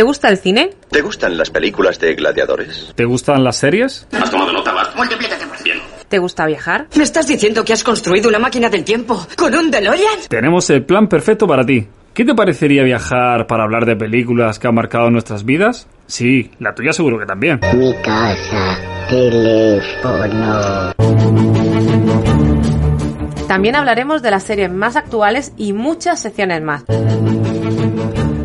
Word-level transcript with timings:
¿Te 0.00 0.04
gusta 0.04 0.28
el 0.28 0.38
cine? 0.38 0.70
¿Te 0.90 1.02
gustan 1.02 1.36
las 1.36 1.50
películas 1.50 1.98
de 1.98 2.14
gladiadores? 2.14 2.92
¿Te 2.94 3.04
gustan 3.04 3.42
las 3.42 3.56
series? 3.56 4.06
¿Has 4.12 4.30
tomado 4.30 4.52
nota, 4.52 4.72
Bart? 4.72 4.96
Multiplícate 4.96 5.46
por 5.46 5.62
Bien. 5.64 5.78
¿Te 6.08 6.18
gusta 6.18 6.46
viajar? 6.46 6.86
¿Me 6.96 7.02
estás 7.02 7.26
diciendo 7.26 7.64
que 7.64 7.72
has 7.72 7.84
construido 7.84 8.28
una 8.28 8.38
máquina 8.38 8.70
del 8.70 8.82
tiempo 8.84 9.26
con 9.36 9.54
un 9.54 9.70
DeLorean? 9.70 10.20
Tenemos 10.28 10.70
el 10.70 10.86
plan 10.86 11.08
perfecto 11.08 11.46
para 11.46 11.66
ti. 11.66 11.86
¿Qué 12.14 12.24
te 12.24 12.34
parecería 12.34 12.82
viajar 12.82 13.46
para 13.46 13.64
hablar 13.64 13.84
de 13.84 13.96
películas 13.96 14.58
que 14.58 14.68
han 14.68 14.74
marcado 14.74 15.10
nuestras 15.10 15.44
vidas? 15.44 15.86
Sí, 16.06 16.50
la 16.60 16.74
tuya 16.74 16.94
seguro 16.94 17.18
que 17.18 17.26
también. 17.26 17.60
Mi 17.74 17.92
casa, 18.02 18.78
teléfono. 19.08 20.92
También 23.48 23.76
hablaremos 23.76 24.22
de 24.22 24.30
las 24.30 24.44
series 24.44 24.72
más 24.72 24.96
actuales 24.96 25.52
y 25.56 25.72
muchas 25.72 26.22
secciones 26.22 26.62
más. 26.62 26.84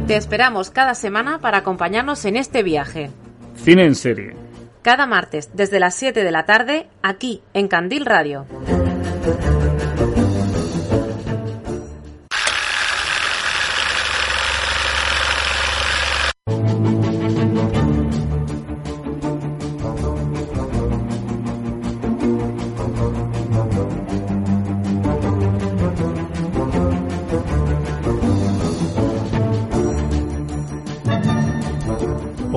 Te 0.07 0.15
esperamos 0.15 0.69
cada 0.69 0.93
semana 0.93 1.39
para 1.39 1.57
acompañarnos 1.57 2.25
en 2.25 2.35
este 2.35 2.61
viaje. 2.61 3.09
Cine 3.55 3.85
en 3.85 3.95
serie. 3.95 4.35
Cada 4.83 5.07
martes 5.07 5.49
desde 5.53 5.79
las 5.79 5.95
7 5.95 6.23
de 6.23 6.31
la 6.31 6.45
tarde 6.45 6.87
aquí 7.01 7.41
en 7.55 7.67
Candil 7.67 8.05
Radio. 8.05 8.45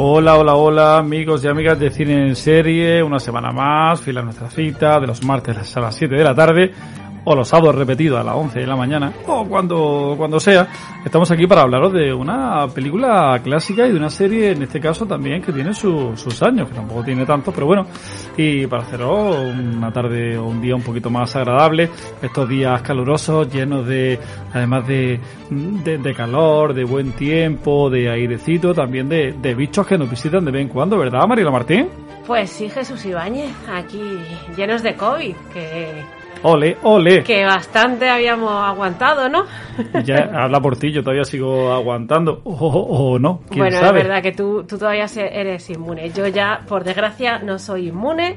Hola, 0.01 0.39
hola, 0.39 0.55
hola, 0.55 0.99
amigos 0.99 1.43
y 1.43 1.49
amigas 1.49 1.77
de 1.81 1.91
Cine 1.91 2.29
en 2.29 2.37
Serie. 2.37 3.03
Una 3.03 3.19
semana 3.19 3.51
más, 3.51 4.01
fila 4.01 4.23
nuestra 4.23 4.49
cita 4.49 5.01
de 5.01 5.09
los 5.09 5.25
martes 5.25 5.77
a 5.77 5.81
las 5.81 5.97
7 5.97 6.15
de 6.15 6.23
la 6.23 6.37
tarde 6.37 6.73
o 7.31 7.35
los 7.35 7.47
sábados 7.49 7.75
repetidos 7.75 8.19
a 8.21 8.25
las 8.25 8.35
11 8.35 8.61
de 8.61 8.67
la 8.67 8.75
mañana 8.77 9.13
o 9.27 9.45
cuando, 9.47 10.15
cuando 10.17 10.41
sea. 10.41 10.67
Estamos 11.05 11.31
aquí 11.31 11.47
para 11.47 11.63
hablaros 11.63 11.93
de 11.93 12.13
una 12.13 12.67
película 12.69 13.39
clásica 13.43 13.87
y 13.87 13.91
de 13.93 13.97
una 13.97 14.11
serie, 14.11 14.53
en 14.53 14.63
este 14.63 14.81
caso 14.81 15.07
también, 15.07 15.43
que 15.43 15.53
tiene 15.53 15.73
su- 15.75 16.17
sus 16.17 16.43
años, 16.43 16.69
que 16.69 16.75
tampoco 16.75 17.03
tiene 17.05 17.25
tantos, 17.27 17.53
pero 17.55 17.67
bueno. 17.67 17.87
Y 18.37 18.67
para 18.67 18.83
haceros 18.83 19.37
una 19.39 19.93
tarde 19.93 20.39
o 20.39 20.47
un 20.47 20.61
día 20.61 20.75
un 20.75 20.83
poquito 20.83 21.11
más 21.11 21.35
agradable, 21.37 21.91
estos 22.23 22.49
días 22.49 22.81
calurosos, 22.83 23.53
llenos 23.53 23.87
de, 23.87 24.19
además 24.55 24.87
de, 24.87 25.21
de, 25.51 26.15
calor, 26.15 26.73
de 26.75 26.85
buen 26.85 27.13
tiempo, 27.13 27.91
de 27.91 28.11
airecito, 28.11 28.73
también 28.75 29.09
de, 29.09 29.33
de 29.41 29.55
bichos 29.55 29.87
que 29.87 29.99
nos 29.99 30.09
visitan 30.11 30.45
de 30.45 30.51
vez 30.51 30.63
en 30.63 30.69
cuando, 30.69 30.97
¿verdad, 30.99 31.27
Mariela 31.27 31.51
Martín? 31.51 31.89
Pues 32.27 32.51
sí, 32.51 32.69
Jesús 32.69 33.05
Ibáñez, 33.07 33.51
aquí 33.73 34.03
llenos 34.57 34.83
de 34.83 34.95
COVID, 34.95 35.35
que, 35.53 36.03
Ole, 36.43 36.77
ole. 36.83 37.23
que 37.25 37.45
bastante 37.45 38.09
habíamos 38.09 38.51
aguantado, 38.53 39.29
¿no? 39.29 39.45
Ya 40.05 40.31
habla 40.35 40.61
por 40.61 40.77
ti, 40.77 40.93
yo 40.93 41.03
todavía 41.03 41.25
sigo 41.25 41.73
aguantando. 41.73 42.41
O, 42.45 42.53
o- 42.53 43.13
o 43.15 43.19
no, 43.19 43.41
quién 43.49 43.61
Bueno, 43.61 43.79
sabe. 43.81 44.01
es 44.01 44.07
verdad 44.07 44.23
que 44.23 44.33
tú, 44.33 44.65
tú 44.65 44.79
todavía 44.79 45.07
eres 45.17 45.69
inmune. 45.71 46.11
Yo 46.11 46.27
ya, 46.29 46.61
por 46.69 46.85
desgracia, 46.85 47.39
no 47.41 47.59
soy 47.59 47.89
inmune 47.89 48.37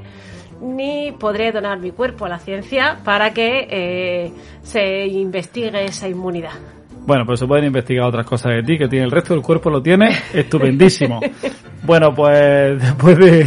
ni 0.61 1.11
podré 1.11 1.51
donar 1.51 1.79
mi 1.79 1.89
cuerpo 1.91 2.25
a 2.25 2.29
la 2.29 2.37
ciencia 2.37 2.99
para 3.03 3.33
que 3.33 3.67
eh, 3.69 4.31
se 4.61 5.07
investigue 5.07 5.85
esa 5.85 6.07
inmunidad. 6.07 6.51
Bueno, 7.03 7.25
pues 7.25 7.39
se 7.39 7.47
pueden 7.47 7.65
investigar 7.65 8.05
otras 8.05 8.27
cosas 8.27 8.51
de 8.53 8.61
ti, 8.63 8.77
que 8.77 8.87
tiene 8.87 9.05
el 9.05 9.11
resto 9.11 9.33
del 9.33 9.41
cuerpo 9.41 9.71
lo 9.71 9.81
tiene 9.81 10.09
estupendísimo. 10.33 11.19
Bueno, 11.83 12.13
pues 12.13 12.79
después 12.81 13.17
de, 13.17 13.41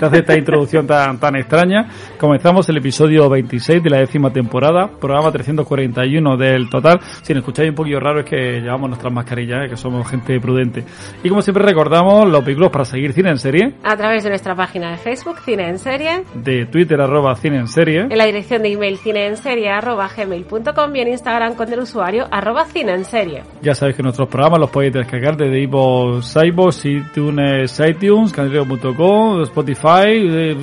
hacer 0.00 0.20
esta 0.20 0.36
introducción 0.36 0.86
tan, 0.86 1.18
tan 1.18 1.36
extraña, 1.36 1.88
comenzamos 2.18 2.68
el 2.68 2.76
episodio 2.78 3.28
26 3.28 3.82
de 3.82 3.90
la 3.90 3.98
décima 3.98 4.32
temporada, 4.32 4.88
programa 4.88 5.32
341 5.32 6.36
del 6.36 6.70
total. 6.70 7.00
Si 7.22 7.32
nos 7.34 7.40
escucháis 7.40 7.70
un 7.70 7.74
poquillo 7.74 7.98
raro 8.00 8.20
es 8.20 8.26
que 8.26 8.60
llevamos 8.60 8.88
nuestras 8.88 9.12
mascarillas, 9.12 9.64
eh, 9.64 9.68
que 9.70 9.76
somos 9.76 10.08
gente 10.08 10.38
prudente. 10.40 10.84
Y 11.22 11.28
como 11.28 11.42
siempre 11.42 11.64
recordamos 11.64 12.28
los 12.28 12.44
vehículos 12.44 12.70
para 12.70 12.84
seguir 12.84 13.12
cine 13.12 13.30
en 13.30 13.38
serie, 13.38 13.74
A 13.82 13.96
través 13.96 14.22
de 14.24 14.30
nuestra 14.30 14.54
página 14.54 14.90
de 14.90 14.98
Facebook, 14.98 15.38
Cine 15.44 15.68
en 15.68 15.78
Serie, 15.78 16.22
de 16.34 16.66
Twitter 16.66 17.00
arroba 17.00 17.34
cine 17.36 17.58
en 17.58 17.68
serie. 17.68 18.06
en 18.08 18.18
la 18.18 18.26
dirección 18.26 18.62
de 18.62 18.72
email 18.72 18.98
cineenserie.gmail.com 18.98 20.96
y 20.96 21.00
en 21.00 21.08
Instagram 21.08 21.54
con 21.54 21.72
el 21.72 21.80
usuario 21.80 22.26
arroba 22.30 22.64
cine 22.66 22.92
en 22.92 23.04
serie. 23.04 23.42
Ya 23.62 23.74
sabéis 23.74 23.96
que 23.96 24.02
nuestros 24.02 24.28
programas 24.28 24.60
los 24.60 24.70
podéis 24.70 24.92
descargar 24.92 25.36
desde 25.36 25.60
iVoox, 25.62 26.36
iVoox, 26.44 26.84
iTunes, 26.84 27.55
iTunes, 27.64 28.32
candilradio.com, 28.32 29.42
Spotify, 29.42 30.06
eh, 30.06 30.56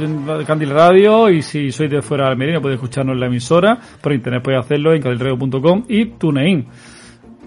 Candil 0.46 0.70
Radio 0.70 1.30
y 1.30 1.42
si 1.42 1.72
sois 1.72 1.90
de 1.90 2.02
fuera 2.02 2.26
de 2.26 2.32
Almería 2.32 2.60
podéis 2.60 2.78
escucharnos 2.78 3.14
en 3.14 3.20
la 3.20 3.28
emisora, 3.28 3.78
por 4.02 4.14
internet 4.14 4.44
podéis 4.44 4.66
hacerlo 4.66 4.94
en 4.94 5.02
candilradio.com 5.02 5.86
y 5.88 6.06
TuneIn. 6.06 6.68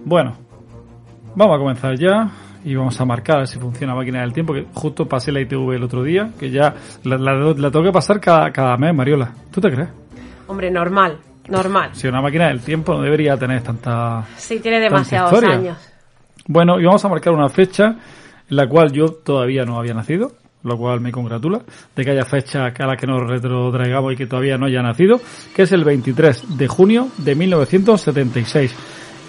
Bueno, 0.05 0.37
vamos 1.35 1.57
a 1.57 1.59
comenzar 1.59 1.99
ya 1.99 2.31
y 2.65 2.75
vamos 2.75 3.01
a 3.01 3.05
marcar 3.05 3.37
a 3.37 3.39
ver 3.41 3.49
si 3.49 3.59
funciona 3.59 3.93
la 3.93 4.01
máquina 4.01 4.21
del 4.23 4.33
tiempo, 4.33 4.53
que 4.53 4.67
justo 4.75 5.07
pasé 5.07 5.31
la 5.31 5.41
ITV 5.41 5.73
el 5.75 5.85
otro 5.85 6.03
día, 6.03 6.31
que 6.39 6.51
ya 6.51 6.75
la, 7.05 7.17
la, 7.17 7.33
la 7.35 7.71
tengo 7.71 7.85
que 7.85 7.93
pasar 7.93 8.19
cada, 8.21 8.51
cada 8.51 8.77
mes, 8.77 8.93
Mariola. 8.93 9.33
¿Tú 9.53 9.61
te 9.61 9.71
crees? 9.71 9.89
Hombre, 10.49 10.71
normal, 10.71 11.19
normal. 11.49 11.91
Si 11.93 12.09
una 12.09 12.21
máquina 12.21 12.49
del 12.49 12.61
tiempo 12.61 12.95
no 12.95 13.03
debería 13.03 13.37
tener 13.37 13.63
tanta... 13.63 14.25
Sí, 14.37 14.59
tiene 14.59 14.81
demasiados 14.81 15.41
años. 15.45 15.79
Bueno, 16.49 16.81
y 16.81 16.85
vamos 16.85 17.05
a 17.05 17.09
marcar 17.09 17.33
una 17.33 17.49
fecha 17.49 17.97
en 18.49 18.57
la 18.57 18.69
cual 18.69 18.93
yo 18.93 19.07
todavía 19.09 19.65
no 19.65 19.79
había 19.79 19.95
nacido, 19.95 20.33
lo 20.63 20.77
cual 20.77 21.01
me 21.01 21.13
congratula 21.13 21.61
de 21.95 22.05
que 22.05 22.11
haya 22.11 22.25
fecha 22.25 22.67
a 22.67 22.87
la 22.87 22.97
que 22.97 23.07
nos 23.07 23.29
retrotraigamos 23.29 24.13
y 24.13 24.17
que 24.17 24.27
todavía 24.27 24.59
no 24.59 24.67
haya 24.67 24.83
nacido, 24.83 25.21
que 25.55 25.63
es 25.63 25.73
el 25.73 25.85
23 25.85 26.57
de 26.59 26.67
junio 26.69 27.09
de 27.19 27.35
1976. 27.35 28.75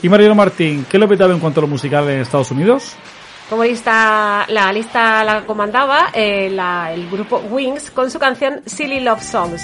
Y 0.04 0.10
Mariano 0.10 0.36
Martín, 0.36 0.86
¿qué 0.90 0.98
lo 0.98 1.08
petaba 1.08 1.34
en 1.34 1.40
cuanto 1.40 1.60
a 1.60 1.64
lo 1.64 1.68
musical 1.68 2.10
en 2.10 2.20
Estados 2.22 2.52
Unidos? 2.52 2.96
Como 3.50 3.64
lista, 3.64 4.46
la 4.50 4.72
lista 4.74 5.24
la 5.24 5.46
comandaba 5.46 6.10
eh, 6.14 6.50
la- 6.50 6.92
el 6.94 7.10
grupo 7.10 7.38
Wings 7.50 7.92
con 7.92 8.12
su 8.12 8.20
canción 8.20 8.62
Silly 8.66 9.00
Love 9.00 9.22
Songs. 9.24 9.62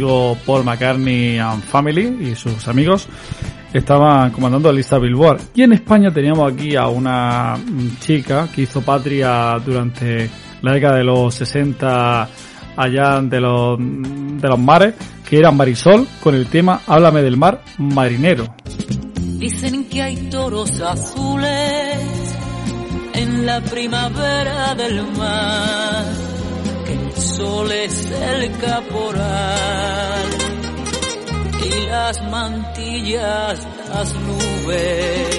Paul 0.00 0.64
McCartney 0.64 1.38
and 1.38 1.62
Family 1.62 2.30
y 2.30 2.34
sus 2.34 2.66
amigos 2.68 3.08
estaban 3.72 4.30
comandando 4.30 4.70
la 4.70 4.76
lista 4.76 4.98
Billboard. 4.98 5.40
Y 5.54 5.62
en 5.62 5.72
España 5.72 6.12
teníamos 6.12 6.52
aquí 6.52 6.76
a 6.76 6.88
una 6.88 7.56
chica 8.00 8.48
que 8.54 8.62
hizo 8.62 8.82
patria 8.82 9.58
durante 9.64 10.30
la 10.62 10.72
década 10.72 10.96
de 10.98 11.04
los 11.04 11.34
60 11.34 12.28
allá 12.76 13.20
de 13.20 13.40
los, 13.40 13.78
de 13.78 14.48
los 14.48 14.58
mares, 14.58 14.94
que 15.28 15.38
era 15.38 15.50
Marisol, 15.50 16.06
con 16.22 16.34
el 16.34 16.46
tema 16.46 16.80
Háblame 16.86 17.22
del 17.22 17.36
mar 17.36 17.62
marinero. 17.78 18.54
Dicen 19.38 19.88
que 19.88 20.02
hay 20.02 20.16
toros 20.28 20.80
azules 20.80 21.98
en 23.14 23.46
la 23.46 23.60
primavera 23.60 24.74
del 24.74 25.02
mar, 25.12 26.04
sol 27.40 27.72
es 27.72 27.96
el 28.10 28.40
caporal 28.58 30.28
y 31.64 31.86
las 31.86 32.22
mantillas 32.30 33.66
las 33.88 34.14
nubes 34.14 35.38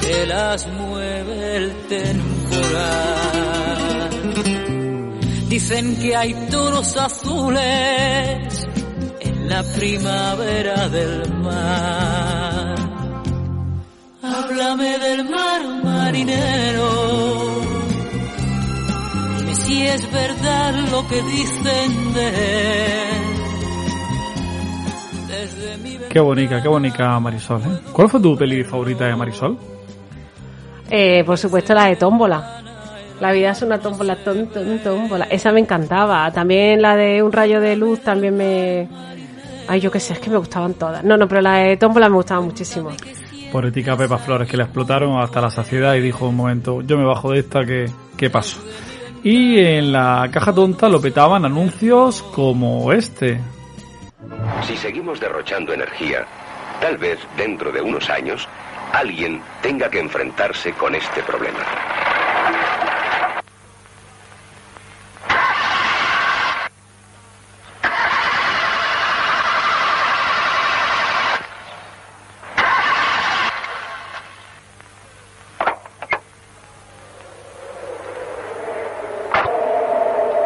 que 0.00 0.26
las 0.26 0.66
mueve 0.68 1.56
el 1.56 1.68
temporal. 1.94 3.30
Dicen 5.48 5.96
que 6.00 6.16
hay 6.16 6.32
toros 6.50 6.96
azules 6.96 8.66
en 9.20 9.48
la 9.48 9.62
primavera 9.76 10.88
del 10.88 11.32
mar. 11.34 12.76
Háblame 14.22 14.98
del 14.98 15.28
mar 15.28 15.60
marinero. 15.84 17.71
Es 19.80 20.10
verdad 20.12 20.74
lo 20.90 21.06
que 21.08 21.22
dicen 21.22 22.12
de 22.12 22.28
él. 22.28 23.22
Desde 25.28 25.76
mi 25.78 25.98
Qué 26.08 26.20
bonita, 26.20 26.60
qué 26.60 26.68
bonita 26.68 27.18
Marisol, 27.18 27.62
¿eh? 27.62 27.80
¿Cuál 27.92 28.08
fue 28.08 28.20
tu 28.20 28.36
peli 28.36 28.64
favorita 28.64 29.06
de 29.06 29.16
Marisol? 29.16 29.58
Eh, 30.90 31.24
por 31.24 31.38
supuesto 31.38 31.72
la 31.72 31.86
de 31.86 31.96
tómbola. 31.96 32.60
La 33.20 33.32
vida 33.32 33.50
es 33.50 33.62
una 33.62 33.78
tómbola, 33.78 34.16
tom, 34.16 34.46
tom, 34.48 34.78
tómbola. 34.78 35.24
Esa 35.30 35.52
me 35.52 35.60
encantaba. 35.60 36.30
También 36.32 36.82
la 36.82 36.96
de 36.96 37.22
Un 37.22 37.32
rayo 37.32 37.60
de 37.60 37.76
luz 37.76 38.00
también 38.00 38.36
me... 38.36 38.88
Ay, 39.68 39.80
yo 39.80 39.90
qué 39.90 40.00
sé, 40.00 40.14
es 40.14 40.18
que 40.18 40.28
me 40.28 40.36
gustaban 40.36 40.74
todas. 40.74 41.02
No, 41.04 41.16
no, 41.16 41.26
pero 41.28 41.40
la 41.40 41.54
de 41.58 41.76
tómbola 41.76 42.08
me 42.08 42.16
gustaba 42.16 42.40
muchísimo. 42.40 42.90
Por 43.50 43.64
ética 43.64 43.96
Pepa 43.96 44.18
Flores, 44.18 44.48
que 44.48 44.56
la 44.56 44.64
explotaron 44.64 45.20
hasta 45.20 45.40
la 45.40 45.50
saciedad 45.50 45.94
y 45.94 46.00
dijo 46.00 46.28
un 46.28 46.36
momento, 46.36 46.82
yo 46.82 46.98
me 46.98 47.04
bajo 47.04 47.30
de 47.30 47.40
esta, 47.40 47.64
que 47.64 47.86
qué 48.16 48.28
paso? 48.28 48.58
Y 49.24 49.60
en 49.60 49.92
la 49.92 50.28
caja 50.32 50.52
tonta 50.52 50.88
lo 50.88 51.00
petaban 51.00 51.44
anuncios 51.44 52.22
como 52.34 52.92
este. 52.92 53.40
Si 54.66 54.76
seguimos 54.76 55.20
derrochando 55.20 55.72
energía, 55.72 56.26
tal 56.80 56.96
vez 56.98 57.18
dentro 57.36 57.70
de 57.70 57.80
unos 57.80 58.10
años 58.10 58.48
alguien 58.92 59.40
tenga 59.62 59.88
que 59.88 60.00
enfrentarse 60.00 60.72
con 60.72 60.94
este 60.94 61.22
problema. 61.22 61.58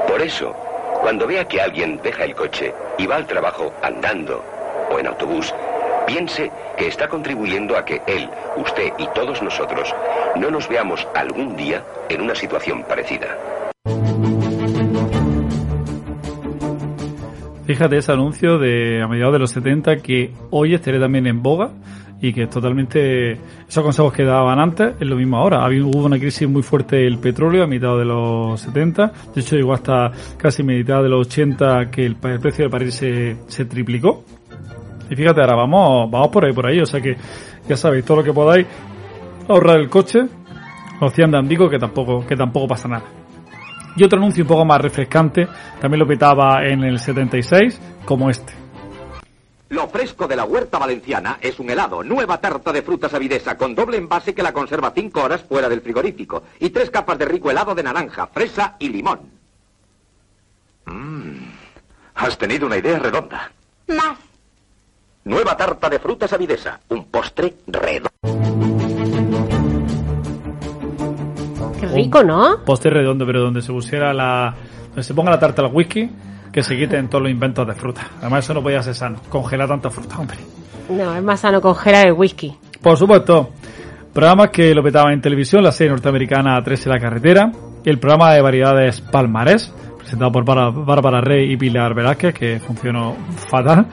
Por 0.06 0.22
eso, 0.22 0.56
cuando 1.06 1.28
vea 1.28 1.46
que 1.46 1.60
alguien 1.60 2.00
deja 2.02 2.24
el 2.24 2.34
coche 2.34 2.74
y 2.98 3.06
va 3.06 3.14
al 3.14 3.28
trabajo 3.28 3.72
andando 3.80 4.42
o 4.90 4.98
en 4.98 5.06
autobús, 5.06 5.54
piense 6.04 6.50
que 6.76 6.88
está 6.88 7.06
contribuyendo 7.06 7.78
a 7.78 7.84
que 7.84 8.02
él, 8.08 8.28
usted 8.56 8.92
y 8.98 9.06
todos 9.14 9.40
nosotros 9.40 9.94
no 10.34 10.50
nos 10.50 10.68
veamos 10.68 11.06
algún 11.14 11.54
día 11.54 11.84
en 12.08 12.22
una 12.22 12.34
situación 12.34 12.82
parecida. 12.88 13.38
Fíjate 17.66 17.98
ese 17.98 18.10
anuncio 18.10 18.58
de 18.58 19.00
a 19.00 19.06
mediados 19.06 19.34
de 19.34 19.38
los 19.38 19.52
70 19.52 19.98
que 19.98 20.32
hoy 20.50 20.74
estaría 20.74 20.98
también 20.98 21.28
en 21.28 21.40
boga 21.40 21.70
y 22.20 22.32
que 22.32 22.44
es 22.44 22.50
totalmente 22.50 23.32
esos 23.68 23.84
consejos 23.84 24.12
que 24.12 24.24
daban 24.24 24.58
antes 24.58 24.94
es 24.98 25.06
lo 25.06 25.16
mismo 25.16 25.36
ahora. 25.36 25.64
Había, 25.64 25.84
hubo 25.84 26.06
una 26.06 26.18
crisis 26.18 26.48
muy 26.48 26.62
fuerte 26.62 26.96
del 26.96 27.18
petróleo 27.18 27.64
a 27.64 27.66
mitad 27.66 27.96
de 27.96 28.04
los 28.04 28.60
70, 28.60 29.12
de 29.34 29.40
hecho 29.40 29.56
llegó 29.56 29.74
hasta 29.74 30.10
casi 30.36 30.62
mitad 30.62 31.02
de 31.02 31.08
los 31.08 31.26
80 31.26 31.90
que 31.90 32.06
el, 32.06 32.16
precio 32.16 32.64
del 32.64 32.68
barril 32.68 32.92
se, 32.92 33.64
triplicó. 33.66 34.24
Y 35.10 35.14
fíjate, 35.14 35.40
ahora 35.40 35.56
vamos, 35.56 36.10
vamos 36.10 36.28
por 36.28 36.44
ahí, 36.44 36.52
por 36.52 36.66
ahí, 36.66 36.80
o 36.80 36.86
sea 36.86 37.00
que 37.00 37.16
ya 37.68 37.76
sabéis, 37.76 38.04
todo 38.04 38.18
lo 38.18 38.24
que 38.24 38.32
podáis 38.32 38.66
ahorrar 39.48 39.78
el 39.78 39.88
coche, 39.88 40.26
los 41.00 41.12
100 41.12 41.30
de 41.30 41.68
que 41.70 41.78
tampoco, 41.78 42.26
que 42.26 42.36
tampoco 42.36 42.68
pasa 42.68 42.88
nada. 42.88 43.04
Y 43.96 44.04
otro 44.04 44.18
anuncio 44.18 44.44
un 44.44 44.48
poco 44.48 44.64
más 44.64 44.80
refrescante, 44.80 45.46
también 45.80 46.00
lo 46.00 46.06
petaba 46.06 46.66
en 46.66 46.84
el 46.84 46.98
76, 46.98 47.80
como 48.04 48.28
este. 48.28 48.65
Lo 49.68 49.88
fresco 49.88 50.28
de 50.28 50.36
la 50.36 50.44
huerta 50.44 50.78
valenciana 50.78 51.38
es 51.40 51.58
un 51.58 51.68
helado, 51.70 52.04
nueva 52.04 52.40
tarta 52.40 52.72
de 52.72 52.82
frutas 52.82 53.12
avidesa 53.14 53.56
con 53.56 53.74
doble 53.74 53.96
envase 53.96 54.32
que 54.32 54.42
la 54.42 54.52
conserva 54.52 54.92
5 54.94 55.20
horas 55.20 55.42
fuera 55.42 55.68
del 55.68 55.80
frigorífico 55.80 56.44
y 56.60 56.70
tres 56.70 56.88
capas 56.90 57.18
de 57.18 57.24
rico 57.24 57.50
helado 57.50 57.74
de 57.74 57.82
naranja, 57.82 58.28
fresa 58.28 58.76
y 58.78 58.88
limón. 58.90 59.20
Mmm, 60.86 61.48
has 62.14 62.38
tenido 62.38 62.66
una 62.66 62.76
idea 62.76 62.98
redonda. 63.00 63.50
Más. 63.88 64.18
Nueva 65.24 65.56
tarta 65.56 65.88
de 65.88 65.98
frutas 65.98 66.32
avidesa, 66.32 66.78
un 66.88 67.06
postre 67.06 67.56
redondo. 67.66 68.10
Qué 71.80 71.86
rico, 71.88 72.22
¿no? 72.22 72.62
Poste 72.64 72.88
redondo, 72.88 73.26
pero 73.26 73.40
donde 73.40 73.62
se 73.62 73.72
pusiera 73.72 74.14
la. 74.14 74.54
donde 74.90 75.02
se 75.02 75.12
ponga 75.12 75.32
la 75.32 75.40
tarta 75.40 75.62
al 75.62 75.72
whisky, 75.74 76.08
que 76.56 76.62
se 76.62 76.74
quiten 76.74 77.08
todos 77.08 77.20
los 77.20 77.30
inventos 77.30 77.66
de 77.66 77.74
fruta. 77.74 78.08
Además, 78.18 78.42
eso 78.42 78.54
no 78.54 78.62
podía 78.62 78.82
ser 78.82 78.94
sano. 78.94 79.18
Congelar 79.28 79.68
tanta 79.68 79.90
fruta, 79.90 80.16
hombre. 80.18 80.38
No, 80.88 81.14
es 81.14 81.22
más 81.22 81.40
sano 81.40 81.60
congelar 81.60 82.06
el 82.06 82.14
whisky. 82.14 82.56
Por 82.80 82.96
supuesto, 82.96 83.50
programas 84.14 84.48
que 84.48 84.74
lo 84.74 84.82
petaban 84.82 85.12
en 85.12 85.20
televisión, 85.20 85.62
la 85.62 85.70
serie 85.70 85.90
norteamericana 85.90 86.58
3 86.64 86.86
en 86.86 86.92
la 86.92 86.98
carretera, 86.98 87.52
el 87.84 87.98
programa 87.98 88.32
de 88.32 88.40
variedades 88.40 89.02
Palmarés, 89.02 89.70
presentado 89.98 90.32
por 90.32 90.46
Bárbara 90.46 91.20
Rey 91.20 91.52
y 91.52 91.58
Pilar 91.58 91.92
Velázquez, 91.92 92.32
que 92.32 92.58
funcionó 92.58 93.14
fatal, 93.50 93.88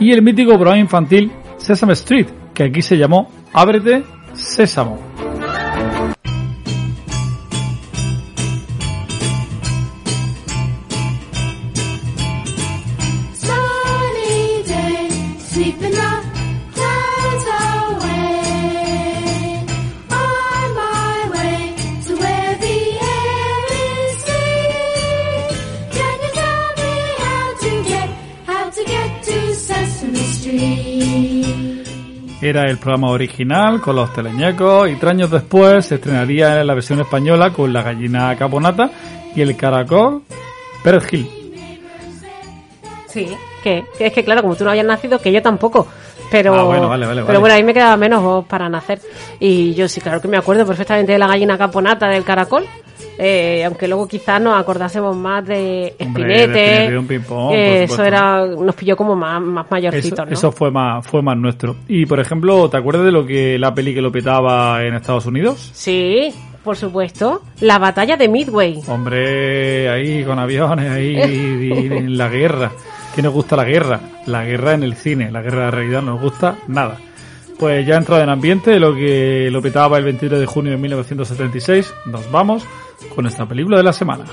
y 0.00 0.10
el 0.10 0.20
mítico 0.20 0.54
programa 0.54 0.80
infantil 0.80 1.30
Sesame 1.56 1.92
Street, 1.92 2.26
que 2.52 2.64
aquí 2.64 2.82
se 2.82 2.96
llamó 2.96 3.30
Ábrete 3.52 4.02
Sésamo. 4.32 5.07
Era 32.48 32.64
el 32.64 32.78
programa 32.78 33.10
original 33.10 33.78
con 33.78 33.94
los 33.94 34.10
teleñecos 34.14 34.88
y 34.88 34.94
tres 34.94 35.10
años 35.10 35.30
después 35.30 35.84
se 35.84 35.96
estrenaría 35.96 36.58
en 36.58 36.66
la 36.66 36.72
versión 36.72 36.98
española 36.98 37.52
con 37.52 37.70
la 37.74 37.82
gallina 37.82 38.34
caponata 38.38 38.90
y 39.36 39.42
el 39.42 39.54
caracol 39.54 40.22
Pérez 40.82 41.04
Gil. 41.04 41.28
Sí, 43.06 43.28
que, 43.62 43.84
es 43.98 44.12
que 44.14 44.24
claro, 44.24 44.40
como 44.40 44.56
tú 44.56 44.64
no 44.64 44.70
habías 44.70 44.86
nacido, 44.86 45.18
que 45.18 45.30
yo 45.30 45.42
tampoco. 45.42 45.88
Pero, 46.30 46.54
Ah, 46.54 46.64
bueno, 46.64 46.88
vale, 46.88 47.06
vale, 47.06 47.22
pero 47.26 47.40
bueno, 47.40 47.54
ahí 47.54 47.62
me 47.62 47.72
quedaba 47.72 47.96
menos 47.96 48.44
para 48.46 48.68
nacer. 48.68 49.00
Y 49.40 49.74
yo 49.74 49.88
sí, 49.88 50.00
claro 50.00 50.20
que 50.20 50.28
me 50.28 50.36
acuerdo 50.36 50.66
perfectamente 50.66 51.12
de 51.12 51.18
la 51.18 51.26
gallina 51.26 51.56
caponata 51.56 52.08
del 52.08 52.24
caracol. 52.24 52.64
Eh, 53.20 53.64
aunque 53.64 53.88
luego 53.88 54.06
quizás 54.06 54.40
nos 54.40 54.58
acordásemos 54.58 55.16
más 55.16 55.44
de 55.44 55.94
Hombre, 56.00 56.42
Espinete. 56.44 56.58
de 56.58 57.20
Eh, 57.52 57.82
eso 57.84 58.04
era, 58.04 58.46
nos 58.46 58.74
pilló 58.76 58.96
como 58.96 59.16
más, 59.16 59.40
más 59.40 59.64
Eso, 59.64 59.74
mayorcitos, 59.74 60.26
¿no? 60.26 60.32
eso 60.32 60.52
fue 60.52 60.70
más 60.70 61.04
fue 61.06 61.20
más 61.22 61.36
nuestro. 61.36 61.74
Y 61.88 62.06
por 62.06 62.20
ejemplo, 62.20 62.68
¿te 62.70 62.76
acuerdas 62.76 63.04
de 63.04 63.12
lo 63.12 63.26
que 63.26 63.58
la 63.58 63.74
peli 63.74 63.92
que 63.94 64.00
lo 64.00 64.12
petaba 64.12 64.84
en 64.84 64.94
Estados 64.94 65.26
Unidos? 65.26 65.70
Sí, 65.74 66.32
por 66.62 66.76
supuesto. 66.76 67.42
La 67.60 67.78
batalla 67.78 68.16
de 68.16 68.28
Midway. 68.28 68.82
Hombre, 68.86 69.88
ahí 69.88 70.22
con 70.24 70.38
aviones, 70.38 70.88
ahí 70.90 71.16
en 71.90 72.16
la 72.16 72.28
guerra. 72.28 72.70
¿Qué 73.14 73.22
nos 73.22 73.32
gusta 73.32 73.56
la 73.56 73.64
guerra? 73.64 74.00
La 74.26 74.44
guerra 74.44 74.74
en 74.74 74.82
el 74.82 74.94
cine, 74.94 75.30
la 75.30 75.42
guerra 75.42 75.58
de 75.58 75.64
la 75.64 75.70
realidad 75.70 76.02
no 76.02 76.12
nos 76.12 76.20
gusta 76.20 76.56
nada. 76.68 76.98
Pues 77.58 77.84
ya 77.86 77.96
entrado 77.96 78.22
en 78.22 78.28
ambiente, 78.28 78.78
lo 78.78 78.94
que 78.94 79.48
lo 79.50 79.60
petaba 79.60 79.98
el 79.98 80.04
23 80.04 80.38
de 80.38 80.46
junio 80.46 80.72
de 80.72 80.78
1976, 80.78 81.92
nos 82.06 82.30
vamos 82.30 82.64
con 83.14 83.26
esta 83.26 83.46
película 83.46 83.78
de 83.78 83.82
la 83.82 83.92
semana. 83.92 84.24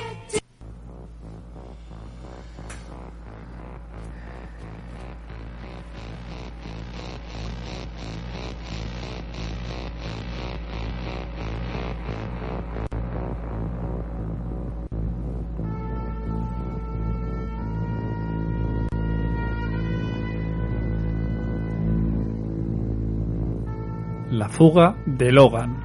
La 24.35 24.49
fuga 24.49 24.97
de 25.05 25.31
Logan. 25.31 25.77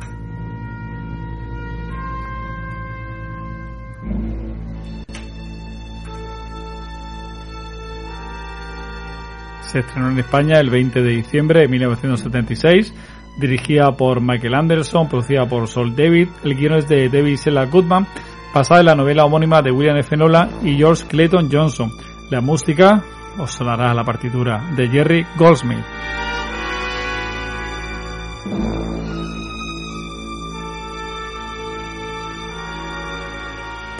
Se 9.60 9.78
estrenó 9.78 10.10
en 10.10 10.18
España 10.18 10.58
el 10.58 10.68
20 10.68 11.00
de 11.00 11.10
diciembre 11.10 11.60
de 11.60 11.68
1976, 11.68 12.92
dirigida 13.38 13.92
por 13.92 14.20
Michael 14.20 14.54
Anderson, 14.54 15.08
producida 15.08 15.46
por 15.46 15.68
Sol 15.68 15.94
David, 15.94 16.26
el 16.42 16.56
guion 16.56 16.74
es 16.74 16.88
de 16.88 17.08
David 17.08 17.36
Sella 17.36 17.66
Goodman, 17.66 18.08
basada 18.52 18.80
en 18.80 18.86
la 18.86 18.96
novela 18.96 19.26
homónima 19.26 19.62
de 19.62 19.70
William 19.70 19.98
F. 19.98 20.16
Nolan 20.16 20.50
y 20.64 20.76
George 20.76 21.06
Clayton 21.06 21.48
Johnson. 21.52 21.92
La 22.30 22.40
música 22.40 23.04
os 23.38 23.52
sonará 23.52 23.94
la 23.94 24.02
partitura 24.02 24.72
de 24.74 24.88
Jerry 24.88 25.24
Goldsmith. 25.36 25.84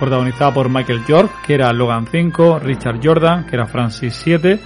Protagonizada 0.00 0.52
por 0.52 0.68
Michael 0.68 1.04
York, 1.06 1.30
que 1.46 1.54
era 1.54 1.72
Logan 1.72 2.08
5, 2.10 2.58
Richard 2.58 2.98
Jordan, 3.00 3.46
que 3.46 3.54
era 3.54 3.66
Francis 3.66 4.14
7, 4.14 4.58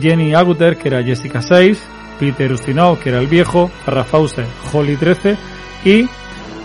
Jenny 0.00 0.34
Agutter, 0.34 0.78
que 0.78 0.88
era 0.88 1.02
Jessica 1.02 1.42
6, 1.42 1.78
Peter 2.18 2.50
Ustinov, 2.52 2.98
que 2.98 3.10
era 3.10 3.18
el 3.18 3.26
viejo, 3.26 3.68
Farrah 3.84 4.04
Fawcett, 4.04 4.46
Holly 4.72 4.96
13 4.96 5.36
y 5.84 6.08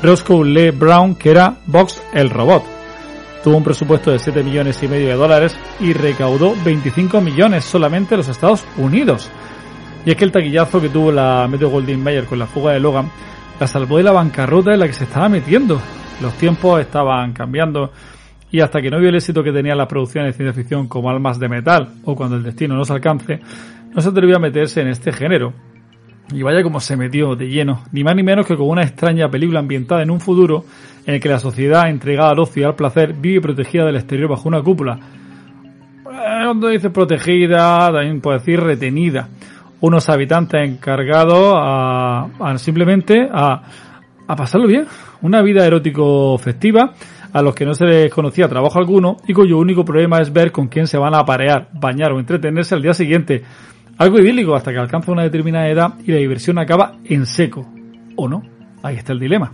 Roscoe 0.01 0.45
Lee 0.45 0.71
Brown, 0.71 1.15
que 1.15 1.31
era 1.31 1.55
Box 1.65 2.01
el 2.13 2.29
robot. 2.29 2.63
Tuvo 3.43 3.57
un 3.57 3.63
presupuesto 3.63 4.11
de 4.11 4.19
7 4.19 4.43
millones 4.43 4.81
y 4.83 4.87
medio 4.87 5.07
de 5.07 5.15
dólares 5.15 5.57
y 5.79 5.93
recaudó 5.93 6.53
25 6.63 7.19
millones 7.21 7.65
solamente 7.65 8.13
en 8.13 8.19
los 8.19 8.27
Estados 8.27 8.63
Unidos. 8.77 9.29
Y 10.05 10.11
es 10.11 10.15
que 10.15 10.25
el 10.25 10.31
taquillazo 10.31 10.79
que 10.79 10.89
tuvo 10.89 11.11
la 11.11 11.47
Metro 11.49 11.69
Goldwyn 11.69 12.01
Mayer 12.01 12.25
con 12.25 12.39
la 12.39 12.47
fuga 12.47 12.73
de 12.73 12.79
Logan 12.79 13.09
la 13.59 13.67
salvó 13.67 13.97
de 13.97 14.03
la 14.03 14.11
bancarrota 14.11 14.73
en 14.73 14.79
la 14.79 14.87
que 14.87 14.93
se 14.93 15.03
estaba 15.03 15.29
metiendo. 15.29 15.79
Los 16.19 16.33
tiempos 16.33 16.81
estaban 16.81 17.31
cambiando 17.33 17.91
y 18.51 18.59
hasta 18.59 18.81
que 18.81 18.89
no 18.89 18.99
vio 18.99 19.09
el 19.09 19.15
éxito 19.15 19.43
que 19.43 19.51
tenían 19.51 19.77
las 19.77 19.87
producciones 19.87 20.33
de 20.33 20.37
ciencia 20.37 20.53
ficción 20.53 20.87
como 20.87 21.09
Almas 21.09 21.39
de 21.39 21.47
Metal 21.47 21.87
o 22.03 22.15
Cuando 22.15 22.35
el 22.35 22.43
Destino 22.43 22.75
nos 22.75 22.91
alcance, 22.91 23.39
no 23.93 24.01
se 24.01 24.09
atrevió 24.09 24.35
a 24.35 24.39
meterse 24.39 24.81
en 24.81 24.89
este 24.89 25.11
género. 25.11 25.53
Y 26.33 26.43
vaya 26.43 26.63
como 26.63 26.79
se 26.79 26.95
metió 26.95 27.35
de 27.35 27.47
lleno, 27.47 27.83
ni 27.91 28.03
más 28.03 28.15
ni 28.15 28.23
menos 28.23 28.45
que 28.45 28.55
con 28.55 28.69
una 28.69 28.83
extraña 28.83 29.29
película 29.29 29.59
ambientada 29.59 30.01
en 30.01 30.11
un 30.11 30.19
futuro 30.19 30.65
en 31.05 31.15
el 31.15 31.19
que 31.19 31.27
la 31.27 31.39
sociedad 31.39 31.89
entregada 31.89 32.31
al 32.31 32.39
ocio 32.39 32.61
y 32.61 32.65
al 32.65 32.75
placer 32.75 33.13
vive 33.13 33.41
protegida 33.41 33.85
del 33.85 33.95
exterior 33.97 34.29
bajo 34.29 34.47
una 34.47 34.61
cúpula. 34.61 34.97
Eh, 36.05 36.43
Cuando 36.45 36.69
dice 36.69 36.89
protegida, 36.89 37.91
también 37.91 38.21
puede 38.21 38.39
decir 38.39 38.59
retenida. 38.59 39.27
Unos 39.81 40.09
habitantes 40.09 40.61
encargados 40.69 41.53
a, 41.57 42.27
a 42.39 42.57
simplemente 42.57 43.27
a, 43.29 43.63
a 44.27 44.35
pasarlo 44.35 44.67
bien. 44.67 44.85
Una 45.21 45.41
vida 45.41 45.65
erótico 45.65 46.37
festiva 46.37 46.93
a 47.33 47.41
los 47.41 47.55
que 47.55 47.65
no 47.65 47.73
se 47.73 47.85
les 47.85 48.13
conocía 48.13 48.47
trabajo 48.47 48.79
alguno 48.79 49.17
y 49.27 49.33
cuyo 49.33 49.57
único 49.57 49.85
problema 49.85 50.19
es 50.19 50.31
ver 50.31 50.51
con 50.51 50.67
quién 50.67 50.87
se 50.87 50.97
van 50.97 51.13
a 51.13 51.19
aparear, 51.19 51.69
bañar 51.73 52.11
o 52.11 52.19
entretenerse 52.19 52.75
al 52.75 52.81
día 52.81 52.93
siguiente. 52.93 53.43
Algo 53.97 54.19
idílico 54.19 54.55
hasta 54.55 54.71
que 54.71 54.79
alcanza 54.79 55.11
una 55.11 55.23
determinada 55.23 55.69
edad 55.69 55.93
y 56.05 56.11
la 56.11 56.17
diversión 56.17 56.57
acaba 56.57 56.93
en 57.05 57.25
seco. 57.25 57.67
¿O 58.15 58.27
no? 58.27 58.41
Ahí 58.83 58.95
está 58.95 59.13
el 59.13 59.19
dilema. 59.19 59.53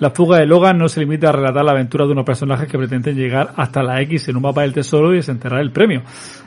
La 0.00 0.10
fuga 0.10 0.38
de 0.38 0.46
Logan 0.46 0.78
no 0.78 0.88
se 0.88 1.00
limita 1.00 1.28
a 1.28 1.32
relatar 1.32 1.62
la 1.62 1.72
aventura 1.72 2.06
de 2.06 2.12
unos 2.12 2.24
personajes 2.24 2.66
que 2.66 2.78
pretenden 2.78 3.16
llegar 3.16 3.52
hasta 3.56 3.82
la 3.82 4.00
X 4.00 4.28
en 4.28 4.36
un 4.36 4.42
mapa 4.42 4.62
del 4.62 4.72
tesoro 4.72 5.12
y 5.12 5.16
desenterrar 5.16 5.60
el 5.60 5.72
premio. 5.72 6.02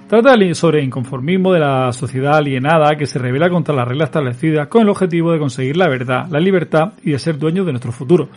Trata 0.08 0.36
sobre 0.56 0.84
inconformismo 0.84 1.54
de 1.54 1.60
la 1.60 1.94
sociedad 1.94 2.38
alienada 2.38 2.96
que 2.96 3.06
se 3.06 3.20
revela 3.20 3.50
contra 3.50 3.76
las 3.76 3.88
reglas 3.88 4.10
establecidas 4.10 4.68
con 4.68 4.82
el 4.82 4.90
objetivo 4.90 5.32
de 5.32 5.40
conseguir 5.40 5.78
la 5.78 5.88
verdad, 5.88 6.26
la 6.32 6.40
libertad 6.40 6.94
y 7.04 7.12
de 7.12 7.20
ser 7.20 7.38
dueños 7.38 7.66
de 7.68 7.74
nuestro 7.74 7.92
futuro. 7.92 8.30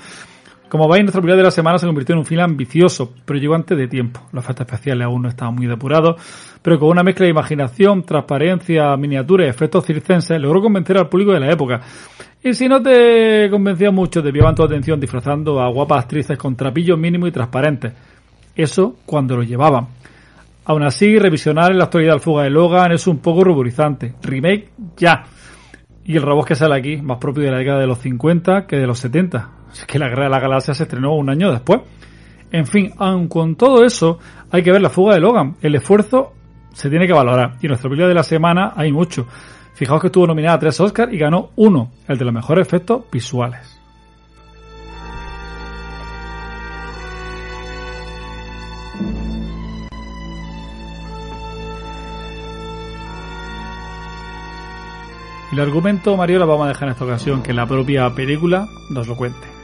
Como 0.69 0.89
veis, 0.89 1.05
nuestra 1.05 1.21
película 1.21 1.37
de 1.37 1.43
la 1.45 1.51
semana 1.53 1.79
se 1.79 1.87
convirtió 1.87 2.15
en 2.15 2.19
un 2.19 2.25
film 2.25 2.41
ambicioso, 2.41 3.15
pero 3.25 3.39
llegó 3.39 3.55
antes 3.55 3.79
de 3.79 3.87
tiempo. 3.87 4.21
Los 4.33 4.43
efectos 4.43 4.67
especiales 4.67 5.05
aún 5.05 5.23
no 5.23 5.29
estaban 5.29 5.55
muy 5.55 5.67
depurados, 5.67 6.21
pero 6.61 6.79
con 6.81 6.89
una 6.89 7.05
mezcla 7.05 7.25
de 7.25 7.31
imaginación, 7.31 8.03
transparencia, 8.03 8.97
miniatura 8.97 9.47
y 9.47 9.49
efectos 9.49 9.87
circenses 9.87 10.41
logró 10.41 10.61
convencer 10.61 10.99
al 10.99 11.09
público 11.09 11.33
de 11.33 11.41
la 11.41 11.53
época. 11.53 11.81
Y 12.43 12.53
si 12.55 12.69
no 12.69 12.83
te 12.83 13.49
convencía 13.49 13.93
mucho, 13.93 14.23
desviaban 14.23 14.57
tu 14.57 14.65
atención 14.65 14.99
disfrazando 14.99 15.61
a 15.61 15.69
guapas 15.69 16.05
actrices 16.05 16.37
con 16.37 16.57
trapillos 16.57 16.99
mínimos 16.99 17.29
y 17.29 17.33
transparentes. 17.33 17.93
Eso 18.57 18.97
cuando 19.07 19.37
lo 19.37 19.45
llevaban. 19.45 19.87
Aún 20.65 20.83
así, 20.83 21.17
revisionar 21.17 21.71
en 21.71 21.79
la 21.79 21.85
actualidad 21.85 22.15
el 22.15 22.21
fuga 22.21 22.43
de 22.43 22.51
Logan 22.51 22.91
es 22.91 23.07
un 23.07 23.19
poco 23.19 23.45
ruborizante. 23.45 24.15
Remake 24.21 24.71
ya. 24.97 25.25
Y 26.05 26.17
el 26.17 26.23
robot 26.23 26.47
que 26.47 26.55
sale 26.57 26.75
aquí, 26.75 26.97
más 26.97 27.19
propio 27.19 27.45
de 27.45 27.53
la 27.53 27.59
década 27.59 27.79
de 27.79 27.87
los 27.87 27.99
50 27.99 28.67
que 28.67 28.77
de 28.77 28.87
los 28.87 28.99
70. 28.99 29.56
Es 29.78 29.87
que 29.87 29.99
la 29.99 30.09
Guerra 30.09 30.25
de 30.25 30.30
la 30.30 30.40
Galaxia 30.40 30.75
se 30.75 30.85
estrenó 30.85 31.14
un 31.14 31.28
año 31.28 31.52
después. 31.52 31.80
En 32.50 32.66
fin, 32.66 32.92
aun 32.99 33.28
con 33.28 33.56
todo 33.56 33.85
eso, 33.85 34.18
hay 34.50 34.62
que 34.62 34.73
ver 34.73 34.80
la 34.80 34.90
fuga 34.90 35.14
de 35.14 35.21
Logan. 35.21 35.56
El 35.61 35.75
esfuerzo 35.75 36.33
se 36.73 36.88
tiene 36.88 37.06
que 37.06 37.12
valorar. 37.12 37.56
Y 37.61 37.66
en 37.66 37.71
nuestra 37.71 37.90
película 37.90 38.09
de 38.09 38.14
la 38.14 38.23
semana 38.23 38.73
hay 38.76 38.92
mucho. 38.92 39.26
Fijaos 39.75 40.00
que 40.00 40.06
estuvo 40.06 40.26
nominada 40.26 40.56
a 40.56 40.59
tres 40.59 40.80
Oscars 40.80 41.12
y 41.12 41.18
ganó 41.18 41.50
uno, 41.56 41.90
el 42.09 42.16
de 42.16 42.25
los 42.25 42.33
mejores 42.33 42.66
efectos 42.66 43.04
visuales. 43.12 43.78
El 55.52 55.61
argumento, 55.61 56.16
Mario, 56.16 56.38
lo 56.38 56.47
vamos 56.47 56.66
a 56.66 56.68
dejar 56.68 56.88
en 56.88 56.92
esta 56.92 57.04
ocasión 57.04 57.42
que 57.42 57.52
la 57.52 57.66
propia 57.66 58.11
película 58.14 58.68
nos 58.90 59.06
lo 59.06 59.16
cuente. 59.16 59.56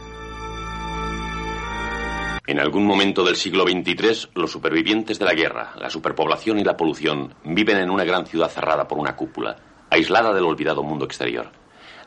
En 2.44 2.58
algún 2.58 2.84
momento 2.84 3.22
del 3.22 3.36
siglo 3.36 3.62
XXIII, 3.62 4.30
los 4.34 4.50
supervivientes 4.50 5.16
de 5.20 5.24
la 5.24 5.32
guerra, 5.32 5.74
la 5.78 5.88
superpoblación 5.90 6.58
y 6.58 6.64
la 6.64 6.76
polución 6.76 7.34
viven 7.44 7.76
en 7.76 7.88
una 7.88 8.02
gran 8.02 8.26
ciudad 8.26 8.50
cerrada 8.50 8.88
por 8.88 8.98
una 8.98 9.14
cúpula, 9.14 9.56
aislada 9.90 10.34
del 10.34 10.44
olvidado 10.44 10.82
mundo 10.82 11.04
exterior. 11.04 11.52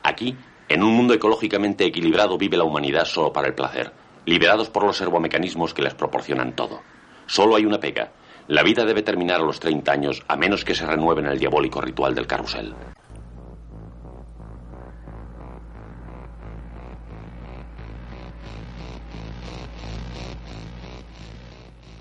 Aquí, 0.02 0.36
en 0.68 0.82
un 0.82 0.92
mundo 0.92 1.14
ecológicamente 1.14 1.86
equilibrado, 1.86 2.36
vive 2.36 2.58
la 2.58 2.64
humanidad 2.64 3.06
solo 3.06 3.32
para 3.32 3.48
el 3.48 3.54
placer, 3.54 3.92
liberados 4.26 4.68
por 4.68 4.84
los 4.84 4.98
servomecanismos 4.98 5.72
que 5.72 5.82
les 5.82 5.94
proporcionan 5.94 6.54
todo. 6.54 6.82
Solo 7.24 7.56
hay 7.56 7.64
una 7.64 7.80
pega. 7.80 8.12
La 8.46 8.62
vida 8.62 8.84
debe 8.84 9.02
terminar 9.02 9.40
a 9.40 9.44
los 9.44 9.58
30 9.58 9.90
años, 9.90 10.22
a 10.28 10.36
menos 10.36 10.66
que 10.66 10.74
se 10.74 10.84
renueve 10.84 11.22
en 11.22 11.28
el 11.28 11.38
diabólico 11.38 11.80
ritual 11.80 12.14
del 12.14 12.26
carrusel. 12.26 12.74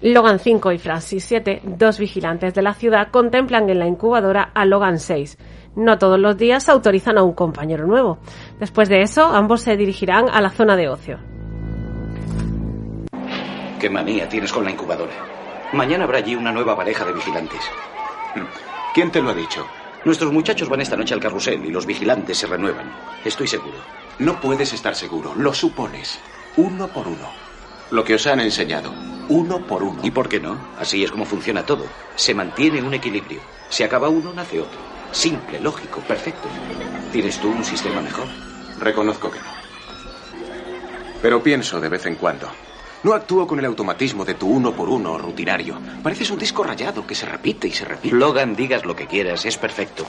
Logan 0.05 0.37
5 0.37 0.71
y 0.71 0.77
Francis 0.77 1.25
7, 1.25 1.61
dos 1.63 1.97
vigilantes 1.97 2.53
de 2.53 2.61
la 2.61 2.75
ciudad, 2.75 3.07
contemplan 3.09 3.67
en 3.71 3.79
la 3.79 3.87
incubadora 3.87 4.51
a 4.53 4.63
Logan 4.63 4.99
6. 4.99 5.35
No 5.77 5.97
todos 5.97 6.19
los 6.19 6.37
días 6.37 6.69
autorizan 6.69 7.17
a 7.17 7.23
un 7.23 7.33
compañero 7.33 7.87
nuevo. 7.87 8.19
Después 8.59 8.87
de 8.87 9.01
eso, 9.01 9.25
ambos 9.25 9.61
se 9.61 9.75
dirigirán 9.75 10.29
a 10.29 10.41
la 10.41 10.51
zona 10.51 10.75
de 10.75 10.89
ocio. 10.89 11.17
¿Qué 13.79 13.89
manía 13.89 14.29
tienes 14.29 14.53
con 14.53 14.63
la 14.63 14.69
incubadora? 14.69 15.11
Mañana 15.73 16.03
habrá 16.03 16.19
allí 16.19 16.35
una 16.35 16.51
nueva 16.51 16.75
pareja 16.75 17.03
de 17.03 17.13
vigilantes. 17.13 17.61
¿Quién 18.93 19.09
te 19.09 19.23
lo 19.23 19.31
ha 19.31 19.33
dicho? 19.33 19.65
Nuestros 20.03 20.31
muchachos 20.31 20.69
van 20.69 20.81
esta 20.81 20.95
noche 20.95 21.15
al 21.15 21.19
carrusel 21.19 21.65
y 21.65 21.71
los 21.71 21.87
vigilantes 21.87 22.37
se 22.37 22.45
renuevan. 22.45 22.93
Estoy 23.25 23.47
seguro. 23.47 23.79
No 24.19 24.39
puedes 24.39 24.71
estar 24.71 24.93
seguro, 24.93 25.33
lo 25.33 25.51
supones. 25.51 26.19
Uno 26.57 26.89
por 26.89 27.07
uno. 27.07 27.54
Lo 27.91 28.03
que 28.03 28.15
os 28.15 28.25
han 28.27 28.39
enseñado. 28.39 28.91
Uno 29.29 29.65
por 29.65 29.83
uno. 29.83 29.99
¿Y 30.03 30.11
por 30.11 30.27
qué 30.27 30.39
no? 30.39 30.57
Así 30.77 31.03
es 31.03 31.11
como 31.11 31.25
funciona 31.25 31.65
todo. 31.65 31.85
Se 32.15 32.33
mantiene 32.33 32.81
un 32.81 32.93
equilibrio. 32.93 33.39
Si 33.69 33.83
acaba 33.83 34.09
uno, 34.09 34.33
nace 34.33 34.59
otro. 34.59 34.79
Simple, 35.11 35.59
lógico, 35.59 35.99
perfecto. 36.01 36.47
¿Tienes 37.11 37.39
tú 37.39 37.49
un 37.49 37.63
sistema 37.63 38.01
mejor? 38.01 38.27
Reconozco 38.79 39.31
que 39.31 39.39
no. 39.39 39.45
Pero 41.21 41.41
pienso 41.41 41.79
de 41.79 41.89
vez 41.89 42.05
en 42.05 42.15
cuando. 42.15 42.49
No 43.03 43.13
actúo 43.13 43.45
con 43.45 43.59
el 43.59 43.65
automatismo 43.65 44.25
de 44.25 44.33
tu 44.33 44.47
uno 44.47 44.71
por 44.73 44.89
uno 44.89 45.17
rutinario. 45.17 45.79
Pareces 46.01 46.31
un 46.31 46.39
disco 46.39 46.63
rayado 46.63 47.05
que 47.05 47.13
se 47.13 47.27
repite 47.27 47.67
y 47.67 47.71
se 47.71 47.85
repite. 47.85 48.15
Logan, 48.15 48.55
digas 48.55 48.83
lo 48.83 48.95
que 48.95 49.05
quieras, 49.05 49.45
es 49.45 49.57
perfecto. 49.57 50.05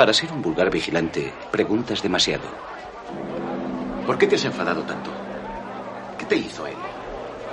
Para 0.00 0.14
ser 0.14 0.32
un 0.32 0.40
vulgar 0.40 0.70
vigilante, 0.70 1.30
preguntas 1.50 2.02
demasiado. 2.02 2.48
¿Por 4.06 4.16
qué 4.16 4.26
te 4.26 4.36
has 4.36 4.44
enfadado 4.46 4.82
tanto? 4.84 5.10
¿Qué 6.16 6.24
te 6.24 6.36
hizo 6.36 6.66
él? 6.66 6.76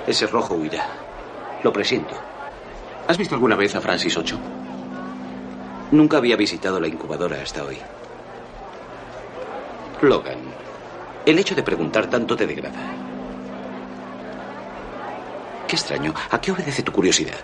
Ese 0.08 0.28
rojo 0.28 0.54
huirá. 0.56 0.88
Lo 1.62 1.74
presiento. 1.74 2.16
¿Has 3.06 3.18
visto 3.18 3.36
alguna 3.36 3.58
vez 3.58 3.76
a 3.76 3.82
Francis 3.82 4.16
8? 4.16 4.40
Nunca 5.92 6.16
había 6.16 6.38
visitado 6.38 6.80
la 6.80 6.88
incubadora 6.88 7.42
hasta 7.42 7.66
hoy. 7.66 7.80
Logan, 10.00 10.40
el 11.26 11.40
hecho 11.40 11.54
de 11.54 11.64
preguntar 11.64 12.08
tanto 12.10 12.38
te 12.38 12.48
degrada. 12.48 12.80
Qué 15.68 15.76
extraño. 15.76 16.14
¿A 16.32 16.40
qué 16.40 16.54
obedece 16.54 16.82
tu 16.82 16.94
curiosidad? 16.94 17.40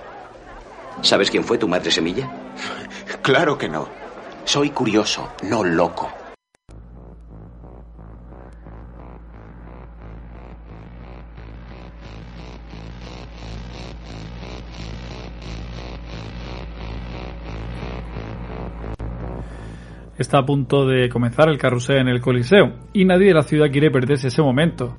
¿Sabes 1.01 1.29
quién 1.29 1.43
fue 1.43 1.57
tu 1.57 1.67
madre 1.67 1.91
semilla? 1.91 2.31
Claro 3.21 3.57
que 3.57 3.67
no. 3.67 4.02
Soy 4.45 4.69
curioso, 4.69 5.31
no 5.49 5.63
loco. 5.63 6.09
Está 20.17 20.39
a 20.39 20.45
punto 20.45 20.85
de 20.85 21.09
comenzar 21.09 21.49
el 21.49 21.57
carrusel 21.57 21.97
en 21.97 22.07
el 22.07 22.21
Coliseo 22.21 22.73
y 22.93 23.05
nadie 23.05 23.27
de 23.27 23.33
la 23.33 23.43
ciudad 23.43 23.71
quiere 23.71 23.89
perderse 23.89 24.27
ese 24.27 24.41
momento. 24.41 24.95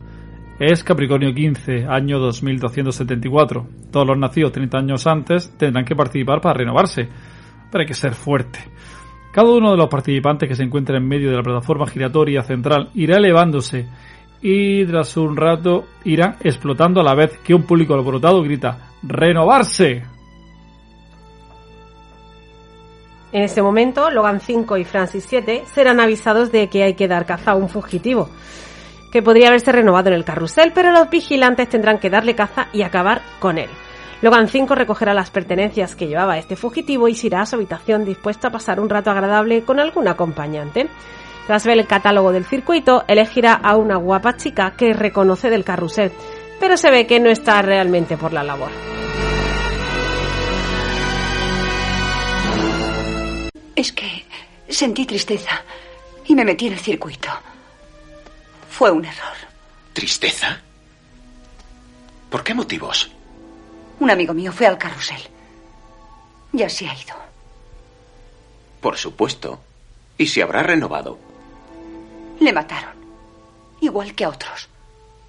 Es 0.58 0.82
Capricornio 0.82 1.32
15, 1.32 1.86
año 1.86 2.18
2274. 2.18 3.66
Todos 3.92 4.06
los 4.06 4.18
nacidos 4.18 4.52
30 4.52 4.78
años 4.78 5.06
antes 5.06 5.56
tendrán 5.56 5.84
que 5.84 5.94
participar 5.94 6.40
para 6.40 6.58
renovarse, 6.58 7.08
pero 7.70 7.82
hay 7.82 7.86
que 7.86 7.94
ser 7.94 8.14
fuerte. 8.14 8.58
Cada 9.34 9.50
uno 9.50 9.72
de 9.72 9.76
los 9.76 9.88
participantes 9.88 10.48
que 10.48 10.54
se 10.54 10.62
encuentra 10.62 10.96
en 10.96 11.08
medio 11.08 11.28
de 11.28 11.36
la 11.36 11.42
plataforma 11.42 11.88
giratoria 11.88 12.44
central 12.44 12.90
irá 12.94 13.16
elevándose 13.16 13.84
y 14.40 14.84
tras 14.84 15.16
un 15.16 15.36
rato 15.36 15.86
irá 16.04 16.36
explotando 16.40 17.00
a 17.00 17.02
la 17.02 17.16
vez 17.16 17.36
que 17.38 17.52
un 17.52 17.64
público 17.64 17.94
alborotado 17.94 18.44
grita 18.44 18.92
¡Renovarse! 19.02 20.04
En 23.32 23.42
ese 23.42 23.60
momento, 23.60 24.08
Logan 24.08 24.38
5 24.38 24.76
y 24.76 24.84
Francis 24.84 25.26
7 25.28 25.64
serán 25.66 25.98
avisados 25.98 26.52
de 26.52 26.68
que 26.68 26.84
hay 26.84 26.94
que 26.94 27.08
dar 27.08 27.26
caza 27.26 27.50
a 27.50 27.56
un 27.56 27.68
fugitivo, 27.68 28.28
que 29.10 29.20
podría 29.20 29.48
haberse 29.48 29.72
renovado 29.72 30.10
en 30.10 30.14
el 30.14 30.24
carrusel, 30.24 30.70
pero 30.72 30.92
los 30.92 31.10
vigilantes 31.10 31.68
tendrán 31.68 31.98
que 31.98 32.08
darle 32.08 32.36
caza 32.36 32.68
y 32.72 32.82
acabar 32.82 33.20
con 33.40 33.58
él. 33.58 33.68
Logan 34.24 34.48
5 34.48 34.74
recogerá 34.74 35.12
las 35.12 35.28
pertenencias 35.28 35.94
que 35.94 36.06
llevaba 36.06 36.38
este 36.38 36.56
fugitivo 36.56 37.08
y 37.08 37.14
se 37.14 37.26
irá 37.26 37.42
a 37.42 37.46
su 37.46 37.56
habitación 37.56 38.06
dispuesto 38.06 38.48
a 38.48 38.50
pasar 38.50 38.80
un 38.80 38.88
rato 38.88 39.10
agradable 39.10 39.64
con 39.64 39.78
algún 39.78 40.08
acompañante. 40.08 40.88
Tras 41.46 41.66
ver 41.66 41.78
el 41.78 41.86
catálogo 41.86 42.32
del 42.32 42.46
circuito, 42.46 43.04
elegirá 43.06 43.52
a 43.52 43.76
una 43.76 43.96
guapa 43.96 44.34
chica 44.38 44.72
que 44.78 44.94
reconoce 44.94 45.50
del 45.50 45.62
carrusel, 45.62 46.10
pero 46.58 46.78
se 46.78 46.90
ve 46.90 47.06
que 47.06 47.20
no 47.20 47.28
está 47.28 47.60
realmente 47.60 48.16
por 48.16 48.32
la 48.32 48.42
labor. 48.42 48.70
Es 53.76 53.92
que 53.92 54.24
sentí 54.70 55.04
tristeza 55.04 55.62
y 56.24 56.34
me 56.34 56.46
metí 56.46 56.68
en 56.68 56.72
el 56.72 56.78
circuito. 56.78 57.28
Fue 58.70 58.90
un 58.90 59.04
error. 59.04 59.36
¿Tristeza? 59.92 60.62
¿Por 62.30 62.42
qué 62.42 62.54
motivos? 62.54 63.13
Un 64.00 64.10
amigo 64.10 64.34
mío 64.34 64.52
fue 64.52 64.66
al 64.66 64.78
carrusel. 64.78 65.22
Ya 66.52 66.68
se 66.68 66.88
ha 66.88 66.94
ido. 66.94 67.14
Por 68.80 68.96
supuesto. 68.96 69.60
Y 70.18 70.26
se 70.26 70.42
habrá 70.42 70.62
renovado. 70.62 71.18
Le 72.40 72.52
mataron. 72.52 72.94
Igual 73.80 74.14
que 74.14 74.24
a 74.24 74.28
otros. 74.28 74.68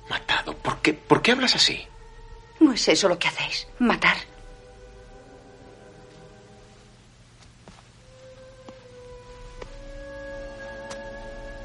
¿Matado? 0.09 0.55
¿Por 0.55 0.77
qué, 0.81 0.93
¿Por 0.93 1.21
qué 1.21 1.31
hablas 1.31 1.55
así? 1.55 1.87
¿No 2.59 2.71
es 2.73 2.87
eso 2.87 3.09
lo 3.09 3.17
que 3.17 3.27
hacéis? 3.27 3.67
¿Matar? 3.79 4.17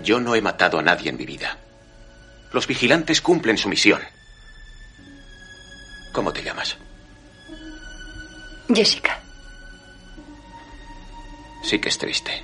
Yo 0.03 0.21
no 0.21 0.35
he 0.35 0.41
matado 0.41 0.79
a 0.79 0.83
nadie 0.83 1.11
en 1.11 1.17
mi 1.17 1.27
vida. 1.27 1.59
Los 2.53 2.67
vigilantes 2.67 3.21
cumplen 3.21 3.59
su 3.59 3.69
misión. 3.69 4.01
¿Cómo 6.13 6.33
te 6.33 6.43
llamas? 6.43 6.77
Jessica. 8.75 9.21
Sí 11.63 11.79
que 11.79 11.89
es 11.89 11.99
triste. 11.99 12.43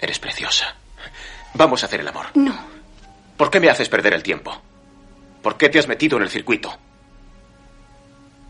Eres 0.00 0.18
preciosa. 0.18 0.74
Vamos 1.54 1.82
a 1.82 1.86
hacer 1.86 2.00
el 2.00 2.08
amor. 2.08 2.26
No. 2.34 2.54
¿Por 3.36 3.50
qué 3.50 3.60
me 3.60 3.70
haces 3.70 3.88
perder 3.88 4.14
el 4.14 4.22
tiempo? 4.22 4.52
¿Por 5.42 5.56
qué 5.56 5.68
te 5.68 5.78
has 5.78 5.88
metido 5.88 6.16
en 6.16 6.24
el 6.24 6.30
circuito? 6.30 6.76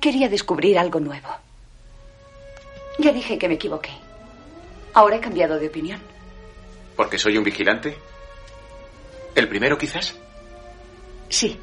Quería 0.00 0.28
descubrir 0.28 0.78
algo 0.78 0.98
nuevo. 1.00 1.28
Ya 2.98 3.12
dije 3.12 3.38
que 3.38 3.48
me 3.48 3.54
equivoqué. 3.54 3.90
Ahora 4.94 5.16
he 5.16 5.20
cambiado 5.20 5.58
de 5.58 5.68
opinión. 5.68 6.00
¿Porque 6.96 7.18
soy 7.18 7.36
un 7.38 7.44
vigilante? 7.44 7.96
¿El 9.34 9.48
primero 9.48 9.78
quizás? 9.78 10.14
Sí. 11.28 11.58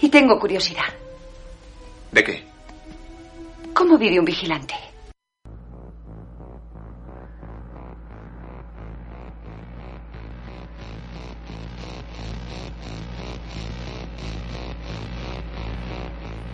Y 0.00 0.08
tengo 0.08 0.38
curiosidad. 0.38 0.86
¿De 2.10 2.24
qué? 2.24 2.49
¿Cómo 3.80 3.96
vive 3.96 4.18
un 4.18 4.26
vigilante? 4.26 4.74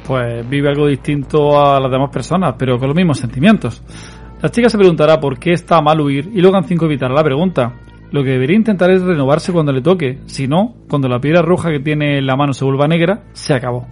Pues 0.07 0.49
vive 0.49 0.69
algo 0.69 0.87
distinto 0.87 1.61
a 1.61 1.81
las 1.81 1.91
demás 1.91 2.11
personas, 2.13 2.55
pero 2.57 2.79
con 2.79 2.87
los 2.87 2.97
mismos 2.97 3.19
sentimientos. 3.19 3.83
La 4.41 4.49
chica 4.53 4.69
se 4.69 4.79
preguntará 4.79 5.19
por 5.19 5.41
qué 5.41 5.53
está 5.53 5.83
mal 5.83 6.01
huir 6.01 6.31
y 6.33 6.41
Logan 6.41 6.63
5 6.63 6.85
evitará 6.85 7.13
la 7.13 7.25
pregunta. 7.25 7.75
Lo 8.13 8.23
que 8.23 8.31
debería 8.31 8.55
intentar 8.55 8.93
es 8.93 9.03
renovarse 9.03 9.53
cuando 9.53 9.73
le 9.73 9.83
toque, 9.83 10.21
si 10.27 10.47
no, 10.47 10.77
cuando 10.89 11.09
la 11.09 11.19
piedra 11.19 11.43
roja 11.43 11.73
que 11.73 11.81
tiene 11.81 12.19
en 12.19 12.27
la 12.27 12.37
mano 12.37 12.53
se 12.53 12.65
vuelva 12.65 12.87
negra, 12.87 13.25
se 13.33 13.53
acabó. 13.53 13.85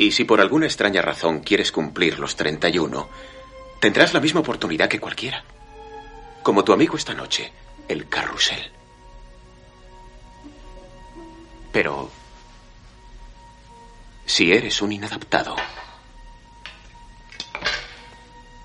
Y 0.00 0.12
si 0.12 0.24
por 0.24 0.40
alguna 0.40 0.64
extraña 0.64 1.02
razón 1.02 1.40
quieres 1.40 1.70
cumplir 1.70 2.18
los 2.18 2.34
31, 2.34 3.06
tendrás 3.82 4.14
la 4.14 4.20
misma 4.20 4.40
oportunidad 4.40 4.88
que 4.88 4.98
cualquiera. 4.98 5.44
Como 6.42 6.64
tu 6.64 6.72
amigo 6.72 6.96
esta 6.96 7.12
noche, 7.12 7.52
el 7.86 8.08
carrusel. 8.08 8.72
Pero... 11.70 12.10
Si 14.24 14.50
eres 14.50 14.80
un 14.80 14.92
inadaptado, 14.92 15.54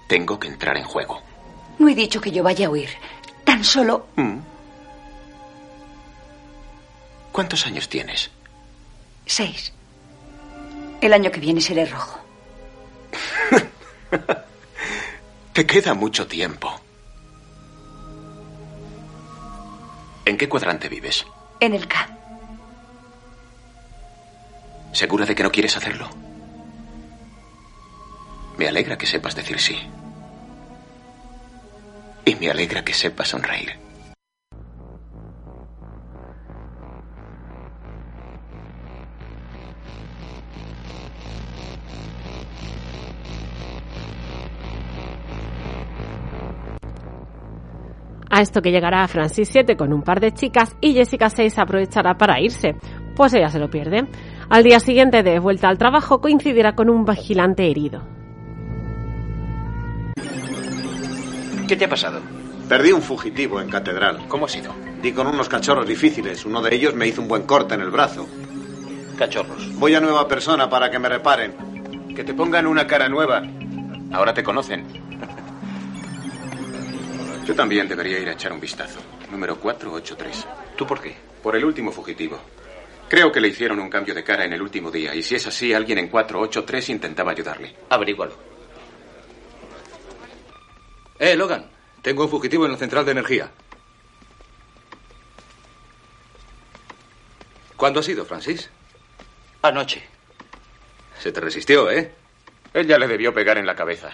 tengo 0.08 0.40
que 0.40 0.48
entrar 0.48 0.78
en 0.78 0.86
juego. 0.86 1.22
No 1.80 1.90
he 1.90 1.96
dicho 1.96 2.22
que 2.22 2.32
yo 2.32 2.44
vaya 2.44 2.68
a 2.68 2.70
huir. 2.70 2.92
Tan 3.44 3.62
solo 3.62 4.08
Mm. 4.16 4.38
¿Cuántos 7.34 7.66
años 7.66 7.90
tienes? 7.90 8.32
seis. 9.26 9.75
El 11.06 11.14
año 11.14 11.32
que 11.32 11.40
viene 11.40 11.62
seré 11.62 11.86
rojo. 11.86 12.20
Te 15.54 15.68
queda 15.68 15.94
mucho 15.94 16.26
tiempo. 16.26 16.82
¿En 20.26 20.36
qué 20.36 20.50
cuadrante 20.50 20.90
vives? 20.90 21.24
En 21.60 21.76
el 21.76 21.88
K. 21.88 22.10
¿Segura 24.94 25.28
de 25.28 25.36
que 25.36 25.44
no 25.44 25.52
quieres 25.52 25.78
hacerlo? 25.78 26.10
Me 28.58 28.68
alegra 28.68 28.98
que 28.98 29.06
sepas 29.06 29.36
decir 29.36 29.60
sí. 29.60 29.78
Y 32.26 32.34
me 32.34 32.50
alegra 32.50 32.84
que 32.84 32.96
sepas 32.96 33.28
sonreír. 33.28 33.85
A 48.36 48.42
esto 48.42 48.62
que 48.62 48.72
llegará 48.72 49.08
Francis 49.08 49.48
7 49.48 49.78
con 49.78 49.94
un 49.94 50.02
par 50.02 50.20
de 50.20 50.34
chicas 50.34 50.76
y 50.82 50.94
Jessica 50.94 51.30
6 51.30 51.58
aprovechará 51.58 52.18
para 52.18 52.42
irse, 52.42 52.76
pues 53.16 53.34
ella 53.34 53.48
se 53.48 53.60
lo 53.60 53.70
pierde. 53.70 54.10
Al 54.50 54.62
día 54.62 54.82
siguiente, 54.82 55.24
de 55.24 55.40
vuelta 55.40 55.70
al 55.70 55.78
trabajo, 55.78 56.20
coincidirá 56.20 56.76
con 56.76 56.90
un 56.90 57.06
vigilante 57.06 57.72
herido. 57.72 58.06
¿Qué 61.66 61.78
te 61.78 61.86
ha 61.86 61.90
pasado? 61.90 62.20
Perdí 62.68 62.92
un 62.92 63.02
fugitivo 63.02 63.62
en 63.62 63.70
Catedral. 63.70 64.28
¿Cómo 64.28 64.48
ha 64.48 64.50
sido? 64.50 64.74
Di 65.02 65.14
con 65.14 65.28
unos 65.28 65.48
cachorros 65.48 65.88
difíciles. 65.88 66.46
Uno 66.46 66.62
de 66.62 66.76
ellos 66.76 66.94
me 66.94 67.08
hizo 67.08 67.22
un 67.22 67.30
buen 67.30 67.44
corte 67.44 67.76
en 67.76 67.80
el 67.80 67.90
brazo. 67.90 68.28
Cachorros. 69.18 69.74
Voy 69.76 69.96
a 69.96 70.02
nueva 70.02 70.28
persona 70.28 70.70
para 70.70 70.92
que 70.92 71.00
me 71.00 71.08
reparen. 71.08 71.54
Que 72.14 72.26
te 72.26 72.34
pongan 72.34 72.68
una 72.68 72.86
cara 72.86 73.08
nueva. 73.08 73.44
Ahora 74.12 74.34
te 74.34 74.44
conocen. 74.44 75.05
Yo 77.46 77.54
también 77.54 77.88
debería 77.88 78.18
ir 78.20 78.28
a 78.28 78.32
echar 78.34 78.52
un 78.52 78.60
vistazo. 78.60 79.00
Número 79.30 79.60
483. 79.60 80.48
¿Tú 80.76 80.88
por 80.88 81.00
qué? 81.00 81.16
Por 81.44 81.56
el 81.56 81.64
último 81.64 81.92
fugitivo. 81.92 82.40
Creo 83.08 83.32
que 83.32 83.40
le 83.40 83.50
hicieron 83.50 83.80
un 83.80 83.90
cambio 83.90 84.16
de 84.16 84.24
cara 84.24 84.46
en 84.46 84.54
el 84.54 84.62
último 84.64 84.90
día, 84.90 85.14
y 85.14 85.22
si 85.22 85.36
es 85.36 85.46
así, 85.46 85.72
alguien 85.72 86.00
en 86.00 86.08
483 86.08 86.90
intentaba 86.90 87.32
ayudarle. 87.32 87.76
Averígualo. 87.90 88.36
Eh, 91.20 91.36
Logan, 91.36 91.70
tengo 92.02 92.24
un 92.24 92.30
fugitivo 92.30 92.66
en 92.66 92.72
la 92.72 92.78
central 92.78 93.06
de 93.06 93.12
energía. 93.12 93.52
¿Cuándo 97.78 98.00
ha 98.00 98.04
sido, 98.04 98.26
Francis? 98.26 98.70
Anoche. 99.62 100.02
Se 101.20 101.32
te 101.32 101.40
resistió, 101.42 101.92
¿eh? 101.92 102.12
Él 102.74 102.88
ya 102.88 102.98
le 102.98 103.08
debió 103.08 103.34
pegar 103.34 103.60
en 103.60 103.68
la 103.68 103.76
cabeza. 103.76 104.12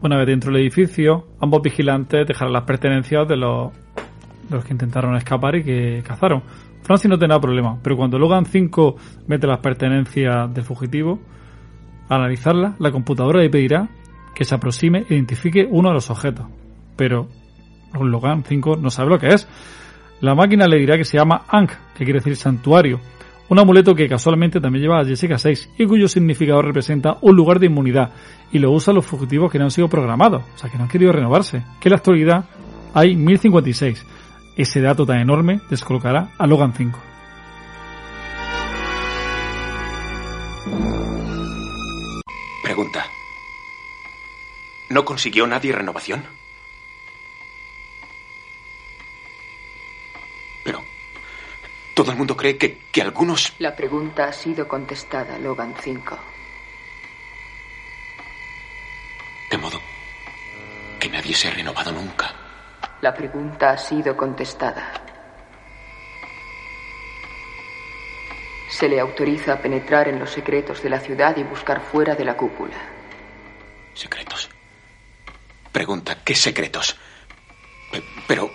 Una 0.00 0.16
vez 0.16 0.26
dentro 0.26 0.52
del 0.52 0.62
edificio, 0.62 1.26
ambos 1.40 1.60
vigilantes 1.60 2.26
dejaron 2.26 2.52
las 2.52 2.62
pertenencias 2.62 3.26
de 3.26 3.36
los, 3.36 3.72
los 4.48 4.64
que 4.64 4.72
intentaron 4.72 5.16
escapar 5.16 5.56
y 5.56 5.64
que 5.64 6.02
cazaron. 6.06 6.42
Francis 6.82 7.10
no 7.10 7.18
tenía 7.18 7.40
problema, 7.40 7.78
pero 7.82 7.96
cuando 7.96 8.16
Logan 8.16 8.46
5 8.46 8.96
mete 9.26 9.48
las 9.48 9.58
pertenencias 9.58 10.54
del 10.54 10.64
fugitivo, 10.64 11.18
al 12.08 12.20
analizarlas, 12.20 12.78
la 12.78 12.92
computadora 12.92 13.40
le 13.40 13.50
pedirá 13.50 13.88
que 14.34 14.44
se 14.44 14.54
aproxime 14.54 15.04
e 15.08 15.14
identifique 15.14 15.66
uno 15.68 15.88
de 15.88 15.94
los 15.94 16.10
objetos. 16.10 16.46
Pero 16.96 17.28
Logan 18.00 18.44
5 18.44 18.76
no 18.76 18.90
sabe 18.90 19.10
lo 19.10 19.18
que 19.18 19.28
es. 19.28 19.48
La 20.20 20.36
máquina 20.36 20.66
le 20.68 20.78
dirá 20.78 20.96
que 20.96 21.04
se 21.04 21.18
llama 21.18 21.42
Ankh, 21.48 21.72
que 21.96 22.04
quiere 22.04 22.20
decir 22.20 22.36
santuario, 22.36 23.00
un 23.48 23.58
amuleto 23.58 23.94
que 23.94 24.08
casualmente 24.08 24.60
también 24.60 24.82
lleva 24.82 25.00
a 25.00 25.04
Jessica 25.04 25.38
6 25.38 25.70
y 25.78 25.86
cuyo 25.86 26.08
significado 26.08 26.60
representa 26.62 27.18
un 27.22 27.34
lugar 27.34 27.58
de 27.58 27.66
inmunidad 27.66 28.12
y 28.52 28.58
lo 28.58 28.70
usan 28.70 28.94
los 28.94 29.06
fugitivos 29.06 29.50
que 29.50 29.58
no 29.58 29.64
han 29.64 29.70
sido 29.70 29.88
programados, 29.88 30.42
o 30.54 30.58
sea 30.58 30.70
que 30.70 30.76
no 30.76 30.84
han 30.84 30.90
querido 30.90 31.12
renovarse, 31.12 31.62
que 31.80 31.88
en 31.88 31.90
la 31.90 31.96
actualidad 31.96 32.44
hay 32.94 33.16
1056. 33.16 34.06
Ese 34.56 34.80
dato 34.80 35.06
tan 35.06 35.20
enorme 35.20 35.60
descolocará 35.70 36.32
a 36.36 36.46
Logan 36.46 36.72
5. 36.74 36.98
Pregunta. 42.62 43.06
¿No 44.90 45.04
consiguió 45.04 45.46
nadie 45.46 45.72
renovación? 45.72 46.37
Todo 51.98 52.12
el 52.12 52.16
mundo 52.16 52.36
cree 52.36 52.56
que, 52.56 52.78
que 52.92 53.02
algunos... 53.02 53.54
La 53.58 53.74
pregunta 53.74 54.26
ha 54.26 54.32
sido 54.32 54.68
contestada, 54.68 55.36
Logan 55.36 55.74
5. 55.82 56.16
De 59.50 59.58
modo 59.58 59.80
que 61.00 61.08
nadie 61.08 61.34
se 61.34 61.48
ha 61.48 61.50
renovado 61.50 61.90
nunca. 61.90 62.32
La 63.00 63.12
pregunta 63.12 63.70
ha 63.70 63.76
sido 63.76 64.16
contestada. 64.16 64.92
Se 68.70 68.88
le 68.88 69.00
autoriza 69.00 69.54
a 69.54 69.58
penetrar 69.60 70.06
en 70.06 70.20
los 70.20 70.30
secretos 70.30 70.80
de 70.84 70.90
la 70.90 71.00
ciudad 71.00 71.36
y 71.36 71.42
buscar 71.42 71.80
fuera 71.80 72.14
de 72.14 72.24
la 72.24 72.36
cúpula. 72.36 72.76
Secretos. 73.94 74.48
Pregunta, 75.72 76.18
¿qué 76.24 76.36
secretos? 76.36 76.96
Pe- 77.90 78.04
Pero... 78.28 78.52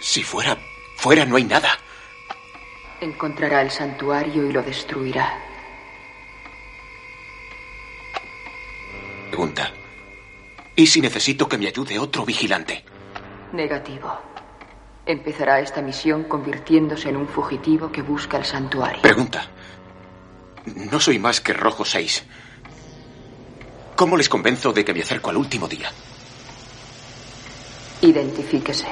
Si 0.00 0.22
fuera... 0.22 0.56
Fuera 0.98 1.24
no 1.24 1.34
hay 1.34 1.42
nada. 1.42 1.76
Encontrará 3.02 3.62
el 3.62 3.70
santuario 3.72 4.48
y 4.48 4.52
lo 4.52 4.62
destruirá. 4.62 5.36
Pregunta. 9.28 9.72
¿Y 10.76 10.86
si 10.86 11.00
necesito 11.00 11.48
que 11.48 11.58
me 11.58 11.66
ayude 11.66 11.98
otro 11.98 12.24
vigilante? 12.24 12.84
Negativo. 13.52 14.08
Empezará 15.04 15.58
esta 15.58 15.82
misión 15.82 16.22
convirtiéndose 16.24 17.08
en 17.08 17.16
un 17.16 17.26
fugitivo 17.26 17.90
que 17.90 18.02
busca 18.02 18.36
el 18.36 18.44
santuario. 18.44 19.02
Pregunta. 19.02 19.48
No 20.92 21.00
soy 21.00 21.18
más 21.18 21.40
que 21.40 21.54
Rojo 21.54 21.84
6. 21.84 22.24
¿Cómo 23.96 24.16
les 24.16 24.28
convenzo 24.28 24.72
de 24.72 24.84
que 24.84 24.94
me 24.94 25.02
acerco 25.02 25.30
al 25.30 25.38
último 25.38 25.66
día? 25.66 25.90
Identifíquese. 28.00 28.86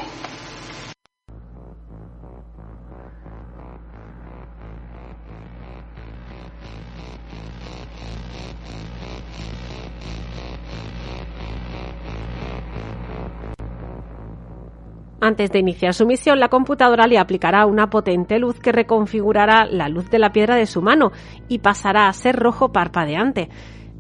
Antes 15.31 15.53
de 15.53 15.61
iniciar 15.61 15.95
su 15.95 16.07
misión, 16.07 16.41
la 16.41 16.49
computadora 16.49 17.07
le 17.07 17.17
aplicará 17.17 17.65
una 17.65 17.89
potente 17.89 18.41
luz 18.41 18.59
que 18.59 18.73
reconfigurará 18.73 19.65
la 19.65 19.89
luz 19.89 20.11
de 20.11 20.19
la 20.19 20.33
piedra 20.33 20.57
de 20.57 20.67
su 20.67 20.83
mano 20.83 21.13
y 21.47 21.61
pasará 21.61 22.09
a 22.09 22.13
ser 22.13 22.35
rojo 22.35 22.73
parpadeante. 22.73 23.49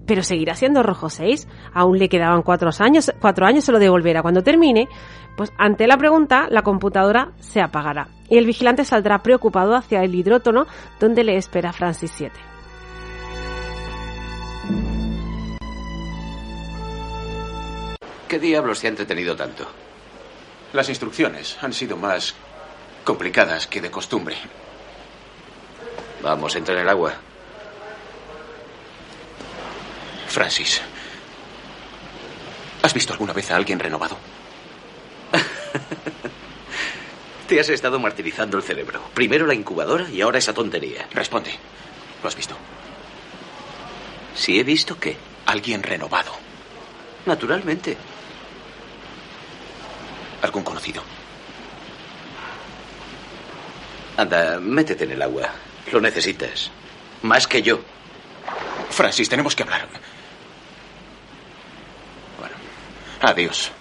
Pero 0.08 0.24
seguirá 0.24 0.56
siendo 0.56 0.82
rojo 0.82 1.08
6. 1.08 1.46
Aún 1.72 2.00
le 2.00 2.08
quedaban 2.08 2.42
cuatro 2.42 2.70
años, 2.80 3.12
cuatro 3.20 3.46
años 3.46 3.62
se 3.62 3.70
lo 3.70 3.78
devolverá 3.78 4.22
cuando 4.22 4.42
termine. 4.42 4.88
Pues 5.36 5.52
ante 5.56 5.86
la 5.86 5.96
pregunta, 5.98 6.48
la 6.50 6.62
computadora 6.62 7.30
se 7.38 7.60
apagará 7.60 8.08
y 8.28 8.36
el 8.36 8.44
vigilante 8.44 8.84
saldrá 8.84 9.22
preocupado 9.22 9.76
hacia 9.76 10.02
el 10.02 10.12
hidrótono 10.12 10.66
donde 10.98 11.22
le 11.22 11.36
espera 11.36 11.72
Francis 11.72 12.10
7. 12.10 12.34
¿Qué 18.26 18.38
diablos 18.40 18.80
te 18.80 18.88
ha 18.88 18.90
entretenido 18.90 19.36
tanto? 19.36 19.68
Las 20.72 20.88
instrucciones 20.88 21.56
han 21.60 21.72
sido 21.72 21.96
más 21.96 22.34
complicadas 23.04 23.66
que 23.66 23.80
de 23.80 23.90
costumbre. 23.90 24.36
Vamos, 26.22 26.54
entra 26.54 26.74
en 26.74 26.80
el 26.80 26.88
agua. 26.88 27.14
Francis, 30.28 30.80
¿has 32.82 32.94
visto 32.94 33.12
alguna 33.12 33.32
vez 33.32 33.50
a 33.50 33.56
alguien 33.56 33.80
renovado? 33.80 34.16
Te 37.48 37.58
has 37.58 37.68
estado 37.68 37.98
martirizando 37.98 38.56
el 38.56 38.62
cerebro. 38.62 39.02
Primero 39.12 39.46
la 39.46 39.54
incubadora 39.54 40.08
y 40.08 40.20
ahora 40.20 40.38
esa 40.38 40.54
tontería. 40.54 41.08
Responde. 41.12 41.50
¿Lo 42.22 42.28
has 42.28 42.36
visto? 42.36 42.54
Si 44.36 44.60
he 44.60 44.62
visto 44.62 45.00
qué. 45.00 45.16
Alguien 45.46 45.82
renovado. 45.82 46.30
Naturalmente. 47.26 47.96
¿Algún 50.42 50.62
conocido? 50.62 51.02
Anda, 54.16 54.58
métete 54.60 55.04
en 55.04 55.12
el 55.12 55.22
agua. 55.22 55.50
Lo 55.92 56.00
necesitas. 56.00 56.70
Más 57.22 57.46
que 57.46 57.62
yo. 57.62 57.80
Francis, 58.90 59.28
tenemos 59.28 59.54
que 59.54 59.62
hablar. 59.62 59.88
Bueno, 62.38 62.54
adiós. 63.22 63.72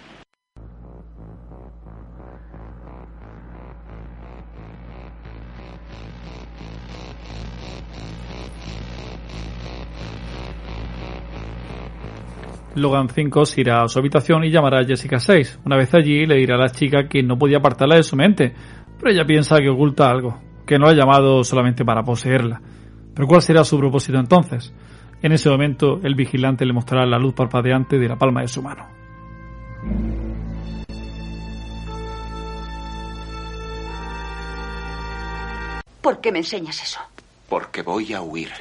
Logan 12.76 13.10
5 13.10 13.46
se 13.46 13.62
irá 13.62 13.84
a 13.84 13.88
su 13.88 14.00
habitación 14.00 14.44
y 14.44 14.52
llamará 14.52 14.80
a 14.80 14.86
Jessica 14.86 15.20
6. 15.20 15.60
Una 15.66 15.76
vez 15.76 15.94
allí 15.94 16.26
le 16.26 16.36
dirá 16.36 16.56
a 16.56 16.60
la 16.60 16.70
chica 16.70 17.08
que 17.08 17.24
no 17.24 17.38
podía 17.38 17.58
apartarla 17.58 17.96
de 17.96 18.04
su 18.04 18.16
mente, 18.16 18.54
pero 19.00 19.12
ella 19.12 19.26
piensa 19.26 19.58
que 19.58 19.70
oculta 19.70 20.10
algo, 20.10 20.40
que 20.66 20.78
no 20.78 20.86
la 20.86 20.92
ha 20.92 20.96
llamado 20.96 21.44
solamente 21.44 21.84
para 21.84 22.04
poseerla. 22.04 22.62
Pero 23.16 23.28
¿cuál 23.28 23.42
será 23.42 23.64
su 23.64 23.78
propósito 23.78 24.20
entonces? 24.20 24.74
En 25.22 25.32
ese 25.32 25.50
momento 25.50 26.00
el 26.04 26.16
vigilante 26.16 26.66
le 26.66 26.74
mostrará 26.74 27.06
la 27.06 27.18
luz 27.18 27.34
parpadeante 27.34 27.98
de 27.98 28.08
la 28.08 28.18
palma 28.18 28.42
de 28.42 28.48
su 28.48 28.62
mano. 28.62 28.88
¿Por 36.02 36.22
qué 36.22 36.32
me 36.32 36.40
enseñas 36.40 36.82
eso? 36.82 37.00
Porque 37.50 37.82
voy 37.82 38.14
a 38.14 38.22
huir. 38.22 38.52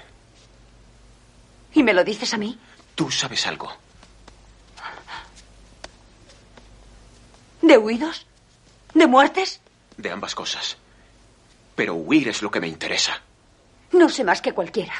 ¿Y 1.75 1.83
me 1.83 1.93
lo 1.93 2.03
dices 2.03 2.35
a 2.35 2.39
mí? 2.39 2.59
Tú 2.95 3.11
sabes 3.11 3.47
algo. 3.47 3.71
¿De 7.63 7.77
huidos? 7.77 8.27
¿De 8.95 9.07
muertes? 9.07 9.61
De 9.97 10.11
ambas 10.11 10.35
cosas. 10.35 10.77
Pero 11.75 11.95
huir 11.95 12.29
es 12.29 12.43
lo 12.43 12.51
que 12.51 12.61
me 12.61 12.69
interesa. 12.69 13.21
No 13.93 14.09
sé 14.09 14.25
más 14.25 14.41
que 14.41 14.53
cualquiera. 14.53 14.95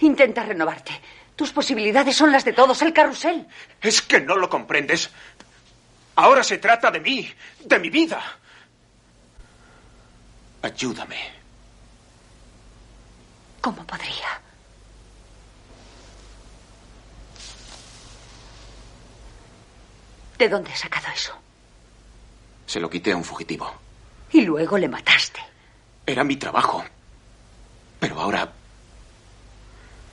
Intenta 0.00 0.44
renovarte. 0.44 1.00
Tus 1.36 1.52
posibilidades 1.52 2.16
son 2.16 2.30
las 2.30 2.44
de 2.44 2.52
todos. 2.52 2.80
El 2.82 2.92
carrusel. 2.92 3.46
Es 3.80 4.02
que 4.02 4.20
no 4.20 4.36
lo 4.36 4.48
comprendes. 4.48 5.10
Ahora 6.16 6.44
se 6.44 6.58
trata 6.58 6.90
de 6.90 7.00
mí, 7.00 7.32
de 7.64 7.78
mi 7.78 7.90
vida. 7.90 8.22
Ayúdame. 10.62 11.18
¿Cómo 13.60 13.84
podría? 13.86 14.40
¿De 20.38 20.48
dónde 20.48 20.72
has 20.72 20.80
sacado 20.80 21.06
eso? 21.14 21.32
Se 22.66 22.80
lo 22.80 22.90
quité 22.90 23.12
a 23.12 23.16
un 23.16 23.24
fugitivo. 23.24 23.72
Y 24.32 24.40
luego 24.42 24.78
le 24.78 24.88
mataste. 24.88 25.40
Era 26.06 26.24
mi 26.24 26.36
trabajo. 26.36 26.84
Pero 28.00 28.20
ahora 28.20 28.52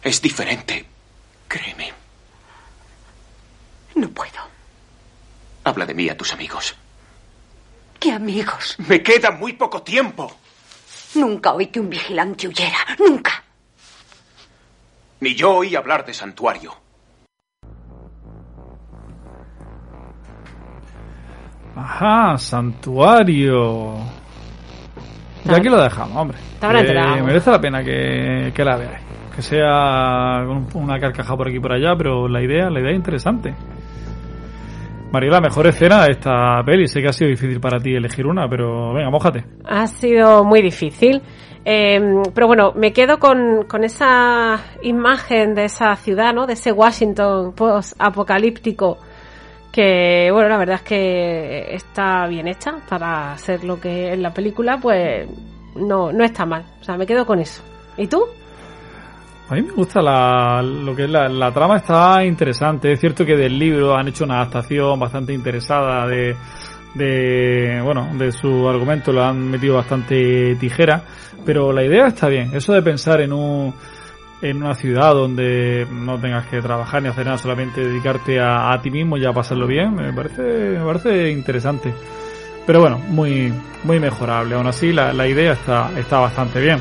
es 0.04 0.22
diferente. 0.22 0.86
Créeme. 1.48 1.94
No 3.96 4.10
puedo. 4.10 4.40
Habla 5.64 5.86
de 5.86 5.94
mí 5.94 6.10
a 6.10 6.18
tus 6.18 6.34
amigos. 6.34 6.76
¿Qué 8.00 8.12
amigos? 8.12 8.76
Me 8.88 9.04
queda 9.04 9.32
muy 9.32 9.54
poco 9.54 9.82
tiempo. 9.84 10.36
Nunca 11.16 11.54
oí 11.54 11.68
que 11.68 11.80
un 11.80 11.90
vigilante 11.90 12.48
huyera. 12.48 12.78
Nunca. 12.98 13.44
Ni 15.20 15.36
yo 15.36 15.52
oí 15.58 15.76
hablar 15.76 16.06
de 16.06 16.14
santuario. 16.14 16.76
Ajá, 21.76 22.38
santuario. 22.38 23.96
Ya 25.46 25.56
aquí 25.56 25.70
lo 25.70 25.82
dejamos, 25.82 26.18
hombre. 26.18 26.38
Enterado. 26.62 27.26
merece 27.26 27.52
la 27.52 27.60
pena 27.60 27.84
que, 27.84 28.52
que 28.54 28.64
la 28.64 28.78
veáis. 28.78 29.00
Que 29.36 29.42
sea 29.42 30.44
con 30.46 30.68
una 30.84 31.00
carcaja 31.00 31.36
por 31.36 31.48
aquí 31.48 31.58
y 31.58 31.60
por 31.60 31.74
allá, 31.74 31.96
pero 31.98 32.28
la 32.28 32.42
idea, 32.42 32.70
la 32.70 32.80
idea 32.80 32.92
es 32.92 32.98
interesante. 32.98 33.56
María, 35.12 35.32
la 35.32 35.42
mejor 35.42 35.68
escena 35.68 36.04
de 36.06 36.12
esta 36.12 36.62
peli. 36.66 36.88
Sé 36.88 37.02
que 37.02 37.08
ha 37.08 37.14
sido 37.14 37.30
difícil 37.30 37.60
para 37.60 37.80
ti 37.80 37.94
elegir 37.96 38.28
una, 38.28 38.48
pero 38.48 38.94
venga, 38.94 39.10
mójate. 39.10 39.44
Ha 39.66 39.88
sido 39.88 40.44
muy 40.44 40.62
difícil. 40.62 41.22
Eh, 41.64 42.00
pero 42.34 42.48
bueno, 42.48 42.74
me 42.76 42.92
quedo 42.92 43.20
con, 43.20 43.66
con 43.68 43.84
esa 43.84 44.60
imagen 44.82 45.54
de 45.54 45.66
esa 45.66 45.96
ciudad, 45.96 46.34
¿no? 46.34 46.48
De 46.48 46.54
ese 46.54 46.72
Washington 46.72 47.54
post-apocalíptico 47.54 48.98
que, 49.72 50.30
bueno, 50.32 50.50
la 50.50 50.58
verdad 50.58 50.76
es 50.76 50.82
que 50.82 51.76
está 51.76 52.28
bien 52.28 52.48
hecha 52.48 52.76
para 52.90 53.38
ser 53.38 53.64
lo 53.64 53.80
que 53.80 54.14
es 54.14 54.20
la 54.20 54.34
película, 54.34 54.78
pues 54.82 55.28
no, 55.76 56.12
no 56.12 56.24
está 56.24 56.46
mal. 56.46 56.66
O 56.82 56.84
sea, 56.84 56.98
me 56.98 57.06
quedo 57.06 57.26
con 57.26 57.40
eso. 57.40 57.64
¿Y 57.98 58.08
tú? 58.08 58.26
A 59.50 59.56
mí 59.56 59.64
me 59.64 59.74
gusta 59.74 60.02
la, 60.02 60.62
lo 60.62 60.96
que 60.96 61.04
es 61.04 61.10
la, 61.10 61.28
la 61.28 61.52
trama, 61.52 61.78
está 61.78 62.24
interesante. 62.24 62.92
Es 62.92 63.00
cierto 63.00 63.26
que 63.26 63.36
del 63.36 63.58
libro 63.58 63.96
han 63.96 64.08
hecho 64.08 64.24
una 64.24 64.36
adaptación 64.36 65.00
bastante 65.00 65.34
interesada 65.34 66.08
de, 66.08 66.36
de, 66.94 67.82
bueno, 67.84 68.10
de 68.18 68.32
su 68.32 68.68
argumento, 68.68 69.12
lo 69.12 69.24
han 69.24 69.50
metido 69.50 69.76
bastante 69.76 70.56
tijera, 70.56 71.04
pero 71.46 71.72
la 71.72 71.84
idea 71.84 72.08
está 72.08 72.28
bien. 72.28 72.52
Eso 72.54 72.74
de 72.74 72.82
pensar 72.82 73.22
en 73.22 73.34
un, 73.34 73.74
en 74.42 74.58
una 74.64 74.74
ciudad 74.76 75.14
donde 75.14 75.88
no 75.92 76.20
tengas 76.20 76.48
que 76.48 76.62
trabajar 76.62 77.02
ni 77.02 77.10
hacer 77.10 77.26
nada, 77.26 77.38
solamente 77.38 77.82
dedicarte 77.82 78.40
a, 78.40 78.72
a 78.72 78.82
ti 78.82 78.90
mismo 78.90 79.18
y 79.18 79.26
a 79.26 79.34
pasarlo 79.34 79.68
bien, 79.68 79.94
me 79.96 80.12
parece, 80.14 80.42
me 80.42 80.86
parece 80.86 81.32
interesante. 81.32 81.94
Pero 82.66 82.80
bueno, 82.80 82.98
muy, 82.98 83.54
muy 83.84 84.00
mejorable. 84.00 84.56
Aún 84.56 84.68
así, 84.68 84.94
la, 84.94 85.14
la 85.14 85.28
idea 85.28 85.54
está, 85.54 85.92
está 85.98 86.20
bastante 86.20 86.60
bien. 86.60 86.80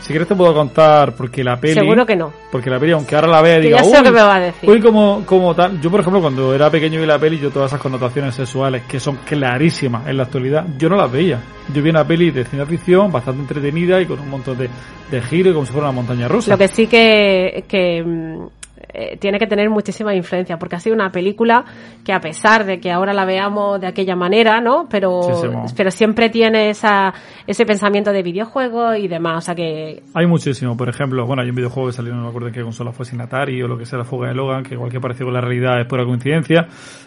Si 0.00 0.08
quieres 0.08 0.26
te 0.28 0.34
puedo 0.34 0.52
contar 0.54 1.14
porque 1.14 1.44
la 1.44 1.56
peli... 1.58 1.74
Seguro 1.74 2.04
que 2.06 2.16
no. 2.16 2.32
Porque 2.50 2.70
la 2.70 2.78
peli, 2.78 2.92
aunque 2.92 3.14
ahora 3.14 3.28
la 3.28 3.42
vea 3.42 3.58
y 3.58 3.62
diga... 3.62 3.78
ya 3.78 3.84
sé 3.84 3.90
lo 3.92 3.98
"Uy, 3.98 4.04
que 4.04 4.10
me 4.10 4.22
va 4.22 4.34
a 4.36 4.40
decir". 4.40 4.70
uy, 4.70 4.80
como, 4.80 5.22
como 5.26 5.54
tal... 5.54 5.80
Yo, 5.80 5.90
por 5.90 6.00
ejemplo, 6.00 6.20
cuando 6.20 6.54
era 6.54 6.70
pequeño 6.70 7.00
vi 7.00 7.06
la 7.06 7.18
peli, 7.18 7.38
yo 7.38 7.50
todas 7.50 7.70
esas 7.70 7.80
connotaciones 7.80 8.34
sexuales 8.34 8.82
que 8.88 8.98
son 8.98 9.16
clarísimas 9.24 10.06
en 10.08 10.16
la 10.16 10.24
actualidad, 10.24 10.66
yo 10.78 10.88
no 10.88 10.96
las 10.96 11.12
veía. 11.12 11.40
Yo 11.72 11.82
vi 11.82 11.90
una 11.90 12.04
peli 12.06 12.30
de 12.30 12.44
ciencia 12.44 12.66
ficción 12.66 13.12
bastante 13.12 13.42
entretenida 13.42 14.00
y 14.00 14.06
con 14.06 14.18
un 14.18 14.30
montón 14.30 14.56
de, 14.58 14.68
de 15.10 15.20
giros 15.22 15.52
y 15.52 15.54
como 15.54 15.66
si 15.66 15.72
fuera 15.72 15.88
una 15.88 15.96
montaña 15.96 16.28
rusa. 16.28 16.52
Lo 16.52 16.58
que 16.58 16.68
sí 16.68 16.86
que, 16.86 17.64
que 17.68 18.02
mm, 18.02 18.46
eh, 18.92 19.16
tiene 19.18 19.38
que 19.38 19.46
tener 19.46 19.68
muchísima 19.70 20.14
influencia, 20.14 20.58
porque 20.58 20.76
ha 20.76 20.80
sido 20.80 20.94
una 20.94 21.12
película 21.12 21.64
que 22.04 22.12
a 22.12 22.20
pesar 22.20 22.64
de 22.64 22.80
que 22.80 22.90
ahora 22.90 23.12
la 23.12 23.24
veamos 23.24 23.80
de 23.80 23.86
aquella 23.86 24.16
manera, 24.16 24.60
¿no? 24.60 24.88
Pero, 24.90 25.20
Sí, 25.22 25.48
sí, 25.66 25.74
pero 25.76 25.90
siempre 25.90 26.28
tiene 26.30 26.70
esa, 26.70 27.12
ese 27.46 27.66
pensamiento 27.66 28.12
de 28.12 28.22
videojuego 28.22 28.94
y 28.94 29.06
demás. 29.06 29.38
O 29.38 29.40
sea 29.40 29.54
que 29.54 30.02
Hay 30.14 30.26
muchísimo, 30.26 30.76
por 30.76 30.88
ejemplo, 30.88 31.26
bueno, 31.26 31.42
hay 31.42 31.50
un 31.50 31.56
videojuego 31.56 31.88
que 31.88 31.92
salió, 31.92 32.14
no 32.14 32.22
me 32.22 32.28
acuerdo 32.28 32.48
en 32.48 32.54
qué 32.54 32.62
consola 32.62 32.92
fue, 32.92 33.04
sin 33.04 33.20
Atari 33.20 33.62
o 33.62 33.68
lo 33.68 33.78
que 33.78 33.86
sea, 33.86 33.98
la 33.98 34.04
fuga 34.04 34.28
de 34.28 34.34
Logan, 34.34 34.62
que 34.62 34.74
igual 34.74 34.90
que 34.90 35.00
pareció 35.00 35.26
con 35.26 35.34
la 35.34 35.40
realidad 35.40 35.80
es 35.80 35.86
pura 35.86 36.04
coincidencia. 36.04 36.66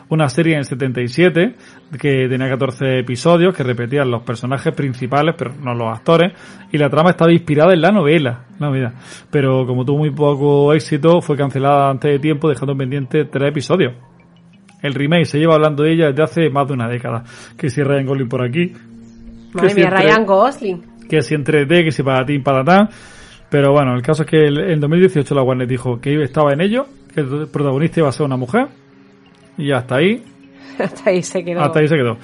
Una 0.09 0.29
serie 0.29 0.53
en 0.53 0.59
el 0.59 0.65
77 0.65 1.55
que 1.99 2.27
tenía 2.27 2.49
14 2.49 2.99
episodios 2.99 3.55
que 3.55 3.63
repetían 3.63 4.09
los 4.09 4.23
personajes 4.23 4.73
principales, 4.73 5.35
pero 5.37 5.53
no 5.59 5.73
los 5.73 5.95
actores, 5.95 6.33
y 6.71 6.77
la 6.77 6.89
trama 6.89 7.11
estaba 7.11 7.31
inspirada 7.31 7.73
en 7.73 7.81
la 7.81 7.91
novela, 7.91 8.45
la 8.59 8.67
novela. 8.67 8.93
Pero 9.31 9.65
como 9.65 9.85
tuvo 9.85 9.99
muy 9.99 10.11
poco 10.11 10.73
éxito, 10.73 11.21
fue 11.21 11.37
cancelada 11.37 11.62
antes 11.65 12.11
de 12.11 12.19
tiempo, 12.19 12.49
dejando 12.49 12.75
pendiente 12.75 13.25
tres 13.25 13.49
episodios. 13.49 13.93
El 14.81 14.93
remake 14.93 15.25
se 15.25 15.39
lleva 15.39 15.55
hablando 15.55 15.83
de 15.83 15.93
ella 15.93 16.07
desde 16.07 16.23
hace 16.23 16.49
más 16.49 16.67
de 16.67 16.73
una 16.73 16.87
década. 16.89 17.23
Que 17.57 17.69
si 17.69 17.81
Ryan 17.83 18.05
Gosling 18.05 18.27
por 18.29 18.43
aquí, 18.43 18.73
Madre 19.53 19.69
si 19.69 19.75
mía, 19.75 19.85
entre- 19.85 19.99
Ryan 20.03 20.25
Gosling. 20.25 20.83
que 21.09 21.21
si 21.21 21.35
en 21.35 21.43
3D, 21.45 21.83
que 21.85 21.91
si 21.91 22.03
para 22.03 22.25
ti, 22.25 22.39
para 22.39 22.63
tan. 22.63 22.89
Pero 23.49 23.71
bueno, 23.71 23.95
el 23.95 24.01
caso 24.01 24.23
es 24.23 24.29
que 24.29 24.45
el- 24.45 24.71
en 24.71 24.79
2018 24.79 25.33
la 25.35 25.43
Warner 25.43 25.67
dijo 25.67 26.01
que 26.01 26.21
estaba 26.23 26.51
en 26.53 26.61
ello, 26.61 26.85
que 27.13 27.21
el 27.21 27.47
protagonista 27.47 27.99
iba 28.01 28.09
a 28.09 28.11
ser 28.11 28.25
una 28.25 28.35
mujer. 28.37 28.67
Y 29.57 29.71
hasta 29.71 29.95
ahí, 29.97 30.23
Hasta 30.79 31.09
ahí 31.11 31.21
se 31.21 31.43
quedó. 31.45 31.61
hasta 31.61 31.79
ahí 31.79 31.87
se 31.87 31.95
quedó. 31.95 32.17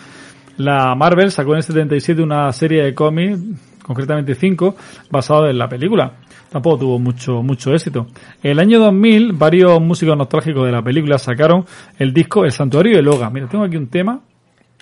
La 0.58 0.95
Marvel 0.95 1.32
sacó 1.32 1.52
en 1.52 1.58
el 1.58 1.63
77 1.63 2.21
una 2.21 2.52
serie 2.52 2.84
de 2.84 2.93
cómics, 2.93 3.39
concretamente 3.84 4.36
5, 4.36 4.75
basada 5.10 5.49
en 5.49 5.58
la 5.58 5.69
película. 5.69 6.13
Tampoco 6.49 6.79
tuvo 6.79 6.99
mucho, 6.99 7.43
mucho 7.43 7.73
éxito. 7.73 8.07
El 8.41 8.59
año 8.59 8.79
2000, 8.79 9.33
varios 9.33 9.79
músicos 9.79 10.17
nostálgicos 10.17 10.65
de 10.65 10.71
la 10.71 10.81
película 10.81 11.17
sacaron 11.19 11.65
el 11.97 12.12
disco 12.12 12.43
El 12.43 12.51
Santuario 12.51 12.95
de 12.95 13.03
Logan. 13.03 13.31
Mira, 13.31 13.47
tengo 13.47 13.63
aquí 13.63 13.77
un 13.77 13.88
tema 13.88 14.19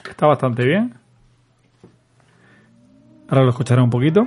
que 0.02 0.12
está 0.12 0.28
bastante 0.28 0.66
bien. 0.66 0.94
Ahora 3.30 3.44
lo 3.44 3.50
escucharé 3.50 3.82
un 3.82 3.90
poquito. 3.90 4.26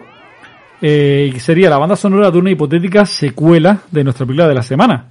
Eh, 0.83 1.33
sería 1.39 1.71
la 1.71 1.79
banda 1.79 1.97
sonora 1.97 2.31
de 2.31 2.39
una 2.39 2.51
hipotética 2.51 3.07
secuela 3.07 3.81
de 3.91 4.05
nuestra 4.05 4.27
película 4.27 4.49
de 4.49 4.55
la 4.55 4.63
semana. 4.63 5.07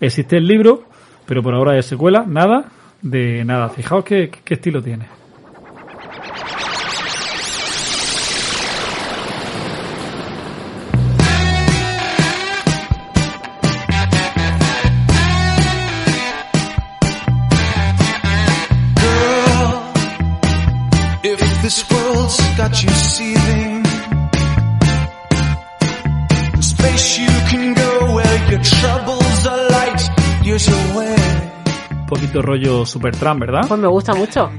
Existe 0.00 0.38
el 0.38 0.46
libro, 0.46 0.84
pero 1.26 1.42
por 1.42 1.54
ahora 1.54 1.72
de 1.72 1.82
secuela, 1.82 2.24
nada 2.26 2.64
de 3.02 3.44
nada. 3.44 3.68
Fijaos 3.68 4.04
qué, 4.04 4.30
qué 4.42 4.54
estilo 4.54 4.82
tiene. 4.82 5.23
Got 22.64 22.82
you 22.82 22.88
seething, 22.90 23.82
in 26.54 26.62
space 26.62 27.18
you 27.20 27.28
can 27.50 27.74
go 27.74 28.14
where 28.14 28.50
your 28.50 28.60
troubles 28.62 29.46
are 29.46 29.68
light 29.70 30.00
years 30.44 30.66
away. 30.68 31.16
Un 31.90 32.06
poquito 32.06 32.40
rollo 32.42 32.86
Supertramp, 32.86 33.40
¿verdad? 33.40 33.66
Pues 33.68 33.80
me 33.80 33.88
gusta 33.88 34.14
mucho. 34.14 34.50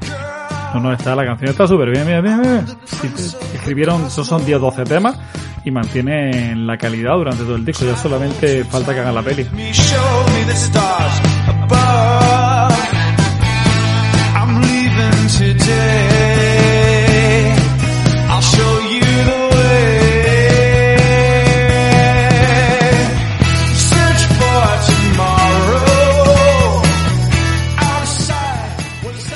No, 0.76 0.82
no, 0.82 0.94
está, 0.94 1.16
la 1.16 1.26
canción 1.26 1.50
está 1.50 1.66
súper 1.68 1.90
bien, 1.90 2.06
mira, 2.06 2.22
mira, 2.22 2.38
mira. 2.38 2.66
Sí, 2.86 3.08
te- 3.08 3.56
escribieron, 3.58 4.06
esos 4.06 4.28
son 4.28 4.46
10 4.46 4.60
12 4.62 4.84
temas 4.84 5.18
y 5.64 5.72
mantienen 5.72 6.68
la 6.68 6.78
calidad 6.78 7.14
durante 7.16 7.44
todo 7.44 7.56
el 7.56 7.66
disco. 7.66 7.86
Ya 7.86 7.96
solamente 7.98 8.64
falta 8.66 8.94
que 8.94 9.00
hagan 9.00 9.16
la 9.16 9.24
peli. 9.24 9.48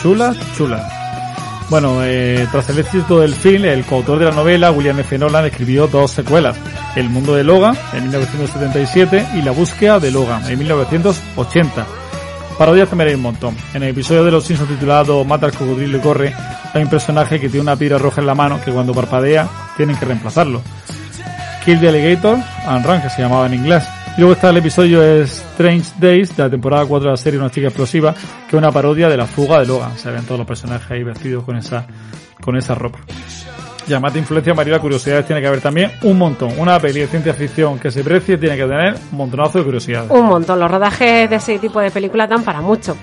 Chula, 0.02 0.34
chula. 0.56 0.90
Bueno, 1.70 2.04
eh, 2.04 2.48
tras 2.52 2.70
el 2.70 2.80
éxito 2.80 3.20
del 3.20 3.36
film, 3.36 3.66
el 3.66 3.84
coautor 3.86 4.18
de 4.18 4.26
la 4.26 4.32
novela, 4.32 4.72
William 4.72 5.00
F. 5.00 5.18
Nolan, 5.18 5.46
escribió 5.46 5.88
dos 5.88 6.12
secuelas. 6.12 6.56
El 6.96 7.10
mundo 7.10 7.36
de 7.36 7.44
Logan, 7.44 7.78
en 7.94 8.04
1977, 8.04 9.28
y 9.36 9.42
La 9.42 9.52
búsqueda 9.52 10.00
de 10.00 10.10
Logan, 10.10 10.50
en 10.50 10.58
1980. 10.58 11.86
Parodias 12.58 12.90
también 12.90 13.10
hay 13.10 13.16
un 13.16 13.22
montón. 13.22 13.56
En 13.74 13.84
el 13.84 13.90
episodio 13.90 14.24
de 14.24 14.32
Los 14.32 14.46
Simpsons 14.46 14.70
titulado 14.70 15.24
Mata 15.26 15.46
al 15.46 15.54
cocodrilo 15.54 15.98
y 15.98 16.02
corre, 16.02 16.34
hay 16.74 16.82
un 16.82 16.90
personaje 16.90 17.40
que 17.40 17.50
tiene 17.50 17.62
una 17.62 17.76
piedra 17.76 17.98
roja 17.98 18.22
en 18.22 18.28
la 18.28 18.36
mano 18.36 18.60
que 18.64 18.72
cuando 18.72 18.94
parpadea 18.94 19.48
tienen 19.78 19.98
que 19.98 20.06
reemplazarlo. 20.06 20.62
Kill 21.64 21.80
the 21.80 21.90
Alligator 21.90 22.38
and 22.66 22.86
Run, 22.86 23.02
que 23.02 23.10
se 23.10 23.22
llamaba 23.22 23.46
en 23.48 23.54
inglés. 23.54 23.84
Y 24.20 24.22
luego 24.22 24.34
está 24.34 24.50
el 24.50 24.58
episodio 24.58 25.02
Strange 25.22 25.92
Days, 25.98 26.36
de 26.36 26.44
la 26.44 26.50
temporada 26.50 26.86
4 26.86 27.06
de 27.06 27.12
la 27.12 27.16
serie 27.16 27.40
Una 27.40 27.50
chica 27.50 27.68
explosiva, 27.68 28.14
que 28.14 28.50
es 28.50 28.54
una 28.54 28.70
parodia 28.70 29.08
de 29.08 29.16
la 29.16 29.26
fuga 29.26 29.62
de 29.62 29.66
Logan. 29.66 29.98
Se 29.98 30.12
ven 30.12 30.26
todos 30.26 30.40
los 30.40 30.46
personajes 30.46 30.92
ahí 30.92 31.04
vestidos 31.04 31.46
con 31.46 31.56
esa, 31.56 31.88
con 32.42 32.58
esa 32.58 32.76
ropa. 32.76 33.00
Llamate 33.90 34.20
influencia, 34.20 34.54
María, 34.54 34.78
curiosidades 34.78 35.26
tiene 35.26 35.42
que 35.42 35.48
haber 35.48 35.62
también 35.62 35.92
un 36.04 36.16
montón. 36.16 36.54
Una 36.60 36.80
peli 36.80 37.00
de 37.00 37.08
ciencia 37.08 37.34
ficción 37.34 37.80
que 37.80 37.90
se 37.90 38.04
precie 38.04 38.38
tiene 38.38 38.56
que 38.56 38.66
tener 38.66 38.94
un 39.12 39.18
montonazo 39.18 39.58
de 39.58 39.66
curiosidades. 39.66 40.12
Un 40.12 40.28
montón. 40.28 40.60
Los 40.60 40.70
rodajes 40.70 41.28
de 41.28 41.36
ese 41.36 41.58
tipo 41.58 41.80
de 41.80 41.90
películas 41.90 42.30
dan 42.30 42.44
para 42.44 42.62
mucho. 42.62 42.96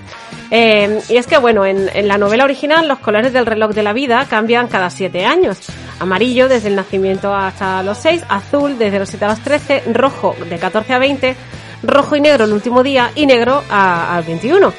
Eh, 0.49 1.01
y 1.09 1.17
es 1.17 1.27
que, 1.27 1.37
bueno, 1.37 1.65
en, 1.65 1.89
en 1.93 2.07
la 2.07 2.17
novela 2.17 2.45
original 2.45 2.87
los 2.87 2.99
colores 2.99 3.33
del 3.33 3.45
reloj 3.45 3.73
de 3.73 3.83
la 3.83 3.91
vida 3.91 4.25
cambian 4.29 4.69
cada 4.69 4.89
siete 4.89 5.25
años. 5.25 5.59
Amarillo 5.99 6.47
desde 6.47 6.69
el 6.69 6.77
nacimiento 6.77 7.35
hasta 7.35 7.83
los 7.83 7.97
6, 7.97 8.23
azul 8.29 8.77
desde 8.77 8.99
los 8.99 9.09
7 9.09 9.25
a 9.25 9.27
los 9.29 9.39
13, 9.39 9.83
rojo 9.93 10.35
de 10.49 10.57
14 10.57 10.93
a 10.93 10.99
20, 10.99 11.35
rojo 11.83 12.15
y 12.15 12.21
negro 12.21 12.45
el 12.45 12.53
último 12.53 12.81
día 12.81 13.11
y 13.13 13.25
negro 13.25 13.61
al 13.69 14.23
21. 14.23 14.71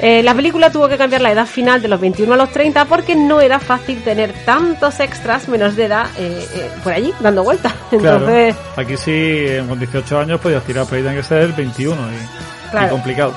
Eh, 0.00 0.22
la 0.22 0.34
película 0.34 0.70
tuvo 0.70 0.88
que 0.88 0.98
cambiar 0.98 1.20
la 1.22 1.30
edad 1.30 1.46
final 1.46 1.80
de 1.80 1.88
los 1.88 2.00
21 2.00 2.34
a 2.34 2.36
los 2.36 2.50
30 2.50 2.84
porque 2.86 3.14
no 3.14 3.40
era 3.40 3.58
fácil 3.60 4.02
tener 4.02 4.32
tantos 4.44 4.98
extras 5.00 5.48
menos 5.48 5.76
de 5.76 5.84
edad 5.84 6.06
eh, 6.18 6.46
eh, 6.54 6.70
por 6.82 6.92
allí 6.92 7.12
dando 7.20 7.44
vueltas. 7.44 7.72
Entonces, 7.92 8.54
Claro. 8.54 8.72
Aquí 8.76 8.96
sí, 8.96 9.12
eh, 9.12 9.64
con 9.68 9.78
18 9.78 10.18
años 10.18 10.40
podías 10.40 10.62
tirar, 10.64 10.86
pero 10.90 11.08
ahí 11.08 11.16
que 11.16 11.22
ser 11.22 11.52
21 11.52 11.94
y, 11.94 12.70
Claro. 12.70 12.86
y 12.86 12.90
complicado. 12.90 13.34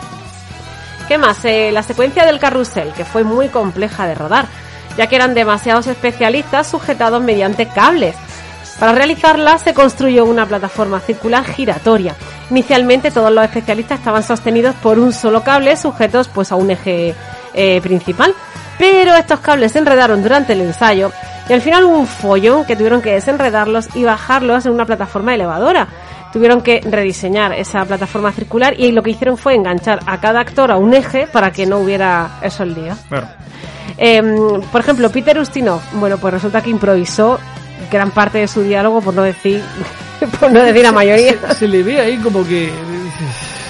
¿Qué 1.08 1.18
más? 1.18 1.38
La 1.44 1.84
secuencia 1.84 2.26
del 2.26 2.38
carrusel, 2.38 2.92
que 2.92 3.06
fue 3.06 3.24
muy 3.24 3.48
compleja 3.48 4.08
de 4.08 4.16
rodar, 4.16 4.48
ya 4.98 5.08
que 5.08 5.16
eran 5.16 5.34
demasiados 5.34 5.88
especialistas 5.88 6.68
sujetados 6.68 7.24
mediante 7.24 7.68
cables. 7.68 8.16
Para 8.80 8.92
realizarla 8.92 9.58
se 9.58 9.74
construyó 9.74 10.26
una 10.26 10.46
plataforma 10.46 11.00
circular 11.00 11.44
giratoria. 11.46 12.16
Inicialmente 12.52 13.12
todos 13.12 13.32
los 13.32 13.44
especialistas 13.44 14.00
estaban 14.00 14.24
sostenidos 14.24 14.76
por 14.76 15.00
un 15.00 15.12
solo 15.14 15.44
cable 15.44 15.76
sujetos 15.76 16.28
pues 16.28 16.52
a 16.52 16.56
un 16.56 16.72
eje 16.72 17.16
eh, 17.54 17.82
principal, 17.82 18.34
pero 18.78 19.16
estos 19.16 19.40
cables 19.40 19.72
se 19.72 19.80
enredaron 19.80 20.22
durante 20.22 20.54
el 20.54 20.62
ensayo 20.62 21.12
y 21.50 21.54
al 21.54 21.62
final 21.62 21.86
hubo 21.86 21.98
un 21.98 22.08
follón 22.08 22.66
que 22.66 22.76
tuvieron 22.76 23.02
que 23.02 23.14
desenredarlos 23.14 23.90
y 23.96 24.04
bajarlos 24.04 24.66
en 24.66 24.74
una 24.74 24.86
plataforma 24.86 25.34
elevadora. 25.34 25.88
Tuvieron 26.32 26.62
que 26.62 26.82
rediseñar 26.82 27.54
esa 27.54 27.84
plataforma 27.86 28.32
circular 28.32 28.76
y 28.78 28.92
lo 28.92 29.02
que 29.02 29.12
hicieron 29.12 29.38
fue 29.38 29.56
enganchar 29.56 30.02
a 30.06 30.20
cada 30.20 30.42
actor 30.42 30.72
a 30.72 30.78
un 30.78 30.94
eje 30.94 31.26
para 31.26 31.52
que 31.52 31.66
no 31.66 31.80
hubiera 31.80 32.40
esos 32.44 32.68
líos. 32.68 32.98
Bueno, 33.10 33.28
Em, 33.98 34.62
por 34.72 34.82
ejemplo, 34.82 35.10
Peter 35.10 35.38
Ustinov, 35.40 35.82
bueno, 35.94 36.18
pues 36.18 36.34
resulta 36.34 36.62
que 36.62 36.70
improvisó 36.70 37.40
gran 37.92 38.12
parte 38.12 38.40
de 38.40 38.48
su 38.48 38.62
diálogo, 38.64 39.02
por 39.02 39.14
no 39.14 39.24
decir, 39.24 39.64
por 40.40 40.52
no 40.52 40.62
decir 40.62 40.84
la 40.84 40.92
mayoría. 40.92 41.36
se, 41.50 41.56
se 41.56 41.68
le 41.68 41.84
ve 41.84 42.00
ahí 42.00 42.18
como 42.18 42.46
que 42.46 42.72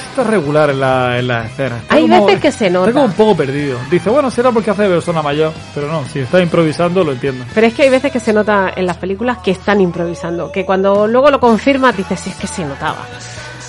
está 0.10 0.24
regular 0.24 0.70
en 0.72 0.80
la, 0.80 1.20
en 1.20 1.28
la 1.28 1.46
escena. 1.46 1.78
Está 1.78 1.96
Hay 1.96 2.02
como- 2.08 2.26
veces 2.26 2.42
que 2.42 2.52
se 2.52 2.70
nota. 2.70 2.88
Está 2.90 3.00
como 3.00 3.06
un 3.12 3.18
poco 3.18 3.38
perdido. 3.38 3.78
Dice, 3.92 4.10
bueno, 4.10 4.32
será 4.32 4.52
porque 4.52 4.72
hace 4.72 4.88
persona 4.88 5.22
mayor, 5.22 5.52
pero 5.76 5.88
no, 5.92 6.06
si 6.06 6.20
está 6.20 6.42
improvisando 6.42 7.04
lo 7.04 7.12
entiendo. 7.12 7.46
Pero 7.54 7.68
es 7.68 7.74
que 7.74 7.84
hay 7.84 7.90
veces 7.90 8.12
que 8.12 8.20
se 8.20 8.34
nota 8.34 8.72
en 8.76 8.86
las 8.88 8.98
películas 8.98 9.38
que 9.44 9.52
están 9.52 9.80
improvisando, 9.82 10.52
que 10.52 10.66
cuando 10.66 11.08
luego 11.08 11.30
lo 11.30 11.40
confirmas 11.40 11.96
dices, 11.96 12.20
sí, 12.20 12.32
es 12.32 12.36
que 12.36 12.48
se 12.48 12.66
notaba. 12.66 12.98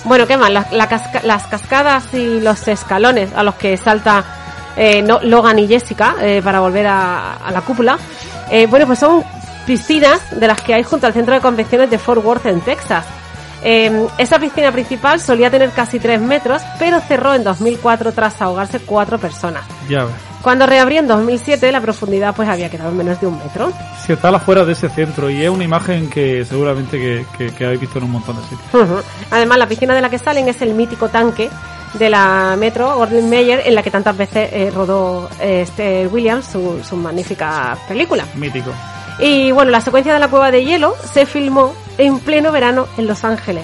Bueno, 0.05 0.25
¿qué 0.25 0.37
más? 0.37 0.49
La- 0.49 0.65
la 0.71 0.87
casca- 0.87 1.21
las 1.23 1.43
cascadas 1.47 2.13
y 2.13 2.39
los 2.41 2.67
escalones 2.67 3.29
a 3.35 3.43
los 3.43 3.55
que 3.55 3.77
salta 3.77 4.23
eh, 4.77 5.01
no- 5.03 5.19
Logan 5.21 5.59
y 5.59 5.67
Jessica 5.67 6.15
eh, 6.21 6.41
para 6.43 6.61
volver 6.61 6.87
a, 6.87 7.33
a 7.33 7.51
la 7.51 7.61
cúpula, 7.61 7.99
eh, 8.49 8.65
bueno, 8.65 8.87
pues 8.87 8.97
son 8.99 9.23
piscinas 9.69 10.19
de 10.31 10.47
las 10.47 10.59
que 10.63 10.73
hay 10.73 10.81
junto 10.81 11.05
al 11.05 11.13
centro 11.13 11.35
de 11.35 11.41
convenciones 11.41 11.91
de 11.91 11.99
Fort 11.99 12.25
Worth 12.25 12.47
en 12.47 12.59
Texas. 12.61 13.05
Eh, 13.61 14.07
esa 14.17 14.39
piscina 14.39 14.71
principal 14.71 15.19
solía 15.19 15.51
tener 15.51 15.69
casi 15.69 15.99
3 15.99 16.19
metros, 16.21 16.59
pero 16.79 16.99
cerró 17.01 17.35
en 17.35 17.43
2004 17.43 18.11
tras 18.13 18.41
ahogarse 18.41 18.79
cuatro 18.79 19.19
personas. 19.19 19.63
Ya 19.87 20.05
ves. 20.05 20.15
Cuando 20.41 20.65
reabrió 20.65 21.01
en 21.01 21.07
2007, 21.07 21.71
la 21.71 21.81
profundidad 21.81 22.33
pues 22.35 22.49
había 22.49 22.67
quedado 22.71 22.89
en 22.89 22.97
menos 22.97 23.21
de 23.21 23.27
un 23.27 23.37
metro. 23.37 23.71
Si 24.03 24.11
está 24.11 24.29
afuera 24.29 24.65
de 24.65 24.71
ese 24.71 24.89
centro 24.89 25.29
y 25.29 25.43
es 25.43 25.49
una 25.51 25.65
imagen 25.65 26.09
que 26.09 26.43
seguramente 26.45 26.97
que, 26.97 27.25
que, 27.37 27.53
que 27.53 27.65
habéis 27.65 27.81
visto 27.81 27.99
en 27.99 28.05
un 28.05 28.11
montón 28.13 28.37
de 28.37 28.41
sitios. 28.47 28.73
Ujú. 28.73 29.01
Además, 29.29 29.59
la 29.59 29.67
piscina 29.67 29.93
de 29.93 30.01
la 30.01 30.09
que 30.09 30.17
salen 30.17 30.47
es 30.47 30.59
el 30.63 30.73
mítico 30.73 31.09
tanque 31.09 31.47
de 31.93 32.09
la 32.09 32.55
Metro 32.57 32.95
Gordon 32.95 33.29
Mayer, 33.29 33.61
en 33.67 33.75
la 33.75 33.83
que 33.83 33.91
tantas 33.91 34.17
veces 34.17 34.49
eh, 34.51 34.71
rodó 34.73 35.29
eh, 35.39 35.61
este 35.61 36.07
Williams 36.07 36.47
su, 36.47 36.81
su 36.83 36.95
magnífica 36.95 37.77
película. 37.87 38.25
Mítico. 38.33 38.71
Y 39.19 39.51
bueno, 39.51 39.71
la 39.71 39.81
secuencia 39.81 40.13
de 40.13 40.19
la 40.19 40.27
cueva 40.29 40.51
de 40.51 40.63
hielo 40.63 40.95
se 41.13 41.25
filmó 41.25 41.73
en 41.97 42.19
pleno 42.19 42.51
verano 42.51 42.87
en 42.97 43.07
Los 43.07 43.23
Ángeles. 43.23 43.63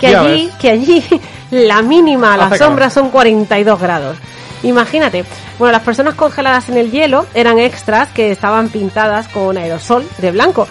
Que 0.00 0.10
Ya 0.10 0.20
allí, 0.22 0.46
ves. 0.46 0.54
que 0.56 0.70
allí 0.70 1.04
la 1.50 1.82
mínima 1.82 2.34
a 2.34 2.36
la 2.36 2.46
Hace 2.46 2.58
sombra 2.58 2.88
calor. 2.88 2.92
son 2.92 3.10
42 3.10 3.80
grados. 3.80 4.16
Imagínate. 4.62 5.24
Bueno, 5.58 5.72
las 5.72 5.82
personas 5.82 6.14
congeladas 6.14 6.68
en 6.68 6.76
el 6.76 6.90
hielo 6.90 7.26
eran 7.34 7.58
extras 7.58 8.08
que 8.08 8.30
estaban 8.30 8.68
pintadas 8.68 9.28
con 9.28 9.56
aerosol 9.56 10.06
de 10.18 10.30
blanco. 10.32 10.66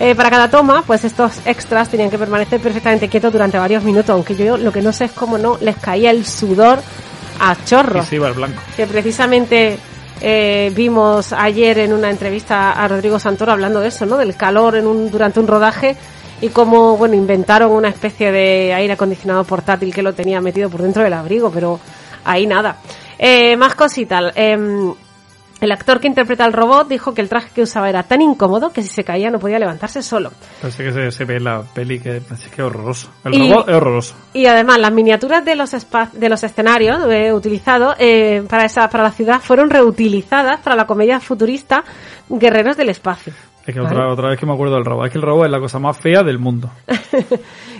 Eh, 0.00 0.14
para 0.14 0.30
cada 0.30 0.48
toma, 0.48 0.82
pues 0.86 1.04
estos 1.04 1.34
extras 1.44 1.88
tenían 1.88 2.10
que 2.10 2.18
permanecer 2.18 2.60
perfectamente 2.60 3.08
quietos 3.08 3.32
durante 3.32 3.58
varios 3.58 3.84
minutos, 3.84 4.10
aunque 4.10 4.34
yo 4.34 4.56
lo 4.56 4.72
que 4.72 4.82
no 4.82 4.92
sé 4.92 5.04
es 5.06 5.12
cómo 5.12 5.38
no 5.38 5.58
les 5.60 5.76
caía 5.76 6.10
el 6.10 6.24
sudor 6.26 6.80
a 7.38 7.52
Y 7.60 7.64
chorros 7.68 8.06
se 8.06 8.16
iba 8.16 8.26
al 8.28 8.34
blanco. 8.34 8.60
que 8.76 8.86
precisamente 8.86 9.78
eh, 10.24 10.70
vimos 10.72 11.32
ayer 11.32 11.78
en 11.78 11.92
una 11.92 12.08
entrevista 12.08 12.70
a 12.72 12.86
Rodrigo 12.86 13.18
Santoro 13.18 13.50
hablando 13.50 13.80
de 13.80 13.88
eso, 13.88 14.06
¿no? 14.06 14.16
Del 14.16 14.36
calor 14.36 14.76
en 14.76 14.86
un, 14.86 15.10
durante 15.10 15.40
un 15.40 15.48
rodaje 15.48 15.96
y 16.40 16.50
cómo, 16.50 16.96
bueno, 16.96 17.16
inventaron 17.16 17.72
una 17.72 17.88
especie 17.88 18.30
de 18.30 18.72
aire 18.72 18.92
acondicionado 18.92 19.42
portátil 19.42 19.92
que 19.92 20.02
lo 20.02 20.12
tenía 20.12 20.40
metido 20.40 20.70
por 20.70 20.80
dentro 20.82 21.02
del 21.02 21.12
abrigo, 21.12 21.50
pero 21.50 21.80
ahí 22.24 22.46
nada. 22.46 22.76
Eh, 23.18 23.56
más 23.56 23.74
cositas. 23.74 24.32
Em, 24.36 24.94
el 25.62 25.72
actor 25.72 26.00
que 26.00 26.08
interpreta 26.08 26.44
al 26.44 26.52
robot 26.52 26.88
dijo 26.88 27.14
que 27.14 27.22
el 27.22 27.28
traje 27.28 27.48
que 27.54 27.62
usaba 27.62 27.88
era 27.88 28.02
tan 28.02 28.20
incómodo 28.20 28.72
que 28.72 28.82
si 28.82 28.88
se 28.88 29.04
caía 29.04 29.30
no 29.30 29.38
podía 29.38 29.58
levantarse 29.58 30.02
solo. 30.02 30.32
Parece 30.60 30.82
que 30.84 30.92
se, 30.92 31.10
se 31.12 31.24
ve 31.24 31.38
la 31.40 31.62
peli 31.62 32.00
que 32.00 32.16
es 32.16 32.24
que 32.48 32.60
es 32.62 32.66
horroroso. 32.66 33.10
El 33.24 33.34
Y- 33.34 33.48
robot 33.50 33.68
es 33.68 33.74
horroroso. 33.76 34.14
Y 34.34 34.46
además, 34.46 34.78
las 34.78 34.92
miniaturas 34.92 35.44
de 35.44 35.54
los 35.54 35.70
de 36.12 36.28
los 36.28 36.42
escenarios 36.42 36.98
eh, 37.10 37.32
utilizados 37.32 37.94
eh, 37.98 38.42
para 38.48 38.64
esa 38.64 38.88
para 38.88 39.04
la 39.04 39.12
ciudad 39.12 39.40
fueron 39.40 39.70
reutilizadas 39.70 40.60
para 40.60 40.74
la 40.76 40.86
comedia 40.86 41.20
futurista 41.20 41.84
Guerreros 42.28 42.76
del 42.76 42.88
Espacio. 42.88 43.32
Es 43.66 43.72
que 43.74 43.80
Vale. 43.80 43.94
otra, 43.94 44.08
otra 44.12 44.28
vez 44.30 44.38
que 44.40 44.46
me 44.46 44.52
acuerdo 44.54 44.74
del 44.74 44.84
robot. 44.84 45.06
Es 45.06 45.12
que 45.12 45.18
el 45.18 45.22
robot 45.22 45.44
es 45.46 45.50
la 45.52 45.60
cosa 45.60 45.78
más 45.78 45.96
fea 45.96 46.22
del 46.22 46.38
mundo. 46.38 46.70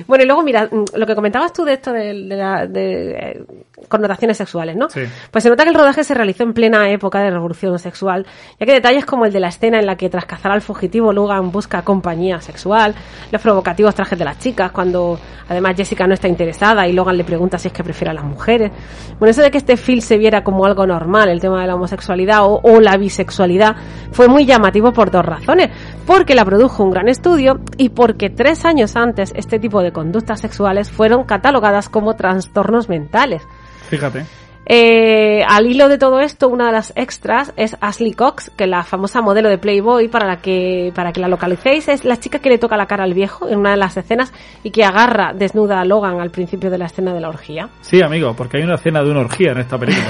Bueno, 0.07 0.25
y 0.25 0.27
luego, 0.27 0.43
mira, 0.43 0.69
mm, 0.71 0.97
lo 0.97 1.07
que 1.07 1.15
comentabas 1.15 1.53
tú 1.53 1.65
de 1.65 1.75
esto 1.75 1.93
de, 1.93 2.07
de 2.15 2.37
la- 2.37 2.67
de, 2.67 3.11
eh, 3.13 3.45
connotaciones 3.89 4.37
sexuales, 4.37 4.75
¿no? 4.75 4.89
Sí. 4.89 5.03
Pues 5.31 5.45
se 5.45 5.51
nota 5.51 5.63
que 5.65 5.69
el 5.71 5.75
rodaje 5.77 6.03
se 6.03 6.15
realizó 6.15 6.43
en 6.45 6.55
plena 6.55 6.89
época 6.91 7.21
de 7.21 7.31
revolución 7.31 7.79
sexual, 7.79 8.27
ya 8.59 8.67
que 8.67 8.73
detalles 8.73 9.05
como 9.05 9.27
el 9.27 9.33
de 9.33 9.39
la 9.41 9.49
escena 9.49 9.79
en 9.79 9.87
la 9.87 9.97
que 9.97 10.09
tras 10.09 10.25
cazar 10.25 10.51
al 10.51 10.61
fugitivo 10.63 11.13
Logan 11.13 11.53
busca 11.53 11.83
compañía 11.83 12.41
sexual, 12.41 12.95
los 13.31 13.41
provocativos 13.43 13.95
trajes 13.95 14.19
de 14.19 14.25
las 14.25 14.39
chicas, 14.39 14.73
cuando 14.73 15.21
además 15.49 15.75
Jessica 15.77 16.07
no 16.07 16.15
está 16.15 16.27
interesada 16.27 16.89
y 16.89 16.93
Logan 16.95 17.17
le 17.17 17.25
pregunta 17.25 17.59
si 17.59 17.69
es 17.69 17.75
que 17.75 17.85
prefiere 17.85 18.11
a 18.11 18.15
las 18.15 18.25
mujeres. 18.25 18.73
Bueno, 19.19 19.31
eso 19.31 19.43
de 19.43 19.51
que 19.51 19.59
este 19.59 19.77
film 19.77 20.01
se 20.01 20.17
viera 20.17 20.43
como 20.43 20.65
algo 20.65 20.87
normal, 20.87 21.29
el 21.29 21.41
tema 21.41 21.61
de 21.61 21.67
la 21.67 21.75
homosexualidad 21.75 22.45
o, 22.45 22.61
o 22.63 22.81
la 22.81 22.97
bisexualidad, 22.97 23.77
fue 24.11 24.27
muy 24.27 24.47
llamativo 24.47 24.93
por 24.93 25.11
dos 25.11 25.25
razones. 25.25 25.71
Porque 26.07 26.35
la 26.35 26.45
produjo 26.45 26.83
un 26.83 26.91
gran 26.91 27.09
estudio 27.09 27.61
y 27.77 27.91
porque 27.91 28.31
tres 28.31 28.65
años 28.65 28.97
antes 28.97 29.33
este 29.37 29.59
tipo 29.59 29.83
de 29.83 29.93
conductas 29.93 30.41
sexuales 30.41 30.91
fueron 30.91 31.25
catalogadas 31.25 31.89
como 31.89 32.15
trastornos 32.15 32.89
mentales. 32.89 33.43
Fíjate. 33.89 34.25
Eh, 34.65 35.43
al 35.47 35.67
hilo 35.67 35.89
de 35.89 35.99
todo 35.99 36.21
esto, 36.21 36.49
una 36.49 36.67
de 36.67 36.73
las 36.73 36.93
extras 36.97 37.53
es 37.57 37.77
Ashley 37.81 38.13
Cox, 38.13 38.51
que 38.57 38.67
la 38.67 38.85
famosa 38.85 39.21
modelo 39.21 39.49
de 39.49 39.59
Playboy, 39.59 40.09
para 40.09 40.27
la 40.27 40.37
que, 40.37 40.93
para 40.95 41.13
que 41.13 41.21
la 41.21 41.29
localicéis, 41.29 41.89
es 41.89 42.05
la 42.05 42.19
chica 42.19 42.39
que 42.39 42.49
le 42.49 42.59
toca 42.59 42.77
la 42.77 42.87
cara 42.87 43.05
al 43.05 43.15
viejo 43.15 43.49
en 43.49 43.59
una 43.59 43.73
de 43.73 43.77
las 43.77 43.97
escenas 43.97 44.33
y 44.63 44.71
que 44.71 44.85
agarra 44.85 45.33
desnuda 45.35 45.81
a 45.81 45.85
Logan 45.85 46.21
al 46.21 46.31
principio 46.31 46.71
de 46.71 46.79
la 46.79 46.87
escena 46.87 47.13
de 47.13 47.21
la 47.21 47.29
orgía. 47.29 47.69
Sí, 47.81 48.01
amigo, 48.03 48.35
porque 48.37 48.59
hay 48.59 48.63
una 48.63 48.77
escena 48.77 49.03
de 49.03 49.11
una 49.11 49.21
orgía 49.21 49.53
en 49.53 49.59
esta 49.59 49.79
película. 49.79 50.07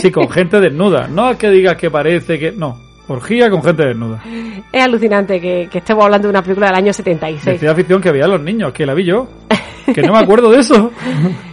Sí, 0.00 0.10
con 0.10 0.28
gente 0.28 0.60
desnuda. 0.60 1.06
No 1.08 1.30
es 1.30 1.38
que 1.38 1.48
digas 1.48 1.76
que 1.76 1.90
parece 1.90 2.38
que... 2.38 2.52
No, 2.52 2.85
orgía 3.08 3.50
con 3.50 3.62
gente 3.62 3.86
desnuda. 3.86 4.22
Es 4.72 4.82
alucinante 4.82 5.40
que, 5.40 5.68
que 5.70 5.78
estemos 5.78 6.04
hablando 6.04 6.28
de 6.28 6.30
una 6.30 6.42
película 6.42 6.68
del 6.68 6.76
año 6.76 6.92
76. 6.92 7.44
Decía 7.44 7.74
ficción 7.74 8.00
que 8.00 8.10
veía 8.10 8.24
a 8.24 8.28
los 8.28 8.40
niños, 8.40 8.72
que 8.72 8.86
la 8.86 8.94
vi 8.94 9.04
yo. 9.04 9.28
Que 9.94 10.02
no 10.02 10.14
me 10.14 10.18
acuerdo 10.18 10.50
de 10.50 10.58
eso. 10.58 10.90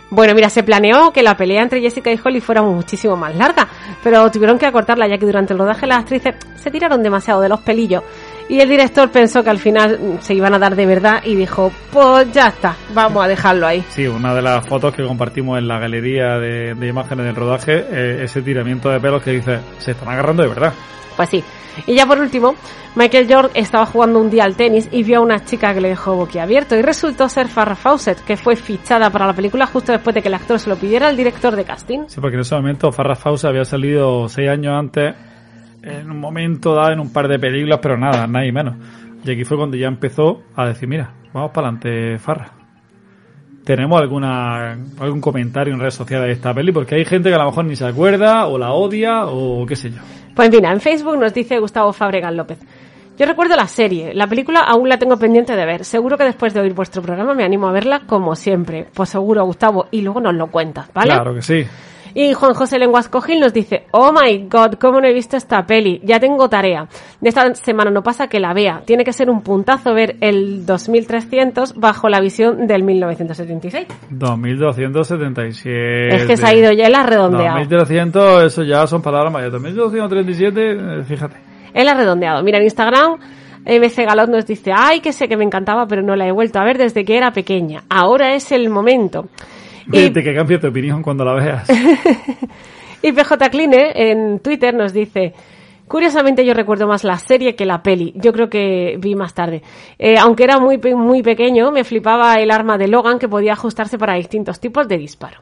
Bueno, 0.09 0.33
mira, 0.33 0.49
se 0.49 0.63
planeó 0.63 1.13
que 1.13 1.21
la 1.21 1.37
pelea 1.37 1.61
entre 1.61 1.81
Jessica 1.81 2.11
y 2.11 2.19
Holly 2.23 2.39
fuera 2.39 2.63
muchísimo 2.63 3.15
más 3.15 3.35
larga, 3.35 3.67
pero 4.03 4.29
tuvieron 4.31 4.57
que 4.57 4.65
acortarla 4.65 5.07
ya 5.07 5.19
que 5.19 5.25
durante 5.27 5.53
el 5.53 5.59
rodaje 5.59 5.85
las 5.85 5.99
actrices 5.99 6.33
se 6.55 6.71
tiraron 6.71 7.03
demasiado 7.03 7.41
de 7.41 7.49
los 7.49 7.59
pelillos 7.61 8.03
y 8.49 8.59
el 8.59 8.69
director 8.69 9.09
pensó 9.09 9.43
que 9.43 9.49
al 9.49 9.57
final 9.57 9.99
mm, 9.99 10.21
se 10.21 10.33
iban 10.33 10.53
a 10.53 10.59
dar 10.59 10.75
de 10.75 10.85
verdad 10.85 11.21
y 11.23 11.35
dijo, 11.35 11.71
pues 11.91 12.31
ya 12.31 12.49
está, 12.49 12.75
vamos 12.93 13.23
a 13.23 13.27
dejarlo 13.27 13.65
ahí. 13.65 13.83
Sí, 13.89 14.05
una 14.07 14.33
de 14.33 14.41
las 14.41 14.65
fotos 14.67 14.93
que 14.93 15.03
compartimos 15.03 15.57
en 15.57 15.67
la 15.67 15.79
galería 15.79 16.37
de, 16.37 16.75
de 16.75 16.87
imágenes 16.87 17.25
del 17.25 17.35
rodaje, 17.35 17.85
eh, 17.89 18.23
ese 18.23 18.41
tiramiento 18.41 18.89
de 18.89 18.99
pelos 18.99 19.23
que 19.23 19.31
dice, 19.31 19.59
se 19.79 19.91
están 19.91 20.09
agarrando 20.09 20.43
de 20.43 20.49
verdad. 20.49 20.73
Pues 21.15 21.29
sí. 21.29 21.43
Y 21.87 21.95
ya 21.95 22.05
por 22.05 22.19
último, 22.19 22.55
Michael 22.95 23.27
York 23.27 23.51
estaba 23.55 23.85
jugando 23.85 24.19
un 24.19 24.29
día 24.29 24.43
al 24.43 24.55
tenis 24.55 24.87
y 24.91 25.03
vio 25.03 25.19
a 25.19 25.21
una 25.21 25.43
chica 25.43 25.73
que 25.73 25.81
le 25.81 25.89
dejó 25.89 26.15
boquiabierto 26.15 26.75
y 26.75 26.81
resultó 26.81 27.27
ser 27.27 27.47
Farrah 27.47 27.75
Fawcett, 27.75 28.23
que 28.23 28.37
fue 28.37 28.55
fichada 28.55 29.09
para 29.09 29.25
la 29.25 29.33
película 29.33 29.65
justo 29.65 29.91
después 29.91 30.13
de 30.13 30.21
que 30.21 30.27
el 30.27 30.35
actor 30.35 30.59
se 30.59 30.69
lo 30.69 30.75
pidiera 30.75 31.07
al 31.07 31.17
director 31.17 31.55
de 31.55 31.63
casting. 31.63 32.01
Sí, 32.07 32.21
porque 32.21 32.35
en 32.35 32.41
ese 32.41 32.55
momento 32.55 32.91
Farrah 32.91 33.15
Fawcett 33.15 33.49
había 33.49 33.65
salido 33.65 34.27
seis 34.29 34.49
años 34.49 34.73
antes, 34.77 35.15
en 35.81 36.11
un 36.11 36.19
momento 36.19 36.75
dado 36.75 36.91
en 36.91 36.99
un 36.99 37.11
par 37.11 37.27
de 37.27 37.39
películas, 37.39 37.79
pero 37.81 37.97
nada, 37.97 38.27
nadie 38.27 38.51
menos. 38.51 38.75
Y 39.25 39.31
aquí 39.31 39.43
fue 39.43 39.57
cuando 39.57 39.75
ya 39.77 39.87
empezó 39.87 40.43
a 40.55 40.67
decir, 40.67 40.87
mira, 40.87 41.13
vamos 41.33 41.51
para 41.51 41.69
adelante, 41.69 42.19
Farrah. 42.19 42.62
¿Tenemos 43.63 44.01
alguna 44.01 44.77
algún 44.99 45.21
comentario 45.21 45.73
en 45.73 45.79
redes 45.79 45.93
sociales 45.93 46.27
de 46.27 46.33
esta 46.33 46.53
peli? 46.53 46.71
Porque 46.71 46.95
hay 46.95 47.05
gente 47.05 47.29
que 47.29 47.35
a 47.35 47.39
lo 47.39 47.45
mejor 47.45 47.65
ni 47.65 47.75
se 47.75 47.85
acuerda, 47.85 48.47
o 48.47 48.57
la 48.57 48.73
odia, 48.73 49.25
o 49.25 49.65
qué 49.65 49.75
sé 49.75 49.91
yo. 49.91 50.01
Pues 50.35 50.49
mira, 50.49 50.71
en 50.71 50.81
Facebook 50.81 51.17
nos 51.17 51.33
dice 51.33 51.59
Gustavo 51.59 51.93
Fabregal 51.93 52.35
López. 52.35 52.59
Yo 53.17 53.27
recuerdo 53.27 53.55
la 53.55 53.67
serie, 53.67 54.13
la 54.13 54.25
película 54.25 54.61
aún 54.61 54.89
la 54.89 54.97
tengo 54.97 55.17
pendiente 55.17 55.55
de 55.55 55.65
ver. 55.65 55.85
Seguro 55.85 56.17
que 56.17 56.23
después 56.23 56.53
de 56.53 56.61
oír 56.61 56.73
vuestro 56.73 57.01
programa 57.03 57.35
me 57.35 57.43
animo 57.43 57.67
a 57.67 57.71
verla 57.71 58.01
como 58.07 58.35
siempre. 58.35 58.87
Pues 58.91 59.09
seguro, 59.09 59.45
Gustavo, 59.45 59.85
y 59.91 60.01
luego 60.01 60.19
nos 60.19 60.33
lo 60.33 60.47
cuentas, 60.47 60.89
¿vale? 60.93 61.11
Claro 61.11 61.35
que 61.35 61.43
sí. 61.43 61.63
Y 62.15 62.33
Juan 62.33 62.53
José 62.53 62.77
Lenguas 62.77 63.09
Cogil 63.09 63.39
nos 63.39 63.53
dice, 63.53 63.85
oh 63.91 64.11
my 64.11 64.47
god, 64.47 64.73
cómo 64.79 65.01
no 65.01 65.07
he 65.07 65.13
visto 65.13 65.35
esta 65.35 65.65
peli, 65.65 65.99
ya 66.03 66.19
tengo 66.19 66.47
tarea. 66.47 66.87
De 67.19 67.29
esta 67.29 67.55
semana 67.55 67.89
no 67.89 68.03
pasa 68.03 68.27
que 68.27 68.39
la 68.39 68.53
vea, 68.53 68.83
tiene 68.85 69.03
que 69.03 69.13
ser 69.13 69.29
un 69.29 69.41
puntazo 69.41 69.93
ver 69.93 70.17
el 70.21 70.65
2300 70.65 71.75
bajo 71.75 72.09
la 72.09 72.19
visión 72.19 72.67
del 72.67 72.83
1976. 72.83 73.87
2277. 74.11 76.15
Es 76.15 76.25
que 76.25 76.37
se 76.37 76.45
ha 76.45 76.53
ido 76.53 76.71
ya, 76.71 76.87
él 76.87 76.95
ha 76.95 77.03
redondeado. 77.03 77.57
2300, 77.57 78.43
eso 78.43 78.63
ya 78.63 78.85
son 78.85 79.01
palabras 79.01 79.33
mayores. 79.33 79.53
2237, 79.53 80.71
eh, 80.71 81.03
fíjate. 81.03 81.35
Él 81.73 81.87
ha 81.87 81.95
redondeado. 81.95 82.43
Mira, 82.43 82.59
en 82.59 82.65
Instagram, 82.65 83.17
MC 83.65 84.05
Galot 84.05 84.29
nos 84.29 84.45
dice, 84.45 84.71
ay, 84.75 84.99
que 84.99 85.13
sé 85.13 85.27
que 85.27 85.37
me 85.37 85.43
encantaba, 85.43 85.87
pero 85.87 86.03
no 86.03 86.15
la 86.15 86.27
he 86.27 86.31
vuelto 86.31 86.59
a 86.59 86.63
ver 86.63 86.77
desde 86.77 87.05
que 87.05 87.17
era 87.17 87.31
pequeña. 87.31 87.83
Ahora 87.89 88.35
es 88.35 88.51
el 88.51 88.69
momento. 88.69 89.29
Y- 89.91 90.09
De 90.09 90.23
que 90.23 90.33
cambie 90.35 90.57
tu 90.59 90.67
opinión 90.67 91.01
cuando 91.01 91.25
la 91.25 91.33
veas. 91.33 91.67
Y 93.05 93.11
PJ 93.11 93.49
Kline 93.49 93.91
en 93.95 94.39
Twitter 94.39 94.73
nos 94.73 94.93
dice, 94.93 95.33
curiosamente 95.89 96.45
yo 96.45 96.53
recuerdo 96.53 96.87
más 96.87 97.03
la 97.03 97.17
serie 97.17 97.53
que 97.53 97.65
la 97.65 97.83
peli. 97.83 98.13
Yo 98.15 98.31
creo 98.31 98.49
que 98.49 98.95
vi 98.97 99.13
más 99.15 99.33
tarde. 99.33 99.61
Eh, 99.99 100.15
aunque 100.17 100.45
era 100.45 100.57
muy, 100.57 100.77
muy 100.95 101.21
pequeño, 101.21 101.69
me 101.71 101.83
flipaba 101.83 102.35
el 102.35 102.49
arma 102.49 102.77
de 102.77 102.87
Logan 102.87 103.19
que 103.19 103.27
podía 103.27 103.51
ajustarse 103.53 103.97
para 103.97 104.13
distintos 104.15 104.61
tipos 104.61 104.87
de 104.87 104.97
disparo. 104.97 105.41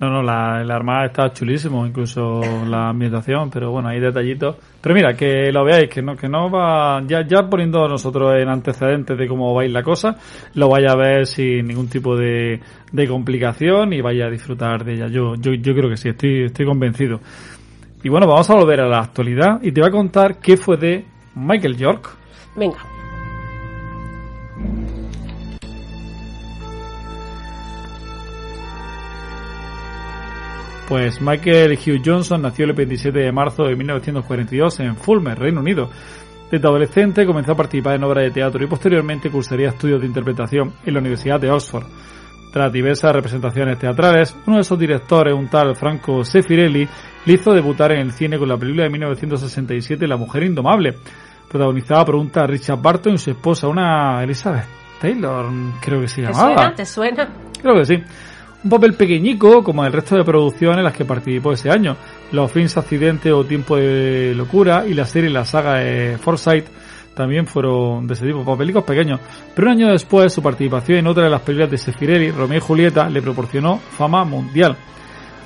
No, 0.00 0.10
no, 0.10 0.22
la, 0.22 0.60
el 0.60 0.70
arma 0.72 1.04
está 1.06 1.32
chulísimo, 1.32 1.86
incluso 1.86 2.40
la 2.66 2.88
ambientación, 2.88 3.48
pero 3.48 3.70
bueno, 3.70 3.88
hay 3.88 4.00
detallitos. 4.00 4.56
Pero 4.80 4.92
mira, 4.92 5.14
que 5.14 5.52
lo 5.52 5.64
veáis, 5.64 5.88
que 5.88 6.02
no, 6.02 6.16
que 6.16 6.28
no 6.28 6.50
va, 6.50 7.00
ya, 7.06 7.24
ya 7.24 7.48
poniendo 7.48 7.86
nosotros 7.86 8.34
en 8.36 8.48
antecedentes 8.48 9.16
de 9.16 9.28
cómo 9.28 9.54
va 9.54 9.64
la 9.66 9.84
cosa, 9.84 10.16
lo 10.54 10.68
vaya 10.68 10.90
a 10.90 10.96
ver 10.96 11.26
sin 11.26 11.68
ningún 11.68 11.88
tipo 11.88 12.16
de, 12.16 12.60
de 12.90 13.08
complicación 13.08 13.92
y 13.92 14.00
vaya 14.00 14.26
a 14.26 14.30
disfrutar 14.30 14.84
de 14.84 14.94
ella. 14.94 15.06
Yo, 15.06 15.36
yo, 15.36 15.52
yo 15.52 15.74
creo 15.74 15.88
que 15.88 15.96
sí, 15.96 16.08
estoy, 16.08 16.46
estoy 16.46 16.66
convencido. 16.66 17.20
Y 18.02 18.08
bueno, 18.08 18.26
vamos 18.26 18.50
a 18.50 18.54
volver 18.54 18.80
a 18.80 18.88
la 18.88 18.98
actualidad 18.98 19.62
y 19.62 19.70
te 19.70 19.80
voy 19.80 19.88
a 19.88 19.92
contar 19.92 20.40
qué 20.40 20.56
fue 20.56 20.76
de 20.76 21.04
Michael 21.36 21.76
York. 21.76 22.10
Venga. 22.56 22.78
Pues 30.88 31.20
Michael 31.20 31.78
Hugh 31.78 32.02
Johnson 32.04 32.42
nació 32.42 32.66
el 32.66 32.74
27 32.74 33.18
de 33.18 33.32
marzo 33.32 33.64
de 33.64 33.74
1942 33.74 34.80
en 34.80 34.96
Fulmer, 34.96 35.38
Reino 35.38 35.60
Unido. 35.60 35.88
Desde 36.50 36.68
adolescente 36.68 37.24
comenzó 37.24 37.52
a 37.52 37.56
participar 37.56 37.94
en 37.96 38.04
obras 38.04 38.24
de 38.24 38.30
teatro 38.30 38.62
y 38.62 38.66
posteriormente 38.68 39.30
cursaría 39.30 39.70
estudios 39.70 40.00
de 40.00 40.06
interpretación 40.06 40.74
en 40.84 40.94
la 40.94 41.00
Universidad 41.00 41.40
de 41.40 41.50
Oxford. 41.50 41.86
Tras 42.52 42.72
diversas 42.72 43.12
representaciones 43.12 43.78
teatrales, 43.78 44.36
uno 44.46 44.58
de 44.58 44.64
sus 44.64 44.78
directores, 44.78 45.34
un 45.34 45.48
tal 45.48 45.74
Franco 45.74 46.22
Sefirelli, 46.22 46.86
le 47.24 47.32
hizo 47.32 47.52
debutar 47.52 47.90
en 47.92 48.00
el 48.00 48.12
cine 48.12 48.38
con 48.38 48.48
la 48.48 48.56
película 48.56 48.84
de 48.84 48.90
1967 48.90 50.06
La 50.06 50.16
mujer 50.16 50.44
indomable, 50.44 50.94
protagonizada 51.48 52.04
por 52.04 52.16
un 52.16 52.30
tal 52.30 52.48
Richard 52.48 52.80
Barton 52.80 53.14
y 53.14 53.18
su 53.18 53.30
esposa, 53.30 53.66
una 53.66 54.22
Elizabeth 54.22 54.66
Taylor, 55.00 55.46
creo 55.80 56.00
que 56.02 56.08
se 56.08 56.22
¿Te 56.22 56.28
llamaba. 56.28 56.54
suena? 56.54 56.74
¿Te 56.74 56.84
suena? 56.84 57.28
Creo 57.60 57.74
que 57.74 57.84
sí. 57.84 57.94
Un 58.64 58.70
papel 58.70 58.94
pequeñico, 58.94 59.62
como 59.62 59.84
el 59.84 59.92
resto 59.92 60.16
de 60.16 60.24
producciones 60.24 60.78
en 60.78 60.84
las 60.84 60.96
que 60.96 61.04
participó 61.04 61.52
ese 61.52 61.68
año. 61.68 61.98
Los 62.32 62.50
films 62.50 62.78
Accidente 62.78 63.30
o 63.30 63.44
Tiempo 63.44 63.76
de 63.76 64.32
Locura 64.34 64.86
y 64.86 64.94
la 64.94 65.04
serie 65.04 65.28
La 65.28 65.44
Saga 65.44 65.74
de 65.74 66.16
Foresight 66.16 66.64
también 67.14 67.46
fueron 67.46 68.06
de 68.06 68.14
ese 68.14 68.26
tipo, 68.26 68.42
papelicos 68.42 68.82
pequeños. 68.82 69.20
Pero 69.54 69.66
un 69.68 69.74
año 69.74 69.92
después, 69.92 70.32
su 70.32 70.40
participación 70.40 70.96
en 70.96 71.06
otra 71.06 71.24
de 71.24 71.30
las 71.30 71.42
películas 71.42 71.72
de 71.72 71.76
Sefirelli, 71.76 72.30
Romeo 72.30 72.56
y 72.56 72.60
Julieta, 72.62 73.10
le 73.10 73.20
proporcionó 73.20 73.76
fama 73.76 74.24
mundial. 74.24 74.78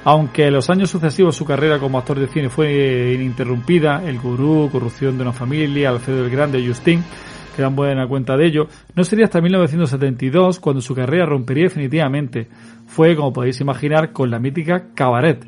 Aunque 0.04 0.46
en 0.46 0.54
los 0.54 0.70
años 0.70 0.88
sucesivos 0.88 1.34
su 1.34 1.44
carrera 1.44 1.80
como 1.80 1.98
actor 1.98 2.20
de 2.20 2.28
cine 2.28 2.48
fue 2.48 3.14
ininterrumpida, 3.14 4.00
El 4.06 4.20
Gurú, 4.20 4.68
Corrupción 4.70 5.16
de 5.16 5.22
una 5.22 5.32
familia, 5.32 5.88
Alfredo 5.88 6.24
el 6.24 6.30
Grande, 6.30 6.64
Justin, 6.64 7.02
que 7.58 7.62
dan 7.62 7.74
buena 7.74 8.06
cuenta 8.06 8.36
de 8.36 8.46
ello, 8.46 8.68
no 8.94 9.02
sería 9.02 9.24
hasta 9.24 9.40
1972 9.40 10.60
cuando 10.60 10.80
su 10.80 10.94
carrera 10.94 11.26
rompería 11.26 11.64
definitivamente. 11.64 12.46
Fue, 12.86 13.16
como 13.16 13.32
podéis 13.32 13.60
imaginar, 13.60 14.12
con 14.12 14.30
la 14.30 14.38
mítica 14.38 14.94
Cabaret. 14.94 15.44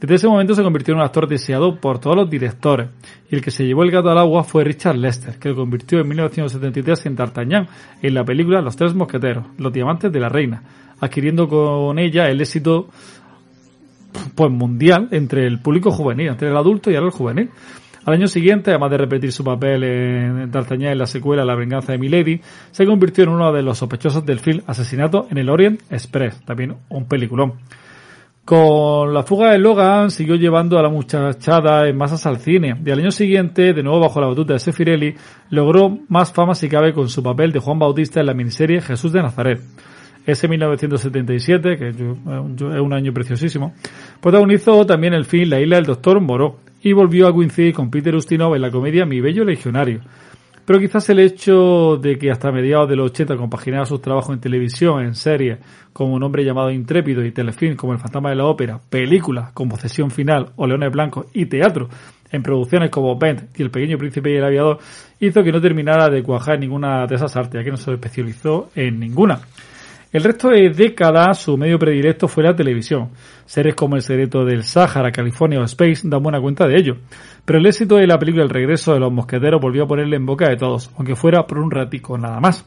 Desde 0.00 0.16
ese 0.16 0.26
momento 0.26 0.56
se 0.56 0.64
convirtió 0.64 0.94
en 0.94 0.98
un 0.98 1.04
actor 1.04 1.28
deseado 1.28 1.76
por 1.78 2.00
todos 2.00 2.16
los 2.16 2.28
directores, 2.28 2.88
y 3.30 3.36
el 3.36 3.40
que 3.40 3.52
se 3.52 3.64
llevó 3.64 3.84
el 3.84 3.92
gato 3.92 4.10
al 4.10 4.18
agua 4.18 4.42
fue 4.42 4.64
Richard 4.64 4.96
Lester, 4.96 5.38
que 5.38 5.50
lo 5.50 5.54
convirtió 5.54 6.00
en 6.00 6.08
1973 6.08 7.06
en 7.06 7.14
D'Artagnan 7.14 7.68
en 8.02 8.14
la 8.14 8.24
película 8.24 8.60
Los 8.60 8.74
Tres 8.74 8.92
Mosqueteros, 8.92 9.46
Los 9.56 9.72
Diamantes 9.72 10.10
de 10.10 10.18
la 10.18 10.28
Reina, 10.28 10.60
adquiriendo 10.98 11.48
con 11.48 12.00
ella 12.00 12.28
el 12.28 12.40
éxito 12.40 12.88
pues 14.34 14.50
mundial 14.50 15.06
entre 15.12 15.46
el 15.46 15.60
público 15.60 15.92
juvenil, 15.92 16.30
entre 16.30 16.48
el 16.48 16.56
adulto 16.56 16.90
y 16.90 16.96
ahora 16.96 17.06
el 17.06 17.12
juvenil. 17.12 17.50
Al 18.06 18.14
año 18.14 18.26
siguiente, 18.26 18.70
además 18.70 18.90
de 18.90 18.98
repetir 18.98 19.32
su 19.32 19.42
papel 19.42 19.82
en 19.82 20.50
D'Artagnan 20.50 20.92
en 20.92 20.98
la 20.98 21.06
secuela 21.06 21.44
La 21.44 21.54
venganza 21.54 21.92
de 21.92 21.98
Milady, 21.98 22.40
se 22.70 22.84
convirtió 22.84 23.24
en 23.24 23.30
uno 23.30 23.50
de 23.52 23.62
los 23.62 23.78
sospechosos 23.78 24.26
del 24.26 24.40
film 24.40 24.60
Asesinato 24.66 25.26
en 25.30 25.38
el 25.38 25.48
Orient 25.48 25.80
Express, 25.90 26.42
también 26.44 26.74
un 26.90 27.06
peliculón. 27.06 27.54
Con 28.44 29.14
la 29.14 29.22
fuga 29.22 29.52
de 29.52 29.58
Logan 29.58 30.10
siguió 30.10 30.34
llevando 30.34 30.78
a 30.78 30.82
la 30.82 30.90
muchachada 30.90 31.88
en 31.88 31.96
masas 31.96 32.26
al 32.26 32.36
cine 32.36 32.76
y 32.84 32.90
al 32.90 32.98
año 32.98 33.10
siguiente, 33.10 33.72
de 33.72 33.82
nuevo 33.82 34.00
bajo 34.00 34.20
la 34.20 34.26
batuta 34.26 34.52
de 34.52 34.58
Sefirelli, 34.58 35.14
logró 35.48 35.98
más 36.08 36.30
fama 36.30 36.54
si 36.54 36.68
cabe 36.68 36.92
con 36.92 37.08
su 37.08 37.22
papel 37.22 37.52
de 37.52 37.58
Juan 37.60 37.78
Bautista 37.78 38.20
en 38.20 38.26
la 38.26 38.34
miniserie 38.34 38.82
Jesús 38.82 39.12
de 39.12 39.22
Nazaret. 39.22 39.60
Ese 40.26 40.46
1977, 40.46 41.76
que 41.78 41.92
yo- 41.94 42.16
es 42.74 42.80
un 42.80 42.92
año 42.92 43.14
preciosísimo, 43.14 43.72
protagonizó 44.20 44.84
también 44.84 45.14
el 45.14 45.24
film 45.24 45.48
La 45.48 45.60
isla 45.60 45.76
del 45.76 45.86
doctor 45.86 46.20
Moreau 46.20 46.56
y 46.84 46.92
volvió 46.92 47.26
a 47.26 47.32
coincidir 47.32 47.74
con 47.74 47.90
Peter 47.90 48.14
Ustinov 48.14 48.54
en 48.54 48.60
la 48.60 48.70
comedia 48.70 49.06
Mi 49.06 49.18
bello 49.18 49.42
legionario. 49.42 50.02
Pero 50.66 50.78
quizás 50.78 51.08
el 51.08 51.18
hecho 51.18 51.96
de 51.96 52.18
que 52.18 52.30
hasta 52.30 52.52
mediados 52.52 52.90
de 52.90 52.96
los 52.96 53.10
80 53.10 53.36
compaginaba 53.36 53.86
sus 53.86 54.02
trabajos 54.02 54.34
en 54.34 54.40
televisión, 54.40 55.02
en 55.02 55.14
series, 55.14 55.58
como 55.94 56.14
Un 56.14 56.22
hombre 56.22 56.44
llamado 56.44 56.70
intrépido 56.70 57.24
y 57.24 57.32
telefilm 57.32 57.74
como 57.76 57.94
El 57.94 57.98
fantasma 57.98 58.30
de 58.30 58.36
la 58.36 58.44
ópera, 58.44 58.80
películas 58.90 59.50
como 59.52 59.78
Sesión 59.78 60.10
final 60.10 60.52
o 60.56 60.66
Leones 60.66 60.92
blancos 60.92 61.26
y 61.32 61.46
teatro 61.46 61.88
en 62.30 62.42
producciones 62.42 62.90
como 62.90 63.18
Bent 63.18 63.58
y 63.58 63.62
El 63.62 63.70
pequeño 63.70 63.96
príncipe 63.96 64.30
y 64.32 64.36
el 64.36 64.44
aviador, 64.44 64.78
hizo 65.20 65.42
que 65.42 65.52
no 65.52 65.62
terminara 65.62 66.10
de 66.10 66.22
cuajar 66.22 66.58
ninguna 66.58 67.06
de 67.06 67.14
esas 67.14 67.34
artes, 67.34 67.54
ya 67.54 67.64
que 67.64 67.70
no 67.70 67.78
se 67.78 67.92
especializó 67.92 68.68
en 68.74 69.00
ninguna. 69.00 69.40
El 70.14 70.22
resto 70.22 70.50
de 70.50 70.70
décadas 70.70 71.40
su 71.40 71.58
medio 71.58 71.76
predilecto 71.76 72.28
fue 72.28 72.44
la 72.44 72.54
televisión. 72.54 73.10
Series 73.46 73.74
como 73.74 73.96
El 73.96 74.02
secreto 74.02 74.44
del 74.44 74.62
Sáhara, 74.62 75.10
California 75.10 75.58
o 75.58 75.64
Space 75.64 76.02
dan 76.04 76.22
buena 76.22 76.40
cuenta 76.40 76.68
de 76.68 76.76
ello. 76.76 76.98
Pero 77.44 77.58
el 77.58 77.66
éxito 77.66 77.96
de 77.96 78.06
la 78.06 78.16
película 78.16 78.44
El 78.44 78.50
regreso 78.50 78.94
de 78.94 79.00
los 79.00 79.12
mosqueteros 79.12 79.60
volvió 79.60 79.82
a 79.82 79.86
ponerle 79.88 80.14
en 80.14 80.24
boca 80.24 80.48
de 80.48 80.56
todos, 80.56 80.88
aunque 80.96 81.16
fuera 81.16 81.48
por 81.48 81.58
un 81.58 81.68
ratico 81.68 82.16
nada 82.16 82.38
más. 82.38 82.64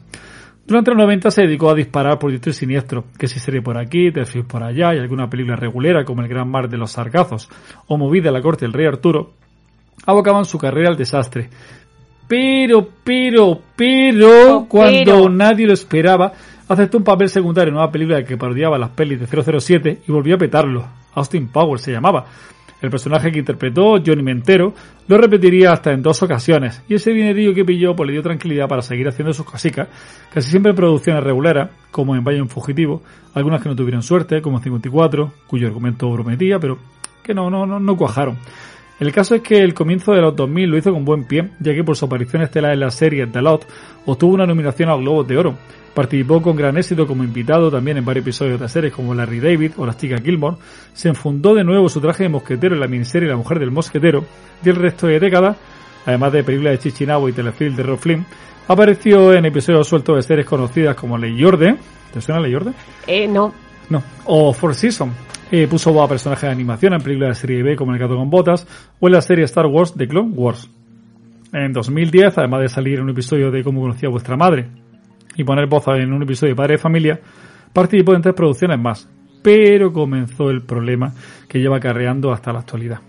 Durante 0.66 0.90
los 0.90 0.98
90 0.98 1.30
se 1.30 1.42
dedicó 1.44 1.70
a 1.70 1.74
disparar 1.74 2.18
por 2.18 2.30
y 2.30 2.38
siniestro, 2.52 3.04
que 3.18 3.28
si 3.28 3.40
serie 3.40 3.62
por 3.62 3.78
aquí, 3.78 4.12
Telfilm 4.12 4.46
por 4.46 4.62
allá 4.62 4.94
y 4.94 4.98
alguna 4.98 5.30
película 5.30 5.56
regulera 5.56 6.04
como 6.04 6.20
El 6.20 6.28
Gran 6.28 6.50
Mar 6.50 6.68
de 6.68 6.76
los 6.76 6.92
Sargazos 6.92 7.48
o 7.86 7.96
Movida 7.96 8.28
a 8.28 8.32
la 8.32 8.42
corte 8.42 8.66
del 8.66 8.74
rey 8.74 8.84
Arturo, 8.84 9.32
abocaban 10.04 10.44
su 10.44 10.58
carrera 10.58 10.90
al 10.90 10.98
desastre. 10.98 11.48
Pero, 12.28 12.86
pero, 13.02 13.58
pero, 13.74 14.66
cuando 14.68 15.22
pero. 15.22 15.30
nadie 15.30 15.66
lo 15.66 15.72
esperaba, 15.72 16.34
aceptó 16.68 16.98
un 16.98 17.04
papel 17.04 17.28
secundario 17.28 17.72
en 17.72 17.78
una 17.78 17.90
película 17.90 18.22
que 18.24 18.36
parodiaba 18.36 18.78
las 18.78 18.90
pelis 18.90 19.18
de 19.20 19.60
007 19.60 20.02
y 20.06 20.12
volvió 20.12 20.36
a 20.36 20.38
petarlo. 20.38 20.86
Austin 21.14 21.48
Powers 21.48 21.82
se 21.82 21.92
llamaba. 21.92 22.26
El 22.80 22.90
personaje 22.90 23.32
que 23.32 23.40
interpretó, 23.40 23.96
Johnny 24.04 24.22
Mentero, 24.22 24.72
lo 25.08 25.18
repetiría 25.18 25.72
hasta 25.72 25.92
en 25.92 26.00
dos 26.00 26.22
ocasiones, 26.22 26.80
y 26.88 26.94
ese 26.94 27.10
dinerillo 27.10 27.52
que 27.52 27.64
pilló 27.64 27.96
pues 27.96 28.06
le 28.06 28.12
dio 28.12 28.22
tranquilidad 28.22 28.68
para 28.68 28.82
seguir 28.82 29.08
haciendo 29.08 29.32
sus 29.32 29.44
cositas, 29.44 29.88
casi 30.32 30.48
siempre 30.48 30.70
en 30.70 30.76
producciones 30.76 31.24
regulares, 31.24 31.70
como 31.90 32.14
en 32.14 32.22
Valle 32.22 32.38
en 32.38 32.48
Fugitivo, 32.48 33.02
algunas 33.34 33.60
que 33.60 33.68
no 33.68 33.74
tuvieron 33.74 34.02
suerte, 34.04 34.40
como 34.40 34.60
54, 34.60 35.32
cuyo 35.48 35.66
argumento 35.66 36.12
prometía, 36.12 36.60
pero 36.60 36.78
que 37.20 37.34
no, 37.34 37.50
no, 37.50 37.66
no, 37.66 37.80
no 37.80 37.96
cuajaron. 37.96 38.38
El 39.00 39.12
caso 39.12 39.34
es 39.34 39.42
que 39.42 39.58
el 39.58 39.74
comienzo 39.74 40.12
de 40.12 40.20
los 40.20 40.34
2000 40.34 40.70
lo 40.70 40.76
hizo 40.76 40.92
con 40.92 41.04
buen 41.04 41.24
pie, 41.24 41.50
ya 41.60 41.72
que 41.72 41.84
por 41.84 41.96
su 41.96 42.04
aparición 42.04 42.42
estelar 42.42 42.72
en 42.72 42.80
la 42.80 42.90
serie 42.90 43.26
The 43.26 43.42
Lot 43.42 43.66
obtuvo 44.06 44.34
una 44.34 44.46
nominación 44.46 44.88
al 44.88 45.00
Globos 45.00 45.26
de 45.26 45.36
Oro. 45.36 45.54
Participó 45.94 46.40
con 46.40 46.56
gran 46.56 46.76
éxito 46.76 47.06
como 47.06 47.24
invitado 47.24 47.70
también 47.70 47.96
en 47.96 48.04
varios 48.04 48.24
episodios 48.24 48.60
de 48.60 48.68
series 48.68 48.92
como 48.92 49.14
Larry 49.14 49.40
David 49.40 49.72
o 49.76 49.86
Las 49.86 49.98
chicas 49.98 50.22
Gilmore. 50.22 50.56
Se 50.92 51.08
enfundó 51.08 51.54
de 51.54 51.64
nuevo 51.64 51.88
su 51.88 52.00
traje 52.00 52.24
de 52.24 52.28
mosquetero 52.28 52.74
en 52.74 52.80
la 52.80 52.86
miniserie 52.86 53.28
La 53.28 53.36
mujer 53.36 53.58
del 53.58 53.70
mosquetero 53.70 54.24
y 54.64 54.68
el 54.68 54.76
resto 54.76 55.06
de 55.06 55.18
décadas, 55.18 55.56
además 56.06 56.32
de 56.32 56.44
películas 56.44 56.74
de 56.74 56.78
Chichinabo 56.78 57.28
y 57.28 57.32
telefilm 57.32 57.74
de 57.74 57.82
Rob 57.82 57.98
Flynn, 57.98 58.24
apareció 58.68 59.32
en 59.32 59.46
episodios 59.46 59.88
sueltos 59.88 60.16
de 60.16 60.22
series 60.22 60.46
conocidas 60.46 60.94
como 60.94 61.18
Ley 61.18 61.42
Orden. 61.44 61.78
¿Te 62.12 62.20
suena 62.20 62.40
Ley 62.40 62.54
Orden? 62.54 62.74
Eh, 63.06 63.26
no. 63.26 63.52
No. 63.90 64.02
O 64.26 64.52
Four 64.52 64.74
Seasons. 64.74 65.12
Eh, 65.50 65.66
puso 65.66 65.92
voz 65.92 66.04
a 66.04 66.08
personajes 66.08 66.42
de 66.42 66.50
animación 66.50 66.92
en 66.92 67.00
películas 67.00 67.30
de 67.30 67.40
serie 67.40 67.62
B 67.62 67.74
como 67.74 67.92
El 67.92 67.98
gato 67.98 68.16
con 68.16 68.28
botas 68.28 68.66
o 69.00 69.06
en 69.06 69.14
la 69.14 69.22
serie 69.22 69.44
Star 69.46 69.66
Wars 69.66 69.94
The 69.96 70.06
Clone 70.06 70.32
Wars. 70.34 70.70
En 71.52 71.72
2010, 71.72 72.36
además 72.36 72.60
de 72.60 72.68
salir 72.68 72.98
en 72.98 73.04
un 73.04 73.10
episodio 73.10 73.50
de 73.50 73.64
Cómo 73.64 73.80
conocía 73.80 74.08
a 74.08 74.12
vuestra 74.12 74.36
madre 74.36 74.68
y 75.36 75.44
poner 75.44 75.66
voz 75.66 75.86
en 75.88 76.12
un 76.12 76.22
episodio 76.22 76.52
de 76.52 76.56
Padre 76.56 76.74
de 76.74 76.78
Familia, 76.78 77.20
participó 77.72 78.14
en 78.14 78.22
tres 78.22 78.34
producciones 78.34 78.78
más, 78.78 79.08
pero 79.42 79.92
comenzó 79.92 80.50
el 80.50 80.62
problema 80.62 81.12
que 81.48 81.58
lleva 81.58 81.76
acarreando 81.76 82.32
hasta 82.32 82.52
la 82.52 82.60
actualidad. 82.60 83.00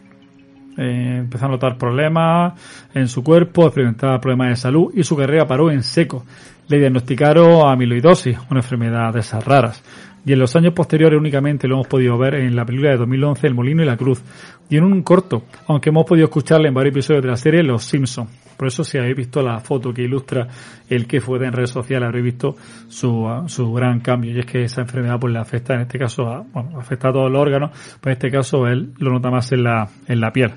Eh, 0.77 1.17
empezó 1.19 1.45
a 1.45 1.49
notar 1.49 1.77
problemas 1.77 2.53
en 2.93 3.07
su 3.09 3.23
cuerpo, 3.23 3.65
experimentaba 3.65 4.21
problemas 4.21 4.49
de 4.49 4.55
salud 4.55 4.91
y 4.93 5.03
su 5.03 5.15
carrera 5.17 5.45
paró 5.45 5.71
en 5.71 5.83
seco. 5.83 6.25
Le 6.69 6.79
diagnosticaron 6.79 7.67
amiloidosis, 7.67 8.37
una 8.49 8.61
enfermedad 8.61 9.13
de 9.13 9.19
esas 9.19 9.43
raras. 9.43 9.83
Y 10.25 10.33
en 10.33 10.39
los 10.39 10.55
años 10.55 10.73
posteriores 10.73 11.19
únicamente 11.19 11.67
lo 11.67 11.75
hemos 11.75 11.87
podido 11.87 12.17
ver 12.17 12.35
en 12.35 12.55
la 12.55 12.65
película 12.65 12.91
de 12.91 12.97
2011 12.97 13.47
El 13.47 13.55
Molino 13.55 13.83
y 13.83 13.85
la 13.85 13.97
Cruz 13.97 14.21
y 14.69 14.77
en 14.77 14.83
un 14.83 15.01
corto, 15.01 15.43
aunque 15.67 15.89
hemos 15.89 16.05
podido 16.05 16.25
escucharle 16.25 16.67
en 16.67 16.73
varios 16.73 16.93
episodios 16.93 17.23
de 17.23 17.29
la 17.29 17.37
serie 17.37 17.63
Los 17.63 17.85
Simpsons. 17.85 18.29
Por 18.57 18.67
eso 18.67 18.83
si 18.83 18.97
habéis 18.97 19.15
visto 19.15 19.41
la 19.41 19.59
foto 19.59 19.93
que 19.93 20.03
ilustra 20.03 20.47
el 20.89 21.07
que 21.07 21.21
fue 21.21 21.37
en 21.45 21.53
redes 21.53 21.69
sociales 21.69 22.07
habréis 22.07 22.25
visto 22.25 22.55
su, 22.89 23.25
su 23.47 23.71
gran 23.71 24.01
cambio 24.01 24.33
y 24.33 24.39
es 24.39 24.45
que 24.45 24.63
esa 24.63 24.81
enfermedad 24.81 25.17
pues 25.19 25.31
le 25.31 25.39
afecta 25.39 25.75
en 25.75 25.81
este 25.81 25.97
caso 25.97 26.27
a, 26.27 26.41
bueno, 26.41 26.77
afecta 26.77 27.07
a 27.07 27.13
todos 27.13 27.31
los 27.31 27.41
órganos, 27.41 27.71
pero 28.01 28.11
en 28.11 28.17
este 28.17 28.29
caso 28.29 28.67
él 28.67 28.91
lo 28.97 29.11
nota 29.11 29.31
más 29.31 29.49
en 29.53 29.63
la, 29.63 29.87
en 30.07 30.19
la 30.19 30.33
piel. 30.33 30.51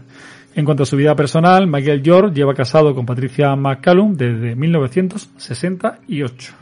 En 0.55 0.67
cuanto 0.67 0.83
a 0.83 0.87
su 0.87 0.97
vida 0.97 1.15
personal, 1.15 1.67
Michael 1.67 2.03
George 2.05 2.35
lleva 2.35 2.55
casado 2.55 2.95
con 2.95 3.07
Patricia 3.07 3.57
McCallum 3.57 4.17
desde 4.17 4.55
1968. 4.55 6.62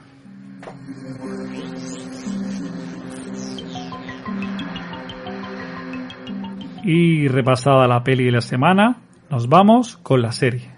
Y 6.85 7.29
repasada 7.29 7.87
la 7.87 8.03
peli 8.03 8.25
de 8.25 8.33
la 8.33 8.41
semana, 8.41 9.03
nos 9.29 9.49
vamos 9.49 9.97
con 9.99 10.23
la 10.23 10.33
serie. 10.33 10.71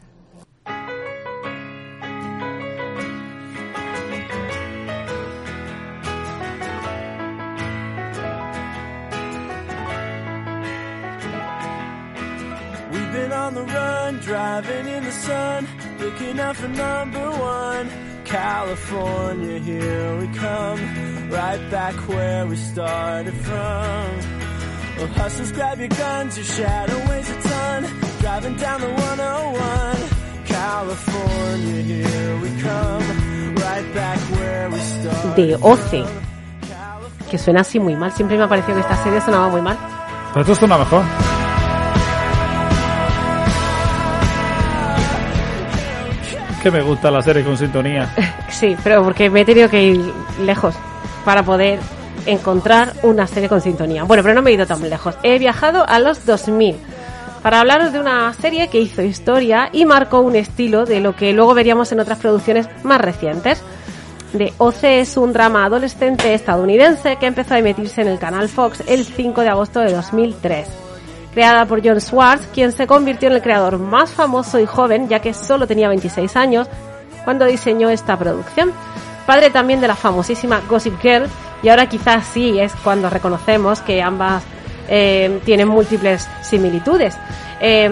California, 18.33 19.59
here 19.59 20.17
we 20.19 20.27
come, 20.29 21.31
right 21.31 21.71
back 21.71 21.95
where 22.09 22.47
we 22.47 22.57
started 22.57 23.35
from. 23.35 24.42
Well, 25.03 25.11
hustlers, 25.15 25.51
grab 25.51 25.81
your 25.81 25.89
guns, 25.89 26.37
your 26.37 26.47
shadow 26.47 26.97
weighs 27.11 27.29
a 27.29 27.35
ton, 27.43 27.83
driving 28.21 28.55
down 28.55 28.81
the 28.81 28.87
101. 28.87 29.97
California, 30.45 31.83
here 31.83 32.37
we 32.41 32.49
come, 32.63 33.55
right 33.57 33.95
back 33.95 34.19
where 34.31 34.71
we 34.71 34.79
started. 34.79 35.35
De 35.35 35.57
OCE. 35.61 36.05
Que 37.29 37.37
suena 37.37 37.63
así 37.63 37.81
muy 37.81 37.97
mal. 37.97 38.13
Siempre 38.13 38.39
me 38.39 38.45
ha 38.45 38.49
parecido 38.49 38.75
que 38.77 38.83
esta 38.83 38.95
serie 39.03 39.21
sonaba 39.21 39.49
muy 39.49 39.61
mal. 39.61 39.77
Pero 40.35 40.43
esto 40.43 40.55
suena 40.55 40.79
mejor. 40.79 41.03
Que 46.63 46.71
me 46.71 46.81
gusta 46.83 47.11
la 47.11 47.23
serie 47.23 47.43
con 47.43 47.59
sintonía. 47.59 48.09
Sí, 48.51 48.77
pero 48.85 49.03
porque 49.03 49.29
me 49.31 49.41
he 49.41 49.45
tenido 49.45 49.69
que 49.69 49.83
ir 49.83 50.15
lejos 50.39 50.77
para 51.25 51.43
poder 51.43 51.81
encontrar 52.27 52.95
una 53.03 53.27
serie 53.27 53.49
con 53.49 53.61
sintonía. 53.61 54.05
Bueno, 54.05 54.23
pero 54.23 54.35
no 54.35 54.43
me 54.43 54.51
he 54.51 54.55
ido 54.55 54.67
tan 54.67 54.89
lejos. 54.89 55.17
He 55.23 55.39
viajado 55.39 55.85
a 55.89 55.99
los 55.99 56.25
2000 56.27 56.77
para 57.43 57.61
hablaros 57.61 57.93
de 57.93 57.99
una 58.01 58.33
serie 58.35 58.69
que 58.69 58.81
hizo 58.81 59.03
historia 59.03 59.69
y 59.73 59.85
marcó 59.85 60.21
un 60.21 60.37
estilo 60.37 60.85
de 60.85 61.01
lo 61.01 61.17
que 61.17 61.33
luego 61.33 61.55
veríamos 61.55 61.91
en 61.91 62.01
otras 62.01 62.19
producciones 62.19 62.69
más 62.85 63.01
recientes. 63.01 63.63
The 64.37 64.53
OC 64.59 64.85
es 64.85 65.17
un 65.17 65.33
drama 65.33 65.65
adolescente 65.65 66.33
estadounidense 66.33 67.17
que 67.17 67.27
empezó 67.27 67.55
a 67.55 67.59
emitirse 67.59 68.01
en 68.01 68.09
el 68.09 68.19
canal 68.19 68.49
Fox 68.49 68.83
el 68.87 69.05
5 69.05 69.41
de 69.43 69.49
agosto 69.49 69.81
de 69.81 69.93
2003. 69.93 70.69
Creada 71.35 71.67
por 71.67 71.87
John 71.87 72.01
Swartz, 72.01 72.47
quien 72.53 72.73
se 72.73 72.87
convirtió 72.87 73.29
en 73.29 73.35
el 73.35 73.43
creador 73.43 73.79
más 73.79 74.11
famoso 74.11 74.59
y 74.61 74.67
joven, 74.67 75.09
ya 75.09 75.21
que 75.21 75.35
solo 75.35 75.67
tenía 75.67 75.89
26 75.89 76.37
años 76.37 76.69
cuando 77.25 77.45
diseñó 77.47 77.91
esta 77.91 78.17
producción. 78.19 78.73
Padre 79.27 79.51
también 79.51 79.81
de 79.81 79.89
la 79.89 79.97
famosísima 79.97 80.63
Gossip 80.69 80.99
Girl, 81.01 81.29
y 81.63 81.69
ahora 81.69 81.89
quizás 81.89 82.27
sí 82.27 82.59
es 82.59 82.73
cuando 82.83 83.09
reconocemos 83.09 83.81
que 83.81 84.03
ambas 84.03 84.43
eh, 84.89 85.41
tienen 85.45 85.69
múltiples 85.69 86.29
similitudes. 86.43 87.17
Eh, 87.61 87.89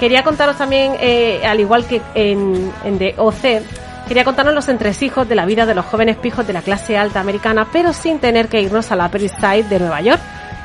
quería 0.00 0.24
contaros 0.24 0.56
también, 0.56 0.94
eh, 0.98 1.42
al 1.44 1.60
igual 1.60 1.84
que 1.84 2.00
en, 2.14 2.72
en 2.84 2.98
The 2.98 3.14
OC, 3.18 3.62
quería 4.08 4.24
contarnos 4.24 4.54
los 4.54 4.68
entresijos 4.68 5.28
de 5.28 5.34
la 5.34 5.44
vida 5.44 5.66
de 5.66 5.74
los 5.74 5.84
jóvenes 5.84 6.16
pijos 6.16 6.46
de 6.46 6.54
la 6.54 6.62
clase 6.62 6.96
alta 6.96 7.20
americana, 7.20 7.68
pero 7.72 7.92
sin 7.92 8.18
tener 8.18 8.48
que 8.48 8.60
irnos 8.60 8.90
a 8.90 8.96
la 8.96 9.06
Upper 9.06 9.30
de 9.64 9.78
Nueva 9.78 10.00
York, 10.00 10.20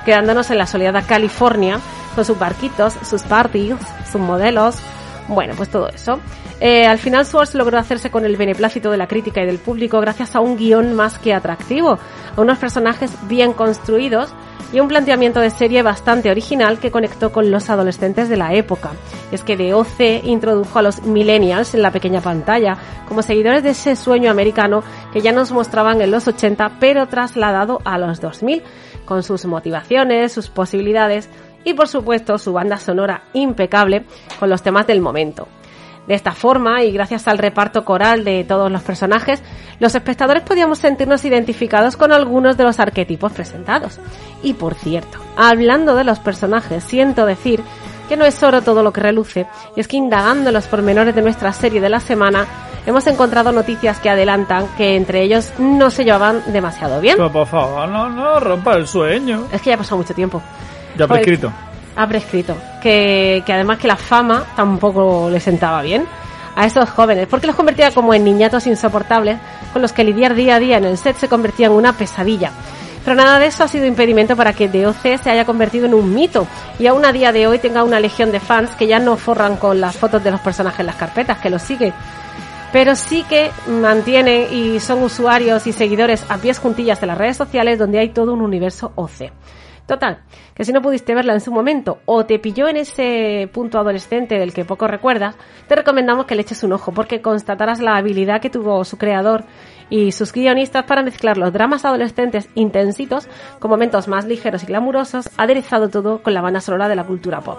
quedándonos 0.05 0.49
en 0.49 0.57
la 0.57 0.65
soleada 0.67 1.01
California 1.01 1.79
con 2.15 2.23
sus 2.23 2.39
barquitos, 2.39 2.93
sus 3.03 3.23
parties, 3.23 3.75
sus 4.09 4.21
modelos, 4.21 4.77
bueno, 5.28 5.53
pues 5.55 5.69
todo 5.69 5.89
eso. 5.89 6.19
Eh, 6.59 6.86
al 6.86 6.97
final 6.97 7.25
Swartz 7.25 7.53
logró 7.53 7.78
hacerse 7.78 8.09
con 8.09 8.25
el 8.25 8.36
beneplácito 8.36 8.89
de 8.89 8.97
la 8.97 9.07
crítica 9.07 9.41
y 9.41 9.45
del 9.45 9.59
público 9.59 9.99
gracias 10.01 10.36
a 10.36 10.39
un 10.39 10.57
guion 10.57 10.93
más 10.93 11.19
que 11.19 11.34
atractivo, 11.34 11.99
a 12.36 12.41
unos 12.41 12.57
personajes 12.57 13.11
bien 13.28 13.53
construidos 13.53 14.34
y 14.73 14.80
un 14.80 14.88
planteamiento 14.88 15.39
de 15.39 15.49
serie 15.49 15.82
bastante 15.82 16.30
original 16.30 16.80
que 16.80 16.91
conectó 16.91 17.32
con 17.32 17.51
los 17.51 17.69
adolescentes 17.69 18.28
de 18.28 18.38
la 18.38 18.53
época. 18.53 18.91
Es 19.32 19.43
que 19.43 19.55
The 19.55 19.73
OC 19.73 20.23
introdujo 20.23 20.80
a 20.80 20.82
los 20.82 21.03
millennials 21.03 21.73
en 21.73 21.82
la 21.82 21.91
pequeña 21.91 22.21
pantalla 22.21 22.78
como 23.07 23.21
seguidores 23.21 23.63
de 23.63 23.69
ese 23.69 23.95
sueño 23.95 24.32
americano 24.32 24.84
que 25.13 25.21
ya 25.21 25.32
nos 25.32 25.51
mostraban 25.51 26.01
en 26.01 26.11
los 26.11 26.28
80 26.28 26.78
pero 26.80 27.07
trasladado 27.07 27.82
a 27.86 27.97
los 27.97 28.19
2000 28.19 28.63
con 29.05 29.23
sus 29.23 29.45
motivaciones, 29.45 30.34
sus 30.34 30.49
posibilidades 30.49 31.30
y 31.64 31.74
por 31.74 31.88
supuesto 31.88 32.38
su 32.38 32.53
banda 32.53 32.78
sonora 32.78 33.24
impecable 33.34 34.05
con 34.39 34.49
los 34.49 34.62
temas 34.62 34.88
del 34.88 35.01
momento. 35.01 35.47
De 36.08 36.14
esta 36.14 36.32
forma, 36.32 36.84
y 36.84 36.91
gracias 36.91 37.28
al 37.28 37.38
reparto 37.38 37.84
coral 37.84 38.24
de 38.24 38.45
todos 38.45 38.72
los 38.72 38.82
personajes, 38.82 39.43
los 39.80 39.93
espectadores 39.93 40.43
podíamos 40.43 40.80
sentirnos 40.80 41.26
identificados 41.26 41.97
con 41.97 42.14
algunos 42.14 42.55
de 42.55 42.64
los 42.64 42.80
arquetipos 42.80 43.34
presentados. 43.34 43.99
Y 44.41 44.53
por 44.53 44.74
cierto, 44.76 45.20
hablando 45.36 45.95
de 45.95 46.05
los 46.05 46.20
personajes, 46.20 46.86
siento 46.86 47.26
decir 47.26 47.62
que 48.08 48.16
no 48.16 48.24
es 48.24 48.41
oro 48.41 48.62
todo 48.62 48.84
lo 48.84 48.93
que 48.93 49.01
reluce, 49.01 49.47
y 49.76 49.82
es 49.82 49.88
que 49.89 49.97
indagando 49.97 50.49
en 50.49 50.53
los 50.53 50.68
pormenores 50.68 51.14
de 51.14 51.22
nuestra 51.22 51.51
serie 51.51 51.82
de 51.82 51.89
la 51.89 51.99
semana, 51.99 52.47
hemos 52.86 53.05
encontrado 53.08 53.51
noticias 53.51 53.99
que 53.99 54.10
adelantan 54.10 54.66
que 54.78 54.95
entre 54.95 55.24
ellos 55.24 55.51
no 55.60 55.89
se 55.89 56.05
llevaban 56.05 56.41
demasiado 56.53 57.01
bien. 57.01 57.18
Pero 57.18 57.34
por 57.34 57.47
favor, 57.47 57.89
no, 57.89 58.08
no 58.08 58.39
rompa 58.39 58.76
el 58.76 58.88
sueño. 58.88 59.47
Es 59.51 59.62
que 59.62 59.72
ya 59.72 59.76
ha 59.76 59.80
pasado 59.80 59.97
mucho 59.97 60.14
tiempo. 60.14 60.41
Ya 60.97 61.07
Pues, 61.07 61.19
prescrito. 61.19 61.51
ha 61.95 62.07
prescrito. 62.07 62.55
Que, 62.81 63.43
que 63.45 63.53
además 63.53 63.79
que 63.79 63.87
la 63.87 63.95
fama 63.95 64.45
tampoco 64.55 65.29
le 65.29 65.39
sentaba 65.39 65.81
bien 65.81 66.05
a 66.55 66.65
esos 66.65 66.89
jóvenes, 66.89 67.27
porque 67.29 67.47
los 67.47 67.55
convertía 67.55 67.91
como 67.91 68.13
en 68.13 68.23
niñatos 68.23 68.65
insoportables 68.65 69.37
con 69.73 69.81
los 69.81 69.93
que 69.93 70.03
lidiar 70.03 70.33
día 70.33 70.55
a 70.55 70.59
día 70.59 70.77
en 70.77 70.85
el 70.85 70.97
set 70.97 71.15
se 71.17 71.27
convertía 71.27 71.67
en 71.67 71.73
una 71.73 71.93
pesadilla. 71.93 72.51
Pero 73.05 73.15
nada 73.15 73.39
de 73.39 73.45
eso 73.45 73.63
ha 73.63 73.67
sido 73.69 73.85
impedimento 73.85 74.35
para 74.35 74.51
que 74.51 74.67
DOC 74.67 75.17
se 75.23 75.29
haya 75.29 75.45
convertido 75.45 75.85
en 75.85 75.93
un 75.93 76.13
mito 76.13 76.45
y 76.77 76.87
aún 76.87 77.05
a 77.05 77.13
día 77.13 77.31
de 77.31 77.47
hoy 77.47 77.57
tenga 77.57 77.83
una 77.83 78.01
legión 78.01 78.33
de 78.33 78.41
fans 78.41 78.71
que 78.75 78.85
ya 78.85 78.99
no 78.99 79.15
forran 79.15 79.55
con 79.55 79.79
las 79.79 79.95
fotos 79.95 80.21
de 80.23 80.31
los 80.31 80.41
personajes 80.41 80.81
en 80.81 80.87
las 80.87 80.95
carpetas, 80.97 81.37
que 81.37 81.49
los 81.49 81.61
sigue. 81.61 81.93
Pero 82.73 82.95
sí 82.95 83.23
que 83.29 83.49
mantienen 83.67 84.53
y 84.53 84.81
son 84.81 85.03
usuarios 85.03 85.67
y 85.67 85.71
seguidores 85.71 86.25
a 86.27 86.37
pies 86.37 86.59
juntillas 86.59 86.99
de 86.99 87.07
las 87.07 87.17
redes 87.17 87.37
sociales 87.37 87.79
donde 87.79 87.99
hay 87.99 88.09
todo 88.09 88.33
un 88.33 88.41
universo 88.41 88.91
OC. 88.95 89.31
Total, 89.88 90.19
que 90.53 90.65
si 90.65 90.73
no 90.73 90.81
pudiste 90.81 91.15
verla 91.15 91.31
en 91.33 91.39
su 91.39 91.49
momento 91.51 91.99
o 92.05 92.25
te 92.25 92.39
pilló 92.39 92.67
en 92.67 92.75
ese 92.77 93.49
punto 93.53 93.79
adolescente 93.79 94.38
del 94.38 94.53
que 94.53 94.65
poco 94.65 94.85
recuerdas, 94.85 95.35
te 95.69 95.75
recomendamos 95.77 96.25
que 96.25 96.35
le 96.35 96.41
eches 96.41 96.61
un 96.63 96.73
ojo 96.73 96.91
porque 96.91 97.21
constatarás 97.21 97.79
la 97.79 97.95
habilidad 97.95 98.41
que 98.41 98.49
tuvo 98.49 98.83
su 98.83 98.97
creador 98.97 99.45
y 99.89 100.11
sus 100.11 100.33
guionistas 100.33 100.83
para 100.83 101.03
mezclar 101.03 101.38
los 101.38 101.53
dramas 101.53 101.85
adolescentes 101.85 102.49
intensitos 102.55 103.29
con 103.59 103.71
momentos 103.71 104.09
más 104.09 104.25
ligeros 104.25 104.63
y 104.63 104.65
glamurosos, 104.65 105.29
aderezado 105.38 105.88
todo 105.88 106.21
con 106.21 106.33
la 106.33 106.41
banda 106.41 106.59
sonora 106.59 106.89
de 106.89 106.95
la 106.97 107.05
cultura 107.05 107.39
pop. 107.39 107.57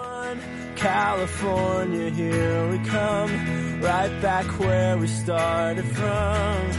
California, 0.79 2.09
here 2.15 2.69
we 2.71 2.77
come, 2.89 3.33
right 3.81 4.21
back 4.21 4.45
where 4.59 4.95
we 4.97 5.07
started 5.07 5.83
from. 5.93 6.69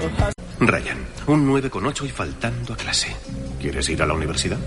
Well, 0.00 0.10
hus- 0.18 0.34
Ryan, 0.58 1.06
un 1.26 1.46
9,8 1.46 2.06
y 2.06 2.08
faltando 2.08 2.72
a 2.72 2.76
clase. 2.76 3.14
¿Quieres 3.60 3.88
ir 3.88 4.02
a 4.02 4.06
la 4.06 4.14
universidad? 4.14 4.58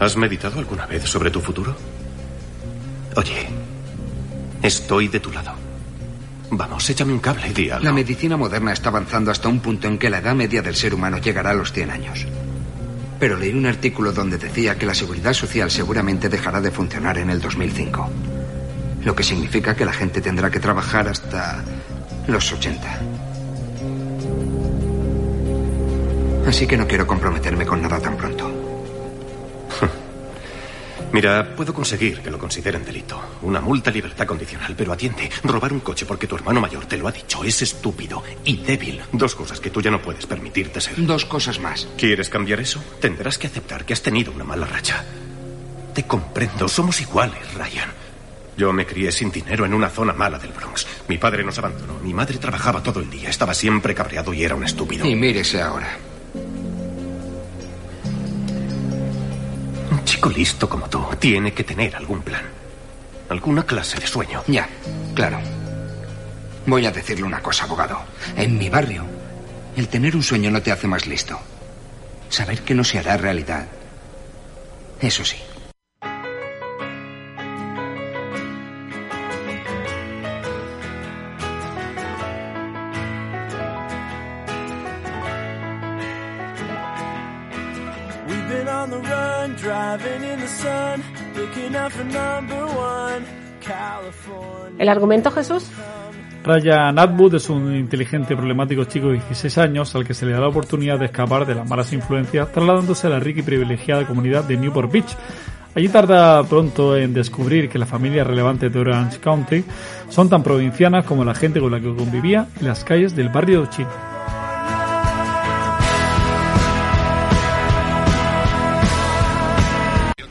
¿Has 0.00 0.16
meditado 0.16 0.58
alguna 0.58 0.86
vez 0.86 1.04
sobre 1.04 1.30
tu 1.30 1.40
futuro? 1.40 1.74
Oye, 3.16 3.48
estoy 4.62 5.08
de 5.08 5.20
tu 5.20 5.32
lado. 5.32 5.52
Vamos, 6.50 6.88
échame 6.90 7.12
un 7.12 7.20
cable 7.20 7.52
di 7.52 7.70
algo. 7.70 7.84
La 7.84 7.92
medicina 7.92 8.36
moderna 8.36 8.72
está 8.72 8.90
avanzando 8.90 9.30
hasta 9.30 9.48
un 9.48 9.60
punto 9.60 9.88
en 9.88 9.98
que 9.98 10.10
la 10.10 10.18
edad 10.18 10.34
media 10.34 10.62
del 10.62 10.76
ser 10.76 10.94
humano 10.94 11.18
llegará 11.18 11.50
a 11.50 11.54
los 11.54 11.72
100 11.72 11.90
años. 11.90 12.26
Pero 13.18 13.38
leí 13.38 13.52
un 13.52 13.66
artículo 13.66 14.12
donde 14.12 14.36
decía 14.36 14.76
que 14.76 14.86
la 14.86 14.94
seguridad 14.94 15.32
social 15.32 15.70
seguramente 15.70 16.28
dejará 16.28 16.60
de 16.60 16.70
funcionar 16.70 17.16
en 17.18 17.30
el 17.30 17.40
2005. 17.40 18.10
lo 19.06 19.14
que 19.14 19.22
significa 19.22 19.76
que 19.76 19.84
la 19.84 19.92
gente 19.92 20.20
tendrá 20.20 20.50
que 20.50 20.58
trabajar 20.58 21.06
hasta 21.06 21.62
los 22.26 22.52
80. 22.52 23.00
Así 26.46 26.66
que 26.66 26.76
no 26.76 26.86
quiero 26.86 27.06
comprometerme 27.06 27.66
con 27.66 27.82
nada 27.82 28.00
tan 28.00 28.16
pronto. 28.16 28.50
Mira, 31.12 31.54
puedo 31.56 31.74
conseguir 31.74 32.20
que 32.20 32.30
lo 32.30 32.38
consideren 32.38 32.84
delito. 32.84 33.20
Una 33.42 33.60
multa 33.60 33.90
libertad 33.90 34.26
condicional, 34.26 34.74
pero 34.76 34.92
atiende. 34.92 35.30
Robar 35.42 35.72
un 35.72 35.80
coche 35.80 36.06
porque 36.06 36.26
tu 36.26 36.36
hermano 36.36 36.60
mayor 36.60 36.86
te 36.86 36.98
lo 36.98 37.08
ha 37.08 37.12
dicho 37.12 37.42
es 37.42 37.62
estúpido 37.62 38.22
y 38.44 38.58
débil. 38.58 39.00
Dos 39.12 39.34
cosas 39.34 39.60
que 39.60 39.70
tú 39.70 39.80
ya 39.80 39.90
no 39.90 40.00
puedes 40.00 40.26
permitirte 40.26 40.80
ser. 40.80 40.94
Dos 41.04 41.24
cosas 41.24 41.58
más. 41.58 41.88
¿Quieres 41.96 42.28
cambiar 42.28 42.60
eso? 42.60 42.82
Tendrás 43.00 43.38
que 43.38 43.48
aceptar 43.48 43.84
que 43.84 43.92
has 43.92 44.02
tenido 44.02 44.32
una 44.32 44.44
mala 44.44 44.66
racha. 44.66 45.04
Te 45.94 46.04
comprendo, 46.04 46.68
somos 46.68 47.00
iguales, 47.00 47.54
Ryan. 47.54 47.90
Yo 48.56 48.72
me 48.72 48.86
crié 48.86 49.10
sin 49.10 49.30
dinero 49.30 49.66
en 49.66 49.74
una 49.74 49.90
zona 49.90 50.12
mala 50.12 50.38
del 50.38 50.52
Bronx. 50.52 50.86
Mi 51.08 51.18
padre 51.18 51.44
nos 51.44 51.58
abandonó. 51.58 51.98
Mi 52.00 52.14
madre 52.14 52.38
trabajaba 52.38 52.82
todo 52.82 53.00
el 53.00 53.10
día. 53.10 53.30
Estaba 53.30 53.52
siempre 53.52 53.94
cabreado 53.94 54.32
y 54.32 54.44
era 54.44 54.54
un 54.54 54.64
estúpido. 54.64 55.04
Y 55.06 55.14
mírese 55.14 55.60
ahora. 55.60 55.98
Chico 60.16 60.30
listo 60.30 60.66
como 60.66 60.88
tú 60.88 61.04
tiene 61.18 61.52
que 61.52 61.62
tener 61.62 61.94
algún 61.94 62.22
plan. 62.22 62.40
Alguna 63.28 63.64
clase 63.64 64.00
de 64.00 64.06
sueño. 64.06 64.42
Ya, 64.46 64.66
claro. 65.14 65.38
Voy 66.64 66.86
a 66.86 66.90
decirle 66.90 67.24
una 67.24 67.42
cosa, 67.42 67.64
abogado. 67.64 68.00
En 68.34 68.56
mi 68.56 68.70
barrio, 68.70 69.04
el 69.76 69.88
tener 69.88 70.16
un 70.16 70.22
sueño 70.22 70.50
no 70.50 70.62
te 70.62 70.72
hace 70.72 70.86
más 70.88 71.06
listo. 71.06 71.38
Saber 72.30 72.62
que 72.62 72.74
no 72.74 72.82
se 72.82 72.98
hará 72.98 73.18
realidad. 73.18 73.66
Eso 75.02 75.22
sí. 75.22 75.36
¿El 94.86 94.90
argumento, 94.90 95.32
Jesús? 95.32 95.64
Ryan 96.44 96.96
Atwood 96.96 97.34
es 97.34 97.50
un 97.50 97.74
inteligente 97.74 98.34
y 98.34 98.36
problemático 98.36 98.84
chico 98.84 99.08
de 99.08 99.14
16 99.14 99.58
años 99.58 99.92
al 99.96 100.06
que 100.06 100.14
se 100.14 100.24
le 100.24 100.30
da 100.30 100.38
la 100.38 100.46
oportunidad 100.46 100.96
de 100.96 101.06
escapar 101.06 101.44
de 101.44 101.56
las 101.56 101.68
malas 101.68 101.92
influencias 101.92 102.52
trasladándose 102.52 103.08
a 103.08 103.10
la 103.10 103.18
rica 103.18 103.40
y 103.40 103.42
privilegiada 103.42 104.06
comunidad 104.06 104.44
de 104.44 104.56
Newport 104.56 104.92
Beach. 104.92 105.16
Allí 105.74 105.88
tarda 105.88 106.40
pronto 106.44 106.96
en 106.96 107.12
descubrir 107.12 107.68
que 107.68 107.80
las 107.80 107.88
familias 107.88 108.28
relevantes 108.28 108.72
de 108.72 108.78
Orange 108.78 109.18
County 109.18 109.64
son 110.08 110.28
tan 110.28 110.44
provincianas 110.44 111.04
como 111.04 111.24
la 111.24 111.34
gente 111.34 111.58
con 111.58 111.72
la 111.72 111.80
que 111.80 111.92
convivía 111.92 112.46
en 112.60 112.68
las 112.68 112.84
calles 112.84 113.16
del 113.16 113.28
barrio 113.28 113.66
chino. 113.66 113.90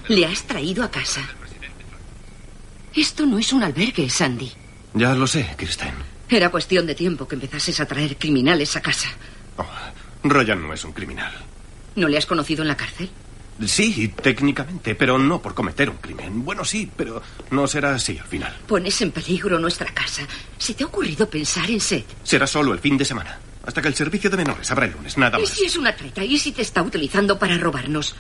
Le 0.08 0.26
has 0.26 0.44
traído 0.44 0.82
a 0.82 0.90
casa. 0.90 1.20
Esto 2.96 3.26
no 3.26 3.38
es 3.40 3.52
un 3.54 3.64
albergue, 3.64 4.10
Sandy. 4.10 4.52
Ya 4.94 5.14
lo 5.14 5.28
sé, 5.28 5.54
Kirsten. 5.58 5.94
Era 6.30 6.50
cuestión 6.50 6.88
de 6.88 6.96
tiempo 6.96 7.28
que 7.28 7.36
empezases 7.36 7.80
a 7.80 7.86
traer 7.86 8.18
criminales 8.18 8.76
a 8.76 8.82
casa. 8.82 9.10
Ryan 10.24 10.62
no 10.68 10.74
es 10.74 10.84
un 10.84 10.92
criminal. 10.92 11.32
¿No 11.96 12.08
le 12.08 12.18
has 12.18 12.26
conocido 12.26 12.64
en 12.64 12.68
la 12.70 12.78
cárcel? 12.78 13.10
Sí, 13.66 14.08
técnicamente, 14.22 14.96
pero 14.96 15.18
no 15.20 15.42
por 15.42 15.54
cometer 15.54 15.90
un 15.90 15.98
crimen. 15.98 16.44
Bueno, 16.44 16.66
sí, 16.66 16.90
pero 16.96 17.22
no 17.52 17.68
será 17.68 17.94
así 17.96 18.18
al 18.18 18.26
final. 18.28 18.58
Pones 18.68 19.00
en 19.02 19.12
peligro 19.12 19.60
nuestra 19.60 19.94
casa. 19.94 20.24
¿Se 20.58 20.74
te 20.74 20.84
ha 20.84 20.88
ocurrido 20.88 21.30
pensar 21.30 21.70
en 21.70 21.80
Seth? 21.80 22.06
Será 22.24 22.48
solo 22.48 22.74
el 22.74 22.80
fin 22.80 22.98
de 22.98 23.06
semana. 23.06 23.40
Hasta 23.66 23.82
que 23.82 23.88
el 23.88 23.96
servicio 23.96 24.30
de 24.30 24.38
menores 24.38 24.70
abra 24.72 24.86
el 24.86 24.92
lunes, 24.92 25.18
nada 25.18 25.38
¿Y 25.38 25.42
más. 25.44 25.50
si 25.52 25.66
es 25.66 25.76
una 25.78 25.96
treta? 25.96 26.24
¿Y 26.24 26.38
si 26.38 26.52
te 26.52 26.62
está 26.64 26.82
utilizando 26.82 27.40
para 27.40 27.58
robarnos? 27.58 28.16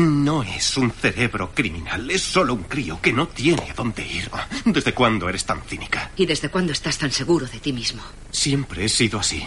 No 0.00 0.42
es 0.42 0.78
un 0.78 0.90
cerebro 0.90 1.52
criminal, 1.54 2.10
es 2.10 2.22
solo 2.22 2.54
un 2.54 2.62
crío 2.62 2.98
que 3.02 3.12
no 3.12 3.28
tiene 3.28 3.70
a 3.70 3.74
dónde 3.74 4.06
ir. 4.06 4.30
¿Desde 4.64 4.94
cuándo 4.94 5.28
eres 5.28 5.44
tan 5.44 5.60
cínica? 5.62 6.10
¿Y 6.16 6.24
desde 6.24 6.48
cuándo 6.48 6.72
estás 6.72 6.96
tan 6.96 7.12
seguro 7.12 7.46
de 7.46 7.60
ti 7.60 7.70
mismo? 7.74 8.02
Siempre 8.30 8.86
he 8.86 8.88
sido 8.88 9.20
así. 9.20 9.46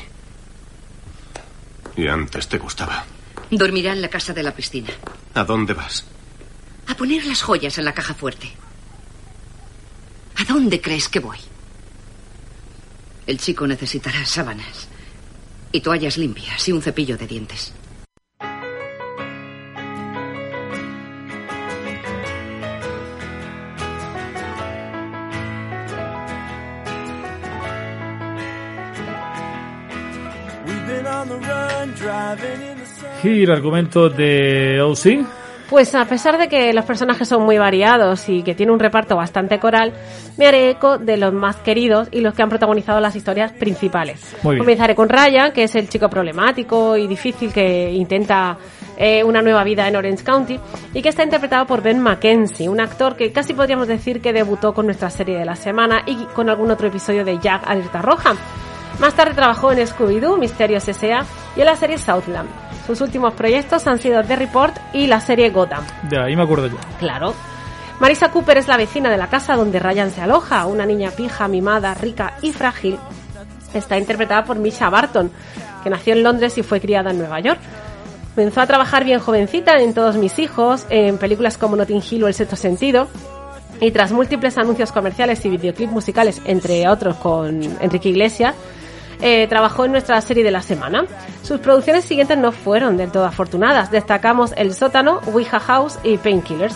Y 1.97 2.07
antes 2.07 2.47
te 2.47 2.59
gustaba. 2.59 3.03
Dormirá 3.49 3.93
en 3.93 4.01
la 4.03 4.09
casa 4.09 4.31
de 4.31 4.43
la 4.43 4.53
piscina. 4.55 4.91
¿A 5.33 5.43
dónde 5.43 5.73
vas? 5.73 6.05
A 6.85 6.95
poner 6.95 7.25
las 7.25 7.41
joyas 7.41 7.79
en 7.79 7.85
la 7.85 7.95
caja 7.95 8.13
fuerte. 8.13 8.51
¿A 10.35 10.43
dónde 10.43 10.79
crees 10.81 11.09
que 11.09 11.19
voy? 11.19 11.39
El 13.25 13.39
chico 13.39 13.65
necesitará 13.65 14.23
sábanas 14.23 14.87
y 15.71 15.81
toallas 15.81 16.19
limpias 16.19 16.67
y 16.67 16.71
un 16.71 16.81
cepillo 16.83 17.17
de 17.17 17.25
dientes. 17.25 17.73
In 33.23 33.31
the 33.31 33.39
sun. 33.39 33.39
Y 33.39 33.43
el 33.43 33.51
argumento 33.51 34.09
de 34.09 34.81
OC. 34.81 35.43
Pues 35.69 35.95
a 35.95 36.05
pesar 36.05 36.37
de 36.37 36.49
que 36.49 36.71
los 36.73 36.85
personajes 36.85 37.27
son 37.27 37.43
muy 37.43 37.57
variados 37.57 38.29
y 38.29 38.43
que 38.43 38.53
tiene 38.53 38.71
un 38.71 38.79
reparto 38.79 39.15
bastante 39.15 39.59
coral, 39.59 39.91
me 40.37 40.45
haré 40.45 40.69
eco 40.69 40.99
de 40.99 41.17
los 41.17 41.33
más 41.33 41.55
queridos 41.55 42.09
y 42.11 42.21
los 42.21 42.35
que 42.35 42.43
han 42.43 42.49
protagonizado 42.49 42.99
las 42.99 43.15
historias 43.15 43.53
principales. 43.53 44.35
Comenzaré 44.43 44.93
con 44.93 45.09
Ryan, 45.09 45.51
que 45.51 45.63
es 45.63 45.73
el 45.75 45.89
chico 45.89 46.09
problemático 46.09 46.95
y 46.95 47.07
difícil 47.07 47.51
que 47.51 47.91
intenta 47.91 48.57
eh, 48.97 49.23
una 49.23 49.41
nueva 49.41 49.63
vida 49.63 49.87
en 49.87 49.95
Orange 49.95 50.23
County 50.23 50.59
y 50.93 51.01
que 51.01 51.09
está 51.09 51.23
interpretado 51.23 51.65
por 51.65 51.81
Ben 51.81 51.99
McKenzie, 51.99 52.69
un 52.69 52.79
actor 52.79 53.15
que 53.15 53.31
casi 53.31 53.53
podríamos 53.53 53.87
decir 53.87 54.21
que 54.21 54.31
debutó 54.33 54.75
con 54.75 54.85
nuestra 54.85 55.09
serie 55.09 55.39
de 55.39 55.45
la 55.45 55.55
semana 55.55 56.03
y 56.05 56.25
con 56.35 56.49
algún 56.49 56.69
otro 56.69 56.87
episodio 56.87 57.25
de 57.25 57.39
Jack 57.39 57.63
Alerta 57.65 58.01
Roja. 58.01 58.35
Más 58.99 59.15
tarde 59.15 59.33
trabajó 59.33 59.71
en 59.71 59.79
Scooby-Doo, 59.79 60.37
Misterios 60.37 60.87
S.A. 60.87 61.25
y 61.55 61.61
en 61.61 61.65
la 61.65 61.75
serie 61.75 61.97
Southland. 61.97 62.72
Sus 62.85 62.99
últimos 63.01 63.33
proyectos 63.33 63.87
han 63.87 63.99
sido 63.99 64.23
The 64.23 64.35
Report 64.35 64.75
y 64.93 65.07
la 65.07 65.21
serie 65.21 65.49
Gotham. 65.49 65.83
De 66.09 66.19
ahí 66.19 66.35
me 66.35 66.43
acuerdo 66.43 66.67
yo. 66.67 66.77
Claro. 66.99 67.33
Marisa 67.99 68.31
Cooper 68.31 68.57
es 68.57 68.67
la 68.67 68.75
vecina 68.75 69.09
de 69.09 69.17
la 69.17 69.27
casa 69.27 69.55
donde 69.55 69.79
Ryan 69.79 70.11
se 70.11 70.21
aloja, 70.21 70.65
una 70.65 70.85
niña 70.85 71.11
pija, 71.11 71.47
mimada, 71.47 71.93
rica 71.93 72.33
y 72.41 72.51
frágil. 72.51 72.97
Está 73.73 73.97
interpretada 73.97 74.43
por 74.43 74.57
Misha 74.57 74.89
Barton, 74.89 75.31
que 75.83 75.89
nació 75.89 76.13
en 76.13 76.23
Londres 76.23 76.57
y 76.57 76.63
fue 76.63 76.81
criada 76.81 77.11
en 77.11 77.19
Nueva 77.19 77.39
York. 77.39 77.59
Comenzó 78.35 78.61
a 78.61 78.67
trabajar 78.67 79.05
bien 79.05 79.19
jovencita 79.19 79.79
en 79.79 79.93
Todos 79.93 80.15
mis 80.17 80.37
hijos, 80.39 80.85
en 80.89 81.17
películas 81.17 81.57
como 81.57 81.75
Notting 81.75 82.01
Hill 82.09 82.23
o 82.23 82.27
El 82.27 82.33
sexto 82.33 82.55
sentido, 82.55 83.07
y 83.79 83.91
tras 83.91 84.11
múltiples 84.11 84.57
anuncios 84.57 84.91
comerciales 84.91 85.43
y 85.45 85.49
videoclips 85.49 85.91
musicales, 85.91 86.41
entre 86.45 86.87
otros 86.87 87.15
con 87.17 87.61
Enrique 87.79 88.09
Iglesias, 88.09 88.55
eh, 89.25 89.47
trabajó 89.47 89.85
en 89.85 89.93
nuestra 89.93 90.19
serie 90.19 90.43
de 90.43 90.51
la 90.51 90.61
semana. 90.61 91.05
Sus 91.43 91.61
producciones 91.61 92.03
siguientes 92.03 92.37
no 92.37 92.51
fueron 92.51 92.97
del 92.97 93.09
todo 93.09 93.23
afortunadas. 93.25 93.89
Destacamos 93.89 94.53
El 94.57 94.73
sótano, 94.73 95.21
Ouija 95.27 95.61
House 95.61 95.97
y 96.03 96.17
Painkillers. 96.17 96.75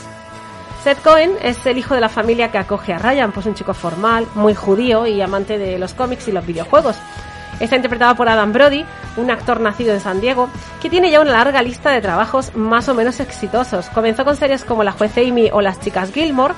Seth 0.81 1.01
Cohen 1.01 1.33
es 1.41 1.65
el 1.65 1.77
hijo 1.77 1.93
de 1.93 1.99
la 1.99 2.07
familia 2.07 2.49
que 2.49 2.57
acoge 2.57 2.93
a 2.93 2.99
Ryan, 2.99 3.33
pues 3.33 3.45
un 3.47 3.53
chico 3.53 3.73
formal, 3.73 4.25
muy 4.33 4.55
judío 4.55 5.05
y 5.05 5.21
amante 5.21 5.57
de 5.57 5.77
los 5.77 5.93
cómics 5.93 6.29
y 6.29 6.31
los 6.31 6.45
videojuegos. 6.45 6.95
Está 7.59 7.75
interpretado 7.75 8.15
por 8.15 8.29
Adam 8.29 8.53
Brody, 8.53 8.85
un 9.17 9.29
actor 9.29 9.59
nacido 9.59 9.93
en 9.93 9.99
San 9.99 10.21
Diego, 10.21 10.49
que 10.81 10.89
tiene 10.89 11.11
ya 11.11 11.19
una 11.19 11.31
larga 11.31 11.61
lista 11.61 11.91
de 11.91 11.99
trabajos 11.99 12.55
más 12.55 12.87
o 12.87 12.93
menos 12.93 13.19
exitosos. 13.19 13.89
Comenzó 13.89 14.23
con 14.23 14.37
series 14.37 14.63
como 14.63 14.85
La 14.85 14.93
juez 14.93 15.17
Amy 15.17 15.49
o 15.51 15.59
Las 15.59 15.81
chicas 15.81 16.13
Gilmore 16.13 16.53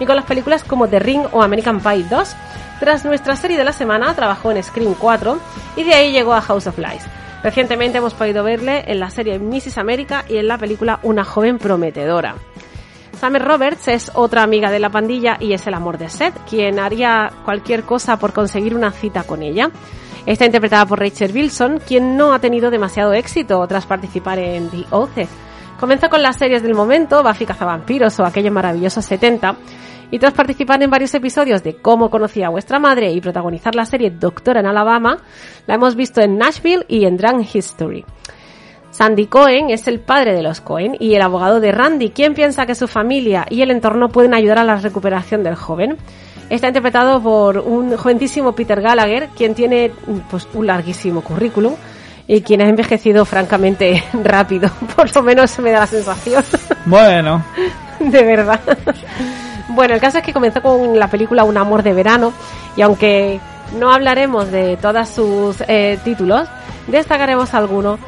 y 0.00 0.04
con 0.04 0.16
las 0.16 0.26
películas 0.26 0.64
como 0.64 0.86
The 0.86 0.98
Ring 0.98 1.22
o 1.32 1.42
American 1.42 1.80
Pie 1.80 2.04
2. 2.10 2.36
Tras 2.80 3.04
nuestra 3.04 3.36
serie 3.36 3.58
de 3.58 3.64
la 3.64 3.74
semana 3.74 4.14
trabajó 4.14 4.50
en 4.50 4.62
Scream 4.62 4.94
4 4.98 5.38
y 5.76 5.84
de 5.84 5.92
ahí 5.92 6.12
llegó 6.12 6.32
a 6.32 6.40
House 6.40 6.66
of 6.66 6.78
Lies. 6.78 7.04
Recientemente 7.42 7.98
hemos 7.98 8.14
podido 8.14 8.42
verle 8.42 8.84
en 8.86 9.00
la 9.00 9.10
serie 9.10 9.38
Mrs. 9.38 9.76
America 9.76 10.24
y 10.26 10.38
en 10.38 10.48
la 10.48 10.56
película 10.56 10.98
Una 11.02 11.22
joven 11.22 11.58
prometedora. 11.58 12.36
Summer 13.20 13.44
Roberts 13.44 13.88
es 13.88 14.10
otra 14.14 14.42
amiga 14.42 14.70
de 14.70 14.78
la 14.78 14.88
pandilla 14.88 15.36
y 15.38 15.52
es 15.52 15.66
el 15.66 15.74
amor 15.74 15.98
de 15.98 16.08
Seth, 16.08 16.34
quien 16.48 16.78
haría 16.78 17.30
cualquier 17.44 17.82
cosa 17.82 18.18
por 18.18 18.32
conseguir 18.32 18.74
una 18.74 18.92
cita 18.92 19.24
con 19.24 19.42
ella. 19.42 19.70
Está 20.24 20.46
interpretada 20.46 20.86
por 20.86 21.00
Rachel 21.00 21.34
Wilson, 21.34 21.80
quien 21.86 22.16
no 22.16 22.32
ha 22.32 22.38
tenido 22.38 22.70
demasiado 22.70 23.12
éxito 23.12 23.66
tras 23.66 23.84
participar 23.84 24.38
en 24.38 24.70
The 24.70 24.86
Oath. 24.90 25.28
Comenzó 25.78 26.08
con 26.08 26.22
las 26.22 26.36
series 26.36 26.62
del 26.62 26.74
momento, 26.74 27.22
Buffy 27.22 27.44
Cazavampiros 27.44 28.18
o 28.20 28.24
aquellos 28.24 28.52
maravillosos 28.52 29.04
70, 29.04 29.54
y 30.10 30.18
tras 30.18 30.34
participar 30.34 30.82
en 30.82 30.90
varios 30.90 31.14
episodios 31.14 31.62
de 31.62 31.76
Cómo 31.76 32.10
conocí 32.10 32.42
a 32.42 32.48
vuestra 32.48 32.78
madre 32.78 33.12
y 33.12 33.20
protagonizar 33.20 33.74
la 33.74 33.84
serie 33.84 34.10
Doctora 34.10 34.60
en 34.60 34.66
Alabama, 34.66 35.18
la 35.66 35.74
hemos 35.74 35.94
visto 35.94 36.20
en 36.20 36.38
Nashville 36.38 36.84
y 36.88 37.04
en 37.04 37.16
Drunk 37.16 37.46
History. 37.54 38.04
Sandy 38.90 39.26
Cohen 39.26 39.70
es 39.70 39.86
el 39.86 40.00
padre 40.00 40.34
de 40.34 40.42
los 40.42 40.60
Cohen 40.60 40.96
y 40.98 41.14
el 41.14 41.22
abogado 41.22 41.60
de 41.60 41.72
Randy, 41.72 42.10
quien 42.10 42.34
piensa 42.34 42.66
que 42.66 42.74
su 42.74 42.88
familia 42.88 43.46
y 43.48 43.62
el 43.62 43.70
entorno 43.70 44.08
pueden 44.08 44.34
ayudar 44.34 44.58
a 44.58 44.64
la 44.64 44.76
recuperación 44.76 45.42
del 45.42 45.54
joven. 45.54 45.96
Está 46.50 46.66
interpretado 46.66 47.22
por 47.22 47.58
un 47.58 47.96
jovencísimo 47.96 48.52
Peter 48.52 48.80
Gallagher, 48.80 49.28
quien 49.36 49.54
tiene 49.54 49.92
pues, 50.28 50.48
un 50.52 50.66
larguísimo 50.66 51.20
currículum 51.20 51.74
y 52.26 52.42
quien 52.42 52.62
ha 52.62 52.68
envejecido 52.68 53.24
francamente 53.24 54.02
rápido. 54.24 54.70
Por 54.96 55.14
lo 55.14 55.22
menos 55.22 55.56
me 55.60 55.70
da 55.70 55.80
la 55.80 55.86
sensación. 55.86 56.42
Bueno, 56.84 57.44
de 58.00 58.22
verdad. 58.24 58.60
Bueno, 59.70 59.94
el 59.94 60.00
caso 60.00 60.18
es 60.18 60.24
que 60.24 60.32
comenzó 60.32 60.60
con 60.62 60.98
la 60.98 61.08
película 61.08 61.44
Un 61.44 61.56
amor 61.56 61.82
de 61.82 61.92
verano 61.92 62.32
y 62.76 62.82
aunque 62.82 63.40
no 63.78 63.92
hablaremos 63.92 64.50
de 64.50 64.76
todos 64.76 65.08
sus 65.08 65.62
eh, 65.68 65.98
títulos, 66.02 66.48
destacaremos 66.88 67.54
algunos 67.54 68.00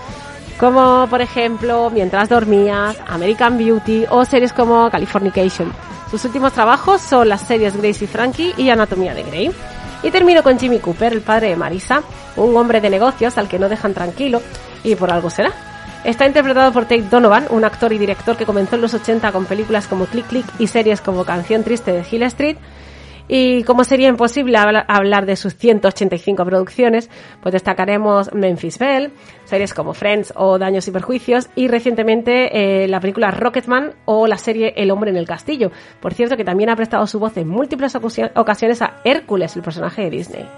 como 0.58 1.06
por 1.08 1.20
ejemplo 1.20 1.88
Mientras 1.90 2.28
dormías, 2.28 2.96
American 3.06 3.58
Beauty 3.58 4.06
o 4.10 4.24
series 4.24 4.52
como 4.52 4.90
Californication. 4.90 5.72
Sus 6.10 6.24
últimos 6.24 6.52
trabajos 6.52 7.00
son 7.00 7.28
las 7.28 7.42
series 7.42 7.76
Grace 7.76 8.04
y 8.04 8.08
Frankie 8.08 8.54
y 8.56 8.68
Anatomía 8.68 9.14
de 9.14 9.22
Grey. 9.22 9.52
Y 10.02 10.10
termino 10.10 10.42
con 10.42 10.58
Jimmy 10.58 10.80
Cooper, 10.80 11.12
el 11.12 11.20
padre 11.20 11.50
de 11.50 11.56
Marisa, 11.56 12.02
un 12.36 12.56
hombre 12.56 12.80
de 12.80 12.90
negocios 12.90 13.38
al 13.38 13.48
que 13.48 13.60
no 13.60 13.68
dejan 13.68 13.94
tranquilo 13.94 14.42
y 14.82 14.96
por 14.96 15.12
algo 15.12 15.30
será. 15.30 15.71
Está 16.04 16.26
interpretado 16.26 16.72
por 16.72 16.82
Tate 16.84 17.02
Donovan, 17.02 17.46
un 17.50 17.64
actor 17.64 17.92
y 17.92 17.98
director 17.98 18.36
que 18.36 18.44
comenzó 18.44 18.74
en 18.74 18.82
los 18.82 18.92
80 18.92 19.30
con 19.30 19.44
películas 19.46 19.86
como 19.86 20.06
Click 20.06 20.26
Click 20.26 20.46
y 20.58 20.66
series 20.66 21.00
como 21.00 21.24
Canción 21.24 21.62
Triste 21.62 21.92
de 21.92 22.04
Hill 22.10 22.24
Street. 22.24 22.56
Y 23.28 23.62
como 23.62 23.84
sería 23.84 24.08
imposible 24.08 24.58
habla- 24.58 24.84
hablar 24.88 25.26
de 25.26 25.36
sus 25.36 25.54
185 25.56 26.44
producciones, 26.44 27.08
pues 27.40 27.52
destacaremos 27.52 28.34
Memphis 28.34 28.78
Belle, 28.80 29.10
series 29.44 29.72
como 29.72 29.94
Friends 29.94 30.32
o 30.36 30.58
Daños 30.58 30.88
y 30.88 30.90
Perjuicios 30.90 31.48
y 31.54 31.68
recientemente 31.68 32.82
eh, 32.84 32.88
la 32.88 32.98
película 32.98 33.30
Rocketman 33.30 33.92
o 34.04 34.26
la 34.26 34.38
serie 34.38 34.74
El 34.76 34.90
hombre 34.90 35.10
en 35.12 35.16
el 35.16 35.26
castillo. 35.26 35.70
Por 36.00 36.14
cierto, 36.14 36.36
que 36.36 36.44
también 36.44 36.68
ha 36.68 36.76
prestado 36.76 37.06
su 37.06 37.20
voz 37.20 37.36
en 37.36 37.48
múltiples 37.48 37.94
ocasio- 37.94 38.32
ocasiones 38.34 38.82
a 38.82 38.94
Hércules, 39.04 39.54
el 39.54 39.62
personaje 39.62 40.02
de 40.02 40.10
Disney. 40.10 40.48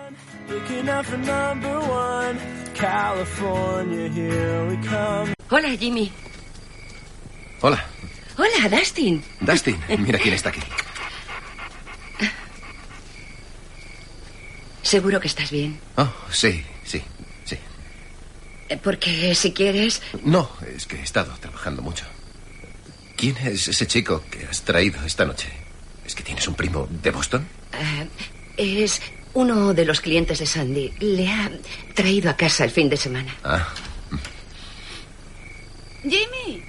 California, 2.74 4.08
here 4.10 4.66
we 4.68 4.76
come. 4.86 5.32
Hola, 5.50 5.76
Jimmy. 5.78 6.10
Hola, 7.62 7.84
Hola, 8.36 8.68
Dustin. 8.68 9.22
Dustin. 9.40 9.78
Mira 9.98 10.18
quién 10.18 10.34
está 10.34 10.50
aquí. 10.50 10.60
Seguro 14.82 15.20
que 15.20 15.28
estás 15.28 15.50
bien. 15.50 15.78
Oh, 15.96 16.12
sí, 16.30 16.62
sí, 16.84 17.02
sí. 17.44 17.56
Eh, 18.68 18.76
Porque 18.82 19.34
si 19.34 19.52
quieres... 19.52 20.02
No, 20.24 20.50
es 20.74 20.86
que 20.86 20.96
he 20.96 21.02
estado 21.02 21.32
trabajando 21.40 21.80
mucho. 21.80 22.04
¿Quién 23.16 23.36
es 23.38 23.68
ese 23.68 23.86
chico 23.86 24.22
que 24.30 24.44
has 24.46 24.62
traído 24.62 25.02
esta 25.06 25.24
noche? 25.24 25.48
¿Es 26.04 26.14
que 26.14 26.22
tienes 26.22 26.46
un 26.48 26.54
primo 26.54 26.86
de 26.90 27.10
Boston? 27.10 27.46
eh, 27.72 28.08
es 28.56 29.00
uno 29.34 29.74
de 29.74 29.84
los 29.84 30.00
clientes 30.00 30.38
de 30.38 30.46
Sandy. 30.46 30.92
Le 31.00 31.28
ha 31.28 31.50
traído 31.94 32.30
a 32.30 32.36
casa 32.36 32.64
el 32.64 32.70
fin 32.70 32.88
de 32.88 32.96
semana. 32.96 33.34
Ah, 33.44 33.68
Jimmy. 36.02 36.62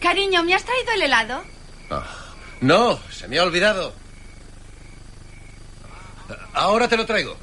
Cariño, 0.00 0.42
¿me 0.42 0.54
has 0.54 0.64
traído 0.64 0.92
el 0.92 1.02
helado? 1.02 1.42
no, 2.60 2.98
se 3.10 3.28
me 3.28 3.38
ha 3.38 3.42
olvidado. 3.42 3.94
Ahora 6.54 6.88
te 6.88 6.96
lo 6.96 7.06
traigo. 7.06 7.36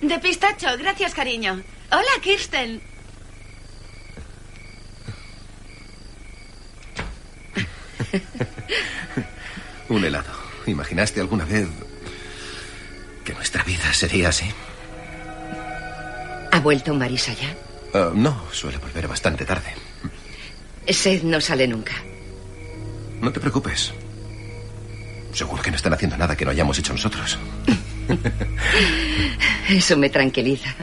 De 0.00 0.18
pistacho, 0.18 0.66
gracias, 0.78 1.14
cariño. 1.14 1.62
Hola, 1.90 2.20
Kirsten. 2.20 2.82
Un 9.88 10.04
helado. 10.04 10.30
¿Imaginaste 10.66 11.20
alguna 11.20 11.44
vez 11.44 11.68
que 13.24 13.34
nuestra 13.34 13.62
vida 13.64 13.92
sería 13.92 14.28
así? 14.28 14.46
¿Ha 16.50 16.60
vuelto 16.60 16.94
Marisa 16.94 17.32
ya? 17.32 17.54
Ah, 17.94 18.10
no, 18.14 18.44
suele 18.52 18.78
volver 18.78 19.08
bastante 19.08 19.44
tarde. 19.44 19.74
Seth 20.88 21.22
no 21.22 21.40
sale 21.40 21.66
nunca. 21.66 21.92
No 23.20 23.32
te 23.32 23.40
preocupes. 23.40 23.92
Seguro 25.32 25.62
que 25.62 25.70
no 25.70 25.76
están 25.76 25.94
haciendo 25.94 26.16
nada 26.16 26.36
que 26.36 26.44
no 26.44 26.50
hayamos 26.50 26.78
hecho 26.78 26.92
nosotros. 26.92 27.38
Eso 29.68 29.96
me 29.96 30.10
tranquiliza. 30.10 30.74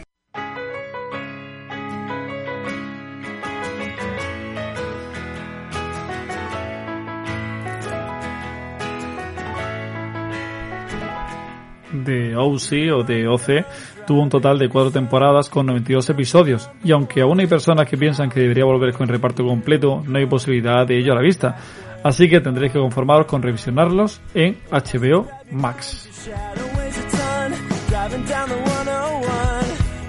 De 12.03 12.35
OC 12.35 12.93
o 12.93 13.03
de 13.03 13.27
OC 13.27 13.65
tuvo 14.07 14.23
un 14.23 14.29
total 14.29 14.57
de 14.57 14.69
cuatro 14.69 14.91
temporadas 14.91 15.49
con 15.49 15.67
92 15.67 16.09
episodios 16.09 16.69
y 16.83 16.91
aunque 16.91 17.21
aún 17.21 17.39
hay 17.39 17.47
personas 17.47 17.87
que 17.87 17.97
piensan 17.97 18.29
que 18.29 18.39
debería 18.39 18.65
volver 18.65 18.93
con 18.93 19.07
el 19.07 19.13
reparto 19.13 19.45
completo, 19.45 20.03
no 20.07 20.17
hay 20.17 20.25
posibilidad 20.25 20.87
de 20.87 20.97
ello 20.97 21.13
a 21.13 21.15
la 21.15 21.21
vista. 21.21 21.57
Así 22.03 22.29
que 22.29 22.39
tendréis 22.39 22.71
que 22.71 22.79
conformaros 22.79 23.27
con 23.27 23.41
revisionarlos 23.41 24.21
en 24.33 24.57
HBO 24.71 25.27
Max. 25.51 26.07
Shadow 26.25 26.65
weighs 26.77 26.97
a 26.97 27.01
ton. 27.09 27.53
Driving 27.89 28.25
down 28.25 28.49
the 28.49 28.55
101. 28.55 29.29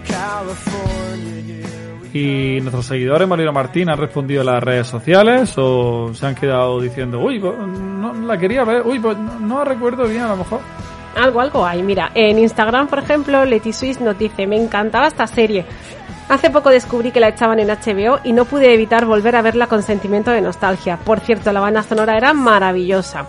California, 0.06 1.66
here 1.66 1.98
we 2.00 2.18
¿Y 2.18 2.60
nuestros 2.60 2.86
seguidores, 2.86 3.28
Marina 3.28 3.52
Martín, 3.52 3.90
han 3.90 3.98
respondido 3.98 4.42
a 4.42 4.44
las 4.44 4.62
redes 4.62 4.86
sociales 4.86 5.54
o 5.56 6.12
se 6.14 6.26
han 6.26 6.34
quedado 6.34 6.80
diciendo, 6.80 7.20
uy, 7.20 7.38
pues, 7.38 7.56
no 7.58 8.12
la 8.14 8.38
quería 8.38 8.64
ver, 8.64 8.82
uy, 8.86 8.98
pues 8.98 9.18
no, 9.18 9.40
no 9.40 9.64
recuerdo 9.64 10.06
bien 10.06 10.22
a 10.22 10.28
lo 10.28 10.36
mejor? 10.38 10.60
Algo, 11.16 11.40
algo 11.40 11.66
hay. 11.66 11.82
Mira, 11.82 12.10
en 12.14 12.38
Instagram, 12.38 12.88
por 12.88 13.00
ejemplo, 13.00 13.44
Leti 13.44 13.72
Swiss 13.72 14.00
nos 14.00 14.18
dice, 14.18 14.46
me 14.46 14.56
encantaba 14.56 15.08
esta 15.08 15.26
serie. 15.26 15.64
Hace 16.28 16.50
poco 16.50 16.70
descubrí 16.70 17.10
que 17.10 17.18
la 17.18 17.28
echaban 17.28 17.58
en 17.58 17.68
HBO 17.68 18.20
y 18.22 18.32
no 18.32 18.44
pude 18.44 18.72
evitar 18.72 19.04
volver 19.04 19.34
a 19.34 19.42
verla 19.42 19.66
con 19.66 19.82
sentimiento 19.82 20.30
de 20.30 20.40
nostalgia. 20.40 20.96
Por 20.96 21.18
cierto, 21.18 21.52
la 21.52 21.58
banda 21.58 21.82
sonora 21.82 22.16
era 22.16 22.32
maravillosa. 22.32 23.26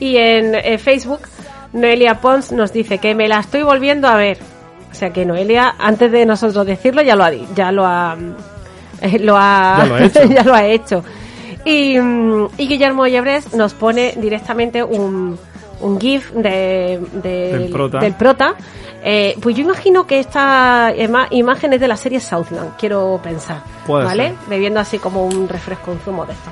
Y 0.00 0.16
en 0.16 0.54
eh, 0.54 0.78
Facebook, 0.78 1.20
Noelia 1.74 2.20
Pons 2.20 2.52
nos 2.52 2.72
dice 2.72 2.98
que 2.98 3.14
me 3.14 3.28
la 3.28 3.40
estoy 3.40 3.62
volviendo 3.62 4.08
a 4.08 4.14
ver. 4.14 4.38
O 4.90 4.94
sea 4.94 5.12
que 5.12 5.26
Noelia, 5.26 5.74
antes 5.78 6.10
de 6.10 6.24
nosotros 6.24 6.64
decirlo, 6.66 7.02
ya 7.02 7.14
lo 7.14 7.24
ha, 7.24 7.32
ya 7.32 7.70
lo 7.70 7.84
ha, 7.84 8.16
eh, 9.02 9.18
lo 9.18 9.36
ha, 9.36 9.76
Ya 9.78 9.86
lo 9.86 9.94
ha 9.94 10.04
hecho. 10.04 10.24
ya 10.34 10.42
lo 10.44 10.54
ha 10.54 10.66
hecho. 10.66 11.04
Y, 11.66 11.98
mm, 11.98 12.48
y 12.56 12.68
Guillermo 12.68 13.06
Llebres 13.06 13.52
nos 13.52 13.74
pone 13.74 14.14
directamente 14.16 14.82
un, 14.82 15.38
un 15.80 16.00
GIF 16.00 16.32
de, 16.32 17.00
de- 17.22 17.58
Del 17.58 17.70
prota. 17.70 17.98
del 17.98 18.14
prota. 18.14 18.54
Eh, 19.08 19.36
pues 19.40 19.54
yo 19.54 19.62
imagino 19.62 20.06
que 20.06 20.18
esta 20.18 20.92
ima- 20.96 21.28
imagen 21.30 21.72
es 21.74 21.80
de 21.80 21.86
la 21.88 21.96
serie 21.96 22.18
Southland, 22.18 22.76
quiero 22.76 23.20
pensar. 23.22 23.62
Puede 23.86 24.04
¿Vale? 24.04 24.28
ser. 24.30 24.36
Bebiendo 24.48 24.80
así 24.80 24.98
como 24.98 25.24
un 25.26 25.48
refresco, 25.48 25.92
un 25.92 25.98
zumo 26.00 26.26
de 26.26 26.32
esto. 26.32 26.50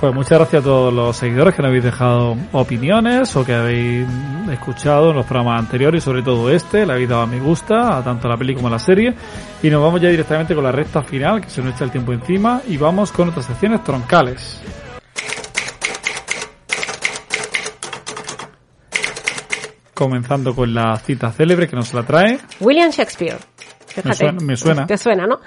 Pues 0.00 0.12
muchas 0.12 0.38
gracias 0.38 0.60
a 0.62 0.64
todos 0.64 0.92
los 0.92 1.16
seguidores 1.16 1.54
que 1.54 1.62
nos 1.62 1.68
habéis 1.68 1.84
dejado 1.84 2.36
opiniones 2.52 3.34
o 3.36 3.44
que 3.44 3.54
habéis 3.54 4.04
escuchado 4.52 5.10
en 5.10 5.16
los 5.16 5.24
programas 5.24 5.60
anteriores 5.60 6.02
y 6.02 6.04
sobre 6.04 6.22
todo 6.22 6.50
este, 6.50 6.84
le 6.84 6.92
habéis 6.92 7.08
dado 7.08 7.22
a 7.22 7.26
me 7.26 7.38
gusta 7.38 7.98
a 7.98 8.02
tanto 8.02 8.28
la 8.28 8.36
peli 8.36 8.54
como 8.54 8.66
a 8.66 8.72
la 8.72 8.78
serie 8.80 9.14
y 9.62 9.70
nos 9.70 9.80
vamos 9.80 10.00
ya 10.00 10.08
directamente 10.08 10.54
con 10.54 10.64
la 10.64 10.72
recta 10.72 11.02
final 11.02 11.40
que 11.40 11.48
se 11.48 11.62
nos 11.62 11.74
echa 11.74 11.84
el 11.84 11.90
tiempo 11.92 12.12
encima 12.12 12.60
y 12.68 12.76
vamos 12.76 13.12
con 13.12 13.26
nuestras 13.26 13.46
secciones 13.46 13.82
troncales. 13.84 14.60
Comenzando 19.94 20.54
con 20.54 20.74
la 20.74 20.96
cita 20.98 21.30
célebre 21.32 21.68
que 21.68 21.76
nos 21.76 21.94
la 21.94 22.02
trae. 22.02 22.38
William 22.60 22.90
Shakespeare. 22.90 23.38
Fíjate. 23.86 24.16
suena- 24.16 24.40
me 24.44 24.56
suena. 24.56 24.86
Te 24.88 24.98
suena, 24.98 25.24
¿no? 25.26 25.38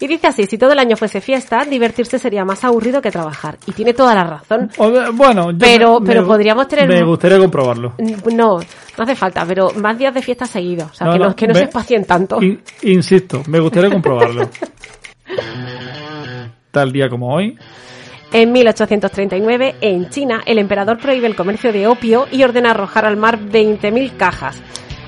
Y 0.00 0.08
dice 0.08 0.26
así, 0.26 0.44
si 0.46 0.58
todo 0.58 0.72
el 0.72 0.78
año 0.80 0.96
fuese 0.96 1.20
fiesta, 1.20 1.64
divertirse 1.64 2.18
sería 2.18 2.44
más 2.44 2.64
aburrido 2.64 3.00
que 3.00 3.12
trabajar. 3.12 3.58
Y 3.66 3.70
tiene 3.72 3.94
toda 3.94 4.12
la 4.16 4.24
razón. 4.24 4.68
De- 4.76 5.10
Bueno, 5.12 5.52
yo 5.52 5.58
Pero- 5.58 6.00
me- 6.00 6.06
pero 6.08 6.22
me- 6.22 6.26
podríamos 6.26 6.66
tener- 6.66 6.88
Me 6.88 7.04
gustaría 7.04 7.38
comprobarlo. 7.38 7.94
No, 8.34 8.58
no 8.58 9.04
hace 9.04 9.14
falta, 9.14 9.46
pero 9.46 9.70
más 9.76 9.96
días 9.96 10.12
de 10.12 10.20
fiesta 10.22 10.46
seguidos. 10.46 10.90
O 10.90 10.94
sea, 10.94 11.06
No, 11.06 11.12
que 11.12 11.18
no, 11.20 11.24
no, 11.28 11.36
que 11.36 11.46
no 11.46 11.54
se 11.54 11.64
espacien 11.64 12.04
tanto. 12.04 12.42
In- 12.42 12.60
insisto, 12.82 13.44
me 13.46 13.60
gustaría 13.60 13.90
comprobarlo. 13.92 14.50
Tal 16.72 16.90
día 16.90 17.08
como 17.08 17.34
hoy, 17.34 17.56
En 18.32 18.50
1839, 18.50 19.74
en 19.82 20.08
China, 20.08 20.40
el 20.46 20.58
emperador 20.58 20.96
prohíbe 20.96 21.26
el 21.26 21.36
comercio 21.36 21.70
de 21.70 21.86
opio 21.86 22.26
y 22.32 22.42
ordena 22.42 22.70
arrojar 22.70 23.04
al 23.04 23.18
mar 23.18 23.38
20.000 23.38 24.16
cajas. 24.16 24.62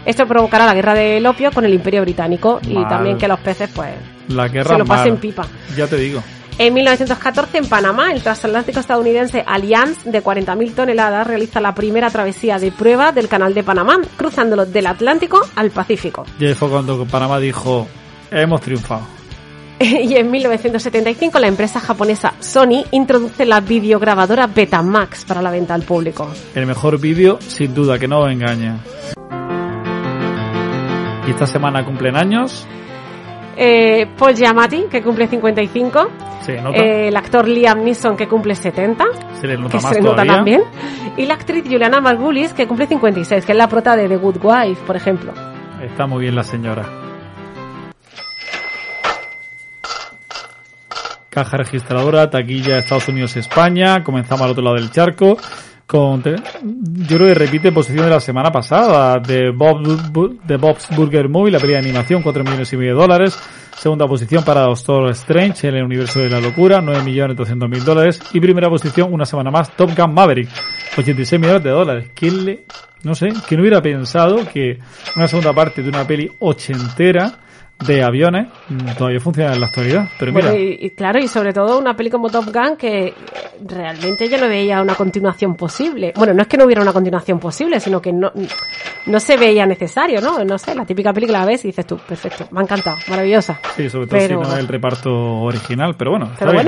Esto 0.05 0.27
provocará 0.27 0.67
la 0.67 0.75
guerra 0.75 0.93
del 0.93 1.25
opio 1.25 1.51
con 1.51 1.65
el 1.65 1.73
imperio 1.73 2.03
británico 2.03 2.61
y 2.69 2.75
Mal. 2.75 2.89
también 2.89 3.17
que 3.17 3.27
los 3.27 3.41
peces, 3.41 3.71
pues, 3.75 3.93
la 4.29 4.49
guerra 4.49 4.71
se 4.71 4.79
lo 4.79 4.85
pasen 4.85 5.17
pipa. 5.17 5.47
Ya 5.75 5.87
te 5.87 5.97
digo. 5.97 6.23
En 6.59 6.75
1914, 6.75 7.59
en 7.59 7.67
Panamá, 7.67 8.13
el 8.13 8.23
transatlántico 8.23 8.81
estadounidense 8.81 9.43
Allianz, 9.47 10.05
de 10.05 10.23
40.000 10.23 10.75
toneladas, 10.75 11.27
realiza 11.27 11.63
la 11.63 11.75
primera 11.75 12.11
travesía 12.11 12.59
de 12.59 12.73
prueba 12.73 13.11
del 13.11 13.29
canal 13.29 13.55
de 13.55 13.65
Panamá, 13.65 13.99
cruzándolo 14.19 14.67
del 14.67 14.87
Atlántico 14.87 15.41
al 15.57 15.71
Pacífico. 15.71 16.27
Y 16.39 16.45
ahí 16.45 16.55
fue 16.55 16.69
cuando 16.69 17.07
Panamá 17.07 17.41
dijo, 17.41 17.89
hemos 18.31 18.61
triunfado. 18.61 19.24
y 19.81 20.15
en 20.17 20.31
1975 20.31 21.39
la 21.39 21.49
empresa 21.49 21.81
japonesa 21.81 22.35
Sony 22.41 22.85
introduce 22.93 23.45
la 23.45 23.61
videograbadora 23.61 24.47
Betamax 24.47 25.25
para 25.25 25.43
la 25.43 25.51
venta 25.51 25.75
al 25.75 25.83
público. 25.83 26.29
El 26.55 26.67
mejor 26.67 27.01
vídeo, 27.01 27.39
sin 27.41 27.75
duda, 27.75 27.99
que 27.99 28.09
no 28.09 28.21
os 28.21 28.31
engaña. 28.31 28.79
Y 31.27 31.31
esta 31.31 31.47
semana 31.47 31.85
cumplen 31.85 32.17
años. 32.17 32.67
Eh, 33.57 34.07
Paul 34.19 34.35
Giamatti, 34.35 34.85
que 34.91 35.03
cumple 35.03 35.27
55. 35.27 36.11
Se 36.41 36.61
nota. 36.61 36.79
Eh, 36.79 37.09
el 37.09 37.17
actor 37.17 37.49
Liam 37.49 37.83
Neeson, 37.83 38.17
que 38.17 38.29
cumple 38.29 38.55
70. 38.55 39.05
se 39.41 39.47
le 39.47 39.57
nota 39.57 39.79
que 39.79 39.83
más 39.83 39.95
se 39.95 40.03
nota 40.03 40.25
también. 40.25 40.63
Y 41.17 41.27
la 41.27 41.35
actriz 41.35 41.65
Juliana 41.65 42.01
Margulis, 42.01 42.53
que 42.53 42.67
cumple 42.67 42.87
56, 42.87 43.45
que 43.47 43.53
es 43.53 43.59
la 43.59 43.69
prota 43.69 43.97
de 43.97 44.09
The 44.09 44.17
Good 44.17 44.37
Wife, 44.43 44.83
por 44.87 44.97
ejemplo. 44.97 45.33
Está 45.81 46.07
muy 46.07 46.23
bien 46.23 46.35
la 46.35 46.43
señora. 46.43 47.04
Caja 51.35 51.57
registradora, 51.57 52.31
taquilla 52.31 52.79
Estados 52.79 53.09
Unidos 53.09 53.37
España. 53.37 54.05
Comenzamos 54.05 54.43
al 54.43 54.53
otro 54.53 54.63
lado 54.63 54.77
del 54.77 54.93
charco. 54.93 55.37
Con, 55.85 56.23
yo 56.23 57.17
creo 57.17 57.27
que 57.27 57.35
repite 57.35 57.73
posición 57.73 58.05
de 58.05 58.11
la 58.11 58.21
semana 58.21 58.53
pasada 58.53 59.19
de 59.19 59.51
Bob, 59.51 59.83
de 60.45 60.57
Bob's 60.57 60.89
Burger 60.97 61.29
Movie, 61.29 61.51
la 61.51 61.59
pelea 61.59 61.81
de 61.81 61.89
animación, 61.89 62.23
4 62.23 62.45
millones 62.45 62.73
y 62.73 62.77
medio 62.77 62.95
de 62.95 63.01
dólares. 63.01 63.37
Segunda 63.77 64.07
posición 64.07 64.45
para 64.45 64.61
Doctor 64.61 65.11
Strange 65.11 65.69
en 65.69 65.75
el 65.75 65.83
universo 65.83 66.21
de 66.21 66.31
la 66.31 66.41
locura, 66.41 66.81
9 66.81 67.03
millones 67.03 67.37
200 67.37 67.69
mil 67.69 67.85
dólares. 67.85 68.23
Y 68.33 68.39
primera 68.39 68.71
posición, 68.71 69.13
una 69.13 69.27
semana 69.27 69.51
más, 69.51 69.77
Top 69.77 69.91
Gun 69.95 70.15
Maverick, 70.15 70.49
86 70.97 71.41
millones 71.41 71.65
de 71.65 71.71
dólares. 71.71 72.11
¿Quién 72.15 72.45
le, 72.45 72.65
no 73.03 73.17
sé, 73.17 73.31
quién 73.49 73.61
hubiera 73.61 73.83
pensado 73.83 74.39
que 74.51 74.79
una 75.17 75.27
segunda 75.27 75.53
parte 75.53 75.83
de 75.83 75.89
una 75.89 76.07
peli 76.07 76.31
ochentera 76.39 77.41
de 77.87 78.03
aviones 78.03 78.49
todavía 78.97 79.21
funciona 79.21 79.53
en 79.55 79.61
la 79.61 79.67
actualidad? 79.67 80.09
Pero 80.19 80.33
mira, 80.33 80.51
Bueno, 80.51 80.63
y, 80.65 80.87
y 80.87 80.91
claro, 80.91 81.19
y 81.19 81.29
sobre 81.29 81.53
todo 81.53 81.79
una 81.79 81.95
peli 81.97 82.09
como 82.11 82.31
Top 82.31 82.47
Gun 82.47 82.77
que 82.77 83.13
realmente 83.67 84.29
yo 84.29 84.39
no 84.39 84.49
veía 84.49 84.81
una 84.81 84.95
continuación 84.95 85.55
posible. 85.55 86.13
Bueno, 86.17 86.35
no 86.35 86.43
es 86.43 86.49
que 86.49 86.57
no 86.57 86.65
hubiera 86.65 86.83
una 86.83 86.93
continuación 86.93 87.39
posible, 87.39 87.81
sino 87.81 88.01
que 88.01 88.13
no, 88.13 88.33
no 89.07 89.21
se 89.21 89.37
veía 89.37 89.67
necesario, 89.67 90.21
¿no? 90.21 90.45
No 90.45 90.57
sé, 90.59 90.75
la 90.75 90.85
típica 90.87 91.13
película 91.13 91.41
la 91.41 91.47
ves 91.47 91.65
y 91.65 91.69
dices 91.69 91.87
tú, 91.87 91.99
perfecto, 91.99 92.47
me 92.51 92.61
ha 92.61 92.63
encantado, 92.63 92.97
maravillosa. 93.09 93.61
Sí, 93.77 93.89
sobre 93.91 94.07
todo 94.07 94.19
Pero- 94.19 94.43
si 94.43 94.49
no 94.49 94.55
es 94.55 94.61
el 94.61 94.69
reparto 94.69 95.13
original, 95.41 95.95
pero 95.97 96.13
bueno. 96.13 96.31
Pero 96.39 96.53
bien. 96.53 96.67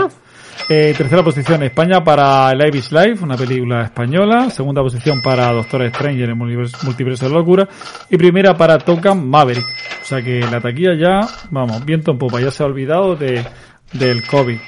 Eh, 0.69 0.95
tercera 0.97 1.23
posición 1.23 1.63
España 1.63 2.03
para 2.03 2.53
Life 2.53 2.79
is 2.79 2.93
Life, 2.93 3.23
una 3.23 3.37
película 3.37 3.85
española. 3.85 4.51
Segunda 4.51 4.83
posición 4.83 5.23
para 5.23 5.53
Doctor 5.53 5.83
Strange 5.85 6.25
en 6.25 6.37
multiverso, 6.37 7.27
de 7.27 7.31
la 7.31 7.39
locura. 7.39 7.69
Y 8.11 8.17
primera 8.17 8.57
para 8.57 8.79
Top 8.79 9.05
Gun 9.05 9.29
Maverick. 9.29 9.65
O 10.03 10.05
sea 10.05 10.23
que 10.23 10.41
la 10.41 10.61
taquilla 10.61 10.95
ya, 10.95 11.21
vamos, 11.51 11.85
viento 11.85 12.11
en 12.11 12.19
popa, 12.19 12.41
ya 12.41 12.51
se 12.51 12.63
ha 12.63 12.67
olvidado 12.67 13.15
de, 13.15 13.45
del 13.93 14.27
COVID. 14.27 14.59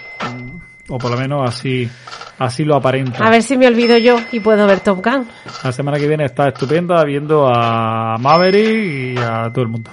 O 0.89 0.99
por 0.99 1.11
lo 1.11 1.16
menos 1.18 1.49
así, 1.49 1.89
así 2.39 2.64
lo 2.64 2.76
aparenta. 2.76 3.24
A 3.26 3.30
ver 3.30 3.43
si 3.43 3.57
me 3.57 3.66
olvido 3.66 3.99
yo 3.99 4.18
y 4.32 4.41
puedo 4.41 4.66
ver 4.66 4.80
Top 4.80 5.05
Gun. 5.05 5.26
La 5.64 5.72
semana 5.72 5.99
que 5.99 6.07
viene 6.07 6.24
está 6.24 6.49
estupenda 6.49 7.03
viendo 7.05 7.47
a 7.47 8.16
Maverick 8.18 9.16
y 9.16 9.18
a 9.18 9.51
todo 9.53 9.62
el 9.62 9.68
mundo. 9.68 9.91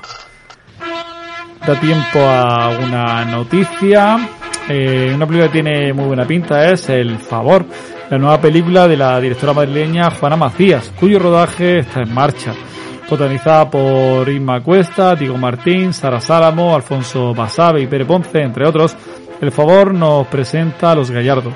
Da 1.65 1.79
tiempo 1.79 2.19
a 2.19 2.77
una 2.77 3.25
noticia. 3.25 4.19
Eh, 4.67 5.11
una 5.13 5.27
película 5.27 5.47
que 5.51 5.61
tiene 5.61 5.93
muy 5.93 6.05
buena 6.05 6.25
pinta 6.25 6.71
es 6.71 6.89
El 6.89 7.19
Favor, 7.19 7.65
la 8.09 8.17
nueva 8.17 8.41
película 8.41 8.87
de 8.87 8.97
la 8.97 9.19
directora 9.21 9.53
madrileña 9.53 10.09
Juana 10.09 10.35
Macías, 10.35 10.91
cuyo 10.99 11.19
rodaje 11.19 11.79
está 11.79 12.01
en 12.01 12.11
marcha. 12.11 12.53
Protagonizada 13.07 13.69
por 13.69 14.27
Isma 14.27 14.61
Cuesta, 14.61 15.15
Diego 15.15 15.37
Martín, 15.37 15.93
Sara 15.93 16.19
Sálamo, 16.19 16.75
Alfonso 16.75 17.35
Basabe 17.35 17.81
y 17.81 17.87
Pere 17.87 18.05
Ponce, 18.05 18.41
entre 18.41 18.67
otros. 18.67 18.97
El 19.39 19.51
Favor 19.51 19.93
nos 19.93 20.25
presenta 20.27 20.91
a 20.91 20.95
los 20.95 21.11
Gallardo, 21.11 21.51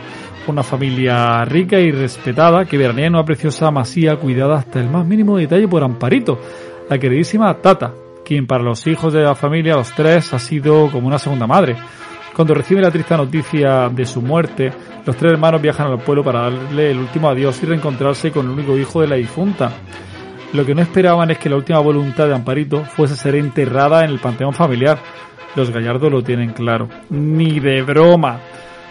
una 0.46 0.62
familia 0.62 1.44
rica 1.46 1.80
y 1.80 1.92
respetada 1.92 2.66
que 2.66 2.78
veranea 2.78 3.08
en 3.08 3.16
una 3.16 3.26
preciosa 3.26 3.72
masía 3.72 4.18
cuidada 4.18 4.58
hasta 4.60 4.80
el 4.80 4.90
más 4.90 5.08
mínimo 5.08 5.36
detalle 5.38 5.68
por 5.68 5.84
Amparito, 5.84 6.40
la 6.88 7.00
queridísima 7.00 7.52
Tata, 7.56 7.92
quien 8.24 8.46
para 8.46 8.64
los 8.64 8.86
hijos 8.86 9.14
de 9.14 9.24
la 9.24 9.34
familia, 9.34 9.76
los 9.76 9.92
tres, 9.96 10.32
ha 10.34 10.40
sido 10.40 10.92
como 10.92 11.08
una 11.08 11.18
segunda 11.18 11.48
madre. 11.48 11.76
Cuando 12.36 12.54
recibe 12.54 12.82
la 12.82 12.92
triste 12.92 13.18
noticia 13.18 13.90
de 13.90 14.06
su 14.06 14.22
muerte, 14.22 14.72
los 15.06 15.16
tres 15.16 15.34
hermanos 15.34 15.62
viajan 15.62 15.88
al 15.88 16.00
pueblo 16.00 16.24
para 16.24 16.50
darle 16.50 16.92
el 16.92 17.00
último 17.00 17.30
adiós 17.30 17.62
y 17.62 17.66
reencontrarse 17.66 18.32
con 18.32 18.46
el 18.46 18.52
único 18.52 18.78
hijo 18.78 19.02
de 19.02 19.08
la 19.08 19.16
difunta. 19.16 19.72
Lo 20.54 20.66
que 20.66 20.74
no 20.74 20.82
esperaban 20.82 21.30
es 21.32 21.38
que 21.38 21.50
la 21.50 21.58
última 21.58 21.80
voluntad 21.80 22.28
de 22.28 22.36
Amparito 22.36 22.84
fuese 22.84 23.16
ser 23.16 23.36
enterrada 23.36 24.04
en 24.04 24.12
el 24.12 24.20
panteón 24.20 24.54
familiar. 24.54 24.98
Los 25.56 25.70
Gallardo 25.70 26.10
lo 26.10 26.24
tienen 26.24 26.54
claro. 26.54 26.90
Ni 27.10 27.60
de 27.60 27.82
broma. 27.82 28.40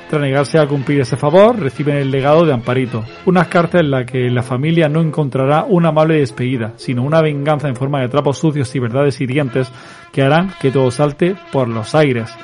Tras 0.09 0.23
negarse 0.23 0.59
a 0.59 0.67
cumplir 0.67 1.01
ese 1.01 1.17
favor, 1.17 1.59
reciben 1.59 1.97
el 1.97 2.11
legado 2.11 2.47
de 2.47 2.53
Amparito. 2.53 3.05
Unas 3.27 3.49
cartas 3.49 3.83
en 3.83 3.91
las 3.91 4.07
que 4.07 4.31
la 4.31 4.43
familia 4.43 4.89
no 4.89 5.01
encontrará 5.03 5.65
una 5.69 5.91
amable 5.91 6.19
despedida, 6.19 6.73
sino 6.77 7.03
una 7.03 7.21
venganza 7.21 7.69
en 7.69 7.77
forma 7.77 8.01
de 8.01 8.09
trapos 8.09 8.39
sucios 8.39 8.75
y 8.75 8.79
verdades 8.79 9.21
hirientes 9.21 9.71
que 10.13 10.23
harán 10.23 10.53
que 10.61 10.71
todo 10.71 10.91
salte 10.91 11.37
por 11.53 11.69
los 11.69 11.95
aires. 11.95 12.35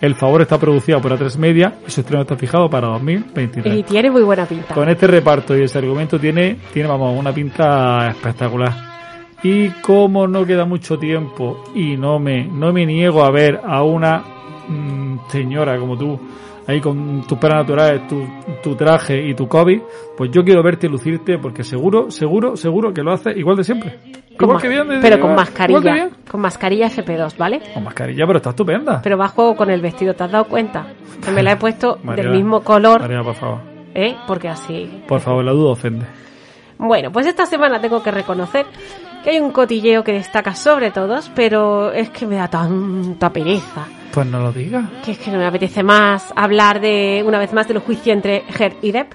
El 0.00 0.14
favor 0.14 0.42
está 0.42 0.58
producido 0.58 1.00
por 1.00 1.12
A3 1.12 1.38
Media 1.38 1.78
y 1.86 1.90
su 1.90 2.00
estreno 2.00 2.22
está 2.22 2.36
fijado 2.36 2.68
para 2.68 2.88
2023. 2.88 3.78
Y 3.78 3.82
tiene 3.82 4.10
muy 4.10 4.22
buena 4.22 4.46
pinta. 4.46 4.74
Con 4.74 4.88
este 4.88 5.06
reparto 5.06 5.56
y 5.56 5.62
ese 5.62 5.78
argumento 5.78 6.18
tiene, 6.18 6.58
tiene 6.72 6.88
vamos, 6.88 7.18
una 7.18 7.32
pinta 7.32 8.08
espectacular. 8.08 8.72
Y 9.42 9.68
como 9.80 10.26
no 10.26 10.44
queda 10.44 10.64
mucho 10.64 10.98
tiempo 10.98 11.64
y 11.74 11.96
no 11.96 12.18
me, 12.18 12.44
no 12.44 12.72
me 12.72 12.84
niego 12.84 13.24
a 13.24 13.30
ver 13.30 13.60
a 13.64 13.82
una 13.82 14.22
mm, 14.68 15.18
señora 15.28 15.78
como 15.78 15.96
tú, 15.96 16.18
ahí 16.66 16.80
con 16.80 17.26
tus 17.26 17.38
peras 17.38 17.58
naturales, 17.62 18.06
tu, 18.08 18.24
tu 18.62 18.74
traje 18.74 19.28
y 19.28 19.34
tu 19.34 19.46
COVID, 19.48 19.80
pues 20.16 20.30
yo 20.30 20.42
quiero 20.44 20.62
verte 20.62 20.88
lucirte 20.88 21.38
porque 21.38 21.62
seguro, 21.64 22.10
seguro, 22.10 22.56
seguro 22.56 22.92
que 22.92 23.02
lo 23.02 23.12
haces 23.12 23.36
igual 23.36 23.56
de 23.56 23.64
siempre. 23.64 23.98
Con 24.38 24.48
Igual 24.48 24.60
que 24.62 24.68
bien, 24.68 24.88
de- 24.88 24.98
pero 25.00 25.18
con 25.20 25.34
mascarilla. 25.34 26.10
Con 26.30 26.40
mascarilla 26.42 26.88
FP2, 26.88 27.36
¿vale? 27.38 27.60
Con 27.72 27.84
mascarilla, 27.84 28.26
pero 28.26 28.36
está 28.36 28.50
estupenda. 28.50 29.00
Pero 29.02 29.16
va 29.16 29.24
a 29.26 29.28
juego 29.28 29.56
con 29.56 29.70
el 29.70 29.80
vestido, 29.80 30.12
¿te 30.14 30.24
has 30.24 30.30
dado 30.30 30.44
cuenta? 30.44 30.88
Que 31.24 31.30
me 31.30 31.42
la 31.42 31.52
he 31.52 31.56
puesto 31.56 31.98
del 32.16 32.30
mismo 32.30 32.60
color, 32.62 33.00
Mariela, 33.00 33.22
por 33.24 33.34
favor. 33.34 33.60
¿eh? 33.94 34.14
Porque 34.26 34.48
así. 34.48 35.02
Por 35.08 35.20
favor, 35.20 35.42
la 35.44 35.52
duda 35.52 35.70
ofende. 35.72 36.04
Bueno, 36.78 37.10
pues 37.10 37.26
esta 37.26 37.46
semana 37.46 37.80
tengo 37.80 38.02
que 38.02 38.10
reconocer 38.10 38.66
que 39.26 39.30
hay 39.32 39.40
un 39.40 39.50
cotilleo 39.50 40.04
que 40.04 40.12
destaca 40.12 40.54
sobre 40.54 40.92
todos, 40.92 41.32
pero 41.34 41.90
es 41.90 42.10
que 42.10 42.26
me 42.26 42.36
da 42.36 42.46
tanta 42.46 43.32
pereza. 43.32 43.84
Pues 44.12 44.24
no 44.24 44.38
lo 44.38 44.52
digas. 44.52 44.84
Que 45.04 45.10
es 45.10 45.18
que 45.18 45.32
no 45.32 45.38
me 45.38 45.46
apetece 45.46 45.82
más 45.82 46.32
hablar 46.36 46.80
de, 46.80 47.24
una 47.26 47.40
vez 47.40 47.52
más, 47.52 47.66
del 47.66 47.80
juicio 47.80 48.12
entre 48.12 48.44
Heard 48.56 48.74
y 48.82 48.92
Depp. 48.92 49.14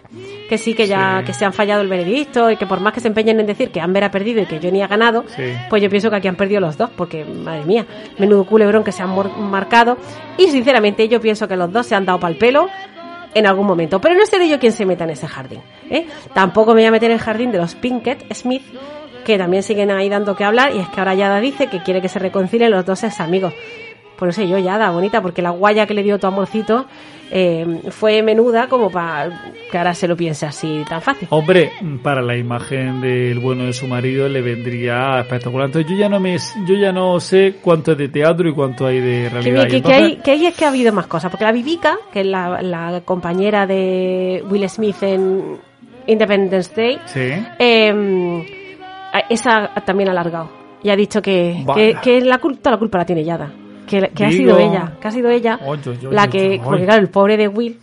Que 0.49 0.57
sí 0.57 0.73
que 0.73 0.85
ya, 0.85 1.19
Sí. 1.21 1.27
que 1.27 1.33
se 1.33 1.45
han 1.45 1.53
fallado 1.53 1.81
el 1.81 1.87
veredicto 1.87 2.51
y 2.51 2.57
que 2.57 2.65
por 2.67 2.81
más 2.81 2.91
que 2.93 2.99
se 2.99 3.07
empeñen 3.07 3.39
en 3.39 3.45
decir 3.45 3.71
que 3.71 3.79
Amber 3.79 4.03
ha 4.03 4.11
perdido 4.11 4.41
y 4.41 4.45
que 4.47 4.59
Johnny 4.61 4.81
ha 4.81 4.87
ganado, 4.87 5.23
Sí. 5.29 5.43
pues 5.69 5.81
yo 5.81 5.89
pienso 5.89 6.09
que 6.09 6.17
aquí 6.17 6.27
han 6.27 6.35
perdido 6.35 6.59
los 6.59 6.77
dos, 6.77 6.89
porque, 6.95 7.23
madre 7.23 7.63
mía, 7.63 7.85
menudo 8.19 8.43
culebrón 8.43 8.83
que 8.83 8.91
se 8.91 9.01
han 9.01 9.15
marcado. 9.49 9.97
Y 10.37 10.47
sinceramente 10.49 11.07
yo 11.07 11.21
pienso 11.21 11.47
que 11.47 11.55
los 11.55 11.71
dos 11.71 11.87
se 11.87 11.95
han 11.95 12.05
dado 12.05 12.19
pal 12.19 12.35
pelo 12.35 12.67
en 13.33 13.47
algún 13.47 13.65
momento. 13.65 14.01
Pero 14.01 14.13
no 14.15 14.25
seré 14.25 14.49
yo 14.49 14.59
quien 14.59 14.73
se 14.73 14.85
meta 14.85 15.05
en 15.05 15.11
ese 15.11 15.25
jardín. 15.25 15.61
¿eh? 15.89 16.05
Tampoco 16.33 16.73
me 16.75 16.81
voy 16.81 16.87
a 16.87 16.91
meter 16.91 17.09
en 17.11 17.15
el 17.17 17.23
jardín 17.23 17.51
de 17.53 17.59
los 17.59 17.75
Pinkett 17.75 18.31
Smith, 18.35 18.61
que 19.25 19.37
también 19.37 19.63
siguen 19.63 19.91
ahí 19.91 20.09
dando 20.09 20.35
que 20.35 20.43
hablar. 20.43 20.73
Y 20.75 20.79
es 20.79 20.89
que 20.89 20.99
ahora 20.99 21.15
Yada 21.15 21.39
dice 21.39 21.67
que 21.67 21.81
quiere 21.83 22.01
que 22.01 22.09
se 22.09 22.19
reconcilien 22.19 22.71
los 22.71 22.85
dos 22.85 23.03
ex 23.03 23.19
amigos. 23.19 23.53
Pues 24.17 24.27
no 24.27 24.43
sé 24.43 24.47
yo, 24.47 24.59
Yada, 24.59 24.91
bonita, 24.91 25.19
porque 25.21 25.41
la 25.41 25.49
guaya 25.49 25.87
que 25.87 25.95
le 25.95 26.03
dio 26.03 26.19
tu 26.19 26.27
amorcito 26.27 26.85
eh, 27.31 27.65
fue 27.89 28.21
menuda 28.21 28.67
como 28.67 28.91
para 28.91 29.53
que 29.71 29.77
ahora 29.79 29.95
se 29.95 30.07
lo 30.07 30.15
piense 30.15 30.45
así 30.45 30.83
tan 30.87 31.01
fácil. 31.01 31.27
Hombre, 31.31 31.71
para 32.03 32.21
la 32.21 32.37
imagen 32.37 33.01
del 33.01 33.39
bueno 33.39 33.63
de 33.63 33.73
su 33.73 33.87
marido 33.87 34.29
le 34.29 34.41
vendría 34.43 35.21
espectacular. 35.21 35.67
Entonces 35.67 35.89
yo 35.89 35.97
ya 35.97 36.07
no 36.07 36.19
me, 36.19 36.37
yo 36.67 36.75
ya 36.75 36.91
no 36.91 37.19
sé 37.19 37.55
cuánto 37.63 37.93
es 37.93 37.97
de 37.97 38.09
teatro 38.09 38.47
y 38.47 38.53
cuánto 38.53 38.85
hay 38.85 38.99
de 38.99 39.29
realidad. 39.29 39.63
que- 39.63 39.69
que 39.69 39.77
entonces- 39.77 40.01
hay, 40.03 40.15
que 40.17 40.31
ahí 40.31 40.45
es 40.45 40.55
que 40.55 40.65
ha 40.65 40.69
habido 40.69 40.93
más 40.93 41.07
cosas, 41.07 41.31
porque 41.31 41.45
la 41.45 41.51
Vivica, 41.51 41.97
que 42.13 42.19
es 42.19 42.25
la, 42.27 42.61
la 42.61 43.01
compañera 43.03 43.65
de 43.65 44.43
Will 44.47 44.69
Smith 44.69 45.01
en 45.01 45.57
Independence 46.05 46.71
Day, 46.75 46.99
Sí. 47.05 47.31
eh, 47.57 48.60
esa 49.29 49.71
también 49.85 50.09
ha 50.09 50.11
alargado 50.11 50.49
y 50.83 50.89
ha 50.89 50.95
dicho 50.95 51.21
que, 51.21 51.63
que, 51.75 51.95
que 52.01 52.21
la 52.21 52.37
culpa 52.39 52.71
la 52.71 52.77
culpa 52.77 52.97
la 52.99 53.05
tiene 53.05 53.23
Yada, 53.23 53.51
que, 53.87 54.09
que 54.15 54.25
ha 54.25 54.31
sido 54.31 54.57
ella, 54.57 54.93
que 54.99 55.07
ha 55.07 55.11
sido 55.11 55.29
ella 55.29 55.59
Oy, 55.65 55.79
oy, 55.85 56.05
oy, 56.07 56.13
la 56.13 56.27
que, 56.27 56.59
porque 56.63 56.85
claro, 56.85 57.01
el 57.01 57.09
pobre 57.09 57.37
de 57.37 57.47
Will 57.47 57.79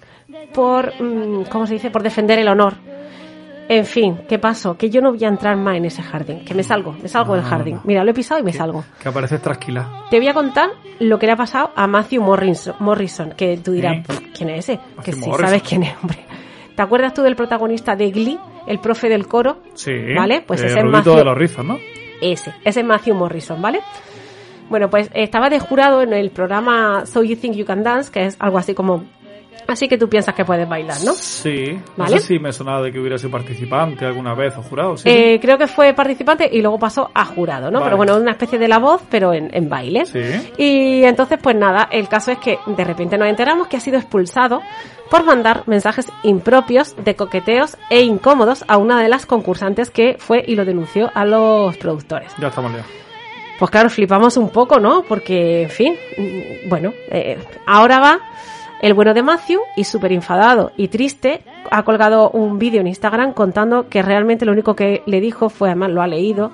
por, 0.53 0.93
mm, 1.01 1.45
¿cómo 1.51 1.67
se 1.67 1.75
dice? 1.75 1.91
Por 1.91 2.03
defender 2.03 2.39
el 2.39 2.49
honor. 2.49 2.75
En 3.71 3.85
fin, 3.85 4.21
¿qué 4.27 4.39
pasó? 4.39 4.79
Que 4.79 4.89
yo 4.89 5.03
no 5.03 5.11
voy 5.13 5.23
a 5.25 5.29
entrar 5.29 5.55
más 5.57 5.77
en 5.77 5.85
ese 5.85 6.03
jardín, 6.03 6.43
que 6.43 6.55
me 6.55 6.63
salgo, 6.63 6.93
me 7.03 7.07
salgo 7.09 7.35
del 7.35 7.43
No, 7.45 7.51
jardín. 7.51 7.81
Mira, 7.85 8.03
lo 8.03 8.11
he 8.11 8.15
pisado 8.15 8.41
y 8.41 8.43
me 8.43 8.53
salgo. 8.53 8.83
Que 9.03 9.11
aparece 9.11 9.39
trasquila. 9.39 10.05
Te 10.11 10.17
voy 10.19 10.29
a 10.29 10.33
contar 10.33 10.71
lo 11.01 11.19
que 11.19 11.27
le 11.27 11.33
ha 11.33 11.37
pasado 11.37 11.71
a 11.77 11.87
Matthew 11.87 12.23
Morrison, 12.23 12.75
Morrison 12.79 13.33
que 13.37 13.59
tú 13.59 13.73
dirás, 13.73 13.99
¿Eh? 13.99 14.03
"Pff, 14.07 14.21
¿quién 14.35 14.49
es 14.51 14.69
ese? 14.71 14.81
que 15.05 15.13
sí, 15.13 15.21
Morrison. 15.21 15.47
sabes 15.47 15.63
quién 15.63 15.83
es, 15.83 15.95
hombre. 16.01 16.19
¿Te 16.75 16.83
acuerdas 16.83 17.13
tú 17.13 17.23
del 17.23 17.37
protagonista 17.37 17.95
de 17.95 18.11
Glee, 18.11 18.39
el 18.69 18.79
profe 18.81 19.09
del 19.09 19.27
coro? 19.27 19.59
Sí. 19.75 19.93
¿Vale? 20.15 20.43
Pues 20.47 20.63
ese 20.63 20.79
es 20.79 20.85
Matthew- 20.85 21.17
de 21.17 21.25
los 21.25 21.37
rizos, 21.39 21.65
¿no? 21.65 21.79
Ese, 22.21 22.53
ese 22.65 22.81
es 22.81 22.87
Matthew 22.87 23.15
Morrison, 23.15 23.61
¿vale? 23.63 23.81
Bueno, 24.69 24.91
pues 24.91 25.09
estaba 25.15 25.49
de 25.49 25.59
jurado 25.61 26.03
en 26.03 26.13
el 26.13 26.31
programa 26.31 27.07
So 27.07 27.23
You 27.23 27.37
Think 27.37 27.55
You 27.57 27.65
Can 27.65 27.83
Dance, 27.83 28.11
que 28.13 28.27
es 28.27 28.37
algo 28.39 28.59
así 28.59 28.75
como 28.75 29.05
Así 29.69 29.87
que 29.87 29.99
tú 29.99 30.09
piensas 30.09 30.35
que 30.35 30.47
puedes 30.47 30.67
bailar, 30.67 30.97
¿no? 31.05 31.13
Sí. 31.13 31.79
No 31.97 32.05
¿Vale? 32.05 32.21
sé 32.21 32.27
si 32.27 32.39
me 32.39 32.55
sonaba 32.55 32.81
de 32.81 32.91
que 32.91 32.99
hubiera 32.99 33.19
sido 33.19 33.31
participante 33.31 34.07
alguna 34.07 34.35
vez 34.35 34.57
o 34.57 34.63
jurado. 34.63 34.97
Sí. 34.97 35.07
Eh, 35.11 35.39
creo 35.43 35.59
que 35.59 35.67
fue 35.67 35.93
participante 35.93 36.49
y 36.51 36.63
luego 36.63 36.79
pasó 36.79 37.11
a 37.13 37.27
jurado, 37.27 37.71
¿no? 37.71 37.81
Vale. 37.81 37.85
Pero 37.85 37.97
bueno, 37.99 38.17
una 38.17 38.31
especie 38.31 38.59
de 38.59 38.67
la 38.67 38.79
voz, 38.79 39.03
pero 39.11 39.35
en, 39.35 39.51
en 39.53 39.69
baile. 39.69 40.07
Sí. 40.07 40.21
Y 40.57 41.05
entonces, 41.05 41.39
pues 41.43 41.55
nada, 41.55 41.87
el 41.93 42.09
caso 42.09 42.33
es 42.33 42.39
que 42.39 42.59
de 42.67 42.83
repente 42.83 43.19
nos 43.19 43.29
enteramos 43.29 43.69
que 43.69 43.77
ha 43.77 43.81
sido 43.81 43.99
expulsado 43.99 44.63
por 45.11 45.25
mandar 45.25 45.65
mensajes 45.67 46.07
impropios 46.23 46.97
de 47.05 47.15
coqueteos 47.15 47.77
e 47.91 48.01
incómodos 48.01 48.65
a 48.69 48.79
una 48.79 49.03
de 49.03 49.11
las 49.11 49.27
concursantes 49.27 49.91
que 49.91 50.17
fue 50.19 50.43
y 50.47 50.57
lo 50.57 50.65
denunció 50.65 51.11
a 51.13 51.27
los 51.27 51.77
productores. 51.77 52.33
Ya 52.39 52.49
estamos 52.49 52.73
liados. 52.73 52.91
Pues 53.59 53.71
claro, 53.71 53.91
flipamos 53.91 54.39
un 54.39 54.49
poco, 54.49 54.79
¿no? 54.79 55.03
Porque, 55.03 55.65
en 55.65 55.71
fin, 55.71 55.95
mm, 56.17 56.69
bueno, 56.71 56.95
eh, 57.11 57.39
ahora 57.67 57.99
va 57.99 58.21
el 58.81 58.95
bueno 58.95 59.15
de 59.15 59.23
Matthew 59.23 59.61
y 59.77 59.85
súper 59.85 60.13
enfadado 60.13 60.73
y 60.77 60.89
triste 60.89 61.43
ha 61.71 61.83
colgado 61.83 62.31
un 62.31 62.59
vídeo 62.59 62.81
en 62.81 62.87
Instagram 62.87 63.33
contando 63.33 63.89
que 63.89 64.03
realmente 64.03 64.45
lo 64.45 64.53
único 64.53 64.77
que 64.77 65.03
le 65.07 65.21
dijo 65.21 65.49
fue, 65.49 65.69
además 65.69 65.91
lo 65.91 66.03
ha 66.03 66.07
leído, 66.07 66.53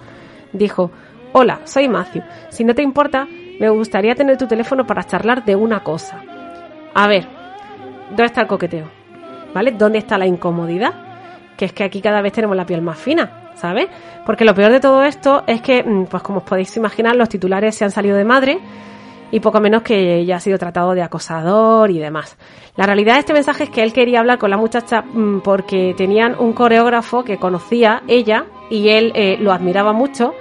dijo, 0.53 0.91
hola, 1.33 1.61
soy 1.64 1.89
Matthew, 1.89 2.22
si 2.49 2.64
no 2.64 2.75
te 2.75 2.83
importa, 2.83 3.27
me 3.61 3.68
gustaría 3.68 4.14
tener 4.14 4.37
tu 4.37 4.47
teléfono 4.47 4.87
para 4.87 5.05
charlar 5.05 5.45
de 5.45 5.55
una 5.57 5.81
cosa. 5.81 6.22
A 6.95 7.07
ver, 7.07 7.27
¿dónde 8.09 8.25
está 8.25 8.43
el 8.43 8.47
coqueteo? 8.47 8.87
¿Vale? 9.53 9.72
¿Dónde 9.72 9.99
está 9.99 10.18
la 10.18 10.27
incomodidad? 10.27 10.93
Que 11.57 11.66
es 11.66 11.72
que 11.72 11.85
aquí 11.85 12.01
cada 12.01 12.20
vez 12.22 12.33
tenemos 12.33 12.57
la 12.57 12.66
piel 12.66 12.83
más 12.83 12.99
fina, 12.99 13.51
¿sabes? 13.55 13.89
Porque 14.27 14.45
lo 14.45 14.55
peor 14.55 14.72
de 14.72 14.81
todo 14.81 15.05
esto 15.05 15.45
es 15.47 15.61
que, 15.61 15.83
mm, 15.85 16.07
pues 16.07 16.22
como 16.22 16.39
os 16.39 16.45
podéis 16.45 16.77
imaginar, 16.77 17.14
los 17.14 17.29
titulares 17.29 17.77
se 17.77 17.85
han 17.85 17.91
salido 17.91 18.16
de 18.16 18.25
madre 18.25 18.59
y 19.35 19.41
poco 19.41 19.61
menos 19.61 19.82
que 19.82 20.20
ella 20.20 20.37
ha 20.37 20.41
sido 20.41 20.59
tratado 20.59 20.95
de 20.95 21.03
acosador 21.03 21.91
y 21.91 21.99
demás. 21.99 22.37
La 22.76 22.87
realidad 22.87 23.14
de 23.14 23.18
este 23.18 23.32
mensaje 23.32 23.64
es 23.64 23.70
que 23.70 23.82
él 23.82 23.93
quería 23.93 24.20
hablar 24.20 24.39
con 24.39 24.49
la 24.49 24.57
muchacha 24.57 25.03
mm, 25.03 25.41
porque 25.41 25.93
tenían 25.97 26.37
un 26.39 26.53
coreógrafo 26.53 27.24
que 27.24 27.37
conocía 27.37 28.05
ella 28.07 28.47
y 28.70 28.91
él 28.91 29.11
eh, 29.16 29.37
lo 29.41 29.51
admiraba 29.51 29.93
mucho 29.93 30.35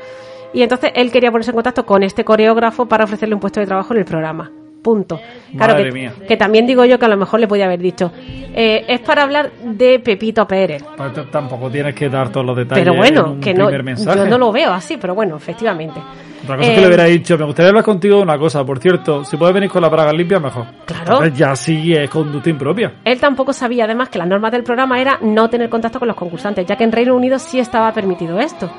y 0.54 0.62
entonces 0.62 0.92
él 0.94 1.12
quería 1.12 1.32
ponerse 1.32 1.50
en 1.50 1.56
contacto 1.56 1.88
con 1.88 2.04
este 2.04 2.24
coreógrafo 2.24 2.86
para 2.86 3.06
ofrecerle 3.06 3.34
un 3.34 3.42
puesto 3.42 3.60
de 3.60 3.66
trabajo 3.66 3.96
en 3.96 4.00
el 4.02 4.06
programa. 4.06 4.52
Punto. 4.84 5.20
Claro 5.56 5.74
Madre 5.74 5.86
que, 5.86 5.92
mía. 5.92 6.14
que 6.28 6.36
también 6.38 6.68
digo 6.68 6.84
yo 6.86 7.00
que 7.00 7.06
a 7.06 7.10
lo 7.10 7.16
mejor 7.18 7.40
le 7.40 7.48
podía 7.48 7.66
haber 7.66 7.80
dicho, 7.80 8.12
eh, 8.54 8.84
es 8.88 9.00
para 9.00 9.24
hablar 9.24 9.52
de 9.64 10.00
Pepito 10.00 10.46
Pérez. 10.46 10.84
Pues 10.98 11.14
tampoco 11.32 11.70
tienes 11.72 11.96
que 11.96 12.10
dar 12.10 12.30
todos 12.30 12.46
los 12.46 12.58
detalles. 12.58 12.84
Pero 12.84 12.92
en 12.94 13.00
bueno, 13.00 13.38
que 13.42 13.54
no, 13.54 13.70
mensaje. 13.82 14.20
yo 14.20 14.26
no 14.26 14.38
lo 14.38 14.52
veo 14.52 14.72
así, 14.74 14.98
pero 14.98 15.16
bueno, 15.16 15.38
efectivamente. 15.38 16.00
Otra 16.44 16.58
cosa 16.58 16.68
es 16.68 16.74
Eh, 16.74 16.76
que 16.76 16.82
le 16.82 16.88
hubiera 16.88 17.06
dicho, 17.06 17.38
me 17.38 17.46
gustaría 17.46 17.70
hablar 17.70 17.86
contigo 17.86 18.18
de 18.18 18.24
una 18.24 18.38
cosa, 18.38 18.66
por 18.66 18.78
cierto, 18.80 19.24
si 19.24 19.38
puedes 19.38 19.54
venir 19.56 19.70
con 19.70 19.82
la 19.82 19.88
braga 19.88 20.12
limpia, 20.12 20.40
mejor. 20.42 20.66
Claro. 20.86 21.04
Entonces 21.14 21.38
ya 21.40 21.56
sí 21.56 21.94
es 21.94 22.10
conducta 22.10 22.50
impropia. 22.50 22.92
Él 23.06 23.20
tampoco 23.22 23.54
sabía 23.54 23.86
además 23.86 24.10
que 24.10 24.18
las 24.20 24.28
normas 24.28 24.52
del 24.52 24.64
programa 24.64 25.00
era 25.00 25.18
no 25.22 25.50
tener 25.50 25.70
contacto 25.70 26.00
con 26.00 26.10
los 26.10 26.18
concursantes, 26.18 26.66
ya 26.66 26.76
que 26.76 26.84
en 26.84 26.92
Reino 26.92 27.16
Unido 27.16 27.40
sí 27.40 27.60
estaba 27.60 27.94
permitido 27.94 28.38
esto. 28.40 28.70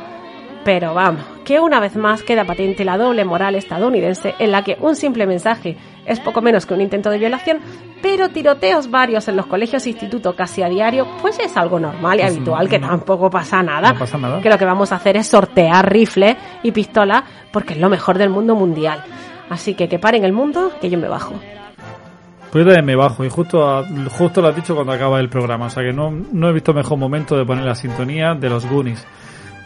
Pero 0.64 0.94
vamos, 0.94 1.22
que 1.44 1.60
una 1.60 1.78
vez 1.78 1.94
más 1.94 2.22
queda 2.22 2.44
patente 2.46 2.86
la 2.86 2.96
doble 2.96 3.24
moral 3.26 3.54
estadounidense 3.54 4.34
en 4.38 4.50
la 4.50 4.62
que 4.64 4.78
un 4.80 4.96
simple 4.96 5.26
mensaje 5.26 5.76
es 6.06 6.20
poco 6.20 6.40
menos 6.42 6.66
que 6.66 6.74
un 6.74 6.80
intento 6.80 7.10
de 7.10 7.18
violación, 7.18 7.58
pero 8.02 8.28
tiroteos 8.28 8.90
varios 8.90 9.26
en 9.28 9.36
los 9.36 9.46
colegios 9.46 9.86
e 9.86 9.90
institutos 9.90 10.34
casi 10.34 10.62
a 10.62 10.68
diario, 10.68 11.06
pues 11.22 11.38
es 11.38 11.56
algo 11.56 11.78
normal 11.80 12.18
y 12.18 12.22
Pues 12.22 12.32
habitual, 12.36 12.68
que 12.68 12.78
tampoco 12.78 13.30
pasa 13.30 13.62
nada. 13.62 13.92
no 13.92 13.98
pasa 13.98 14.18
nada. 14.18 14.40
Que 14.40 14.50
lo 14.50 14.58
que 14.58 14.64
vamos 14.64 14.92
a 14.92 14.96
hacer 14.96 15.16
es 15.16 15.26
sortear 15.26 15.90
rifles 15.90 16.36
y 16.62 16.72
pistolas 16.72 17.22
porque 17.52 17.74
es 17.74 17.80
lo 17.80 17.88
mejor 17.88 18.18
del 18.18 18.30
mundo 18.30 18.54
mundial. 18.54 19.02
Así 19.50 19.74
que 19.74 19.88
que 19.88 19.98
paren 19.98 20.24
el 20.24 20.32
mundo, 20.32 20.72
que 20.80 20.88
yo 20.90 20.98
me 20.98 21.08
bajo. 21.08 21.34
Pues 22.50 22.64
yo 22.64 22.70
también 22.72 22.84
me 22.84 22.94
bajo 22.96 23.24
y 23.24 23.28
justo, 23.28 23.68
a- 23.68 23.84
justo 24.16 24.40
lo 24.40 24.48
has 24.48 24.56
dicho 24.56 24.74
cuando 24.74 24.92
acaba 24.92 25.18
el 25.18 25.28
programa, 25.28 25.66
o 25.66 25.70
sea 25.70 25.82
que 25.82 25.92
no, 25.92 26.10
no 26.32 26.48
he 26.48 26.52
visto 26.52 26.72
mejor 26.72 26.98
momento 26.98 27.36
de 27.36 27.44
poner 27.44 27.64
la 27.64 27.74
sintonía 27.74 28.34
de 28.34 28.48
los 28.48 28.64
Goonies. 28.68 29.04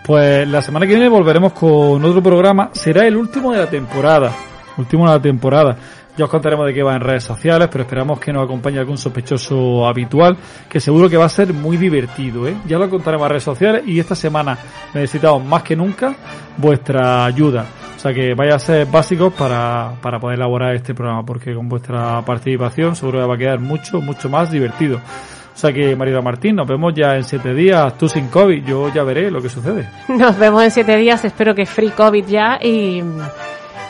Pues 0.07 0.49
la 0.49 0.63
semana 0.63 0.87
que 0.87 0.93
viene 0.95 1.09
volveremos 1.11 1.53
con 1.53 2.03
otro 2.03 2.23
programa, 2.23 2.71
será 2.73 3.07
el 3.07 3.15
último 3.17 3.53
de 3.53 3.59
la 3.59 3.67
temporada, 3.67 4.33
último 4.79 5.07
de 5.07 5.13
la 5.17 5.21
temporada. 5.21 5.77
Ya 6.19 6.25
os 6.25 6.31
contaremos 6.33 6.67
de 6.67 6.75
qué 6.75 6.83
va 6.83 6.97
en 6.97 7.01
redes 7.01 7.23
sociales, 7.23 7.69
pero 7.71 7.85
esperamos 7.85 8.19
que 8.19 8.33
nos 8.33 8.45
acompañe 8.45 8.81
algún 8.81 8.99
sospechoso 8.99 9.87
habitual, 9.87 10.37
que 10.69 10.81
seguro 10.81 11.09
que 11.09 11.17
va 11.17 11.27
a 11.27 11.29
ser 11.29 11.55
muy 11.55 11.77
divertido, 11.77 12.49
¿eh? 12.49 12.57
Ya 12.67 12.77
lo 12.77 12.91
contaremos 12.91 13.25
en 13.27 13.31
redes 13.31 13.45
sociales 13.45 13.85
y 13.87 14.01
esta 14.01 14.17
semana 14.17 14.59
necesitamos 14.93 15.45
más 15.45 15.63
que 15.63 15.77
nunca 15.77 16.17
vuestra 16.57 17.25
ayuda. 17.25 17.67
O 17.97 18.01
sea 18.01 18.13
que 18.13 18.35
vaya 18.35 18.57
a 18.57 18.59
ser 18.59 18.87
básicos 18.87 19.33
para, 19.33 19.93
para 20.03 20.19
poder 20.19 20.39
elaborar 20.39 20.75
este 20.75 20.93
programa, 20.93 21.25
porque 21.25 21.55
con 21.55 21.69
vuestra 21.69 22.21
participación 22.23 22.97
seguro 22.97 23.21
que 23.21 23.27
va 23.27 23.35
a 23.37 23.39
quedar 23.39 23.61
mucho, 23.61 24.01
mucho 24.01 24.29
más 24.29 24.51
divertido. 24.51 24.97
O 24.97 25.57
sea 25.57 25.73
que, 25.73 25.95
Marida 25.95 26.21
Martín, 26.21 26.57
nos 26.57 26.67
vemos 26.67 26.95
ya 26.95 27.15
en 27.15 27.23
siete 27.23 27.55
días, 27.55 27.97
tú 27.97 28.09
sin 28.09 28.27
COVID, 28.27 28.65
yo 28.65 28.93
ya 28.93 29.05
veré 29.05 29.31
lo 29.31 29.41
que 29.41 29.49
sucede. 29.49 29.89
Nos 30.09 30.37
vemos 30.37 30.65
en 30.65 30.71
siete 30.73 30.97
días, 30.97 31.25
espero 31.25 31.55
que 31.55 31.65
free 31.65 31.91
COVID 31.91 32.27
ya 32.27 32.59
y, 32.61 33.05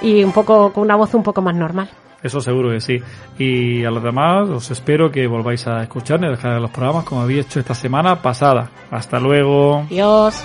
y 0.02 0.24
un 0.24 0.32
poco 0.32 0.74
con 0.74 0.82
una 0.84 0.96
voz 0.96 1.14
un 1.14 1.22
poco 1.22 1.40
más 1.40 1.54
normal. 1.54 1.88
Eso 2.22 2.40
seguro 2.40 2.70
que 2.70 2.80
sí. 2.80 3.00
Y 3.38 3.84
a 3.84 3.90
los 3.90 4.02
demás 4.02 4.48
os 4.48 4.70
espero 4.70 5.10
que 5.10 5.26
volváis 5.26 5.66
a 5.66 5.82
escuchar 5.82 6.20
y 6.24 6.28
dejar 6.28 6.60
los 6.60 6.70
programas 6.70 7.04
como 7.04 7.22
habéis 7.22 7.46
hecho 7.46 7.60
esta 7.60 7.74
semana 7.74 8.20
pasada. 8.20 8.70
Hasta 8.90 9.20
luego. 9.20 9.82
Adiós. 9.82 10.42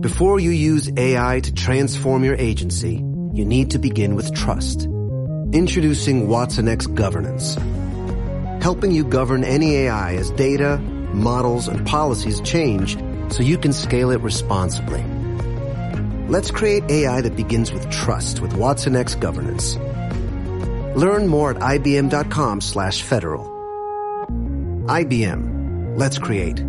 Before 0.00 0.40
you 0.40 0.50
use 0.50 0.90
AI 0.96 1.40
to 1.40 1.52
transform 1.52 2.24
your 2.24 2.34
agency, 2.36 3.04
you 3.34 3.44
need 3.44 3.70
to 3.70 3.78
begin 3.78 4.16
with 4.16 4.34
trust. 4.34 4.88
Introducing 5.52 6.26
Watson 6.26 6.68
X 6.68 6.86
Governance. 6.86 7.58
Helping 8.62 8.92
you 8.92 9.04
govern 9.04 9.44
any 9.44 9.76
AI 9.76 10.14
as 10.14 10.30
data, 10.30 10.78
models, 11.12 11.68
and 11.68 11.86
policies 11.86 12.40
change 12.42 12.96
so 13.30 13.42
you 13.42 13.58
can 13.58 13.72
scale 13.72 14.10
it 14.10 14.20
responsibly. 14.20 15.04
Let's 16.28 16.50
create 16.50 16.84
AI 16.90 17.20
that 17.20 17.36
begins 17.36 17.72
with 17.72 17.90
trust 17.90 18.40
with 18.40 18.54
Watson 18.54 18.96
X 18.96 19.14
Governance. 19.14 19.76
Learn 20.96 21.26
more 21.26 21.50
at 21.50 21.56
ibm.com 21.56 22.60
slash 22.60 23.02
federal. 23.02 23.44
IBM. 24.86 25.96
Let's 25.96 26.18
create. 26.18 26.64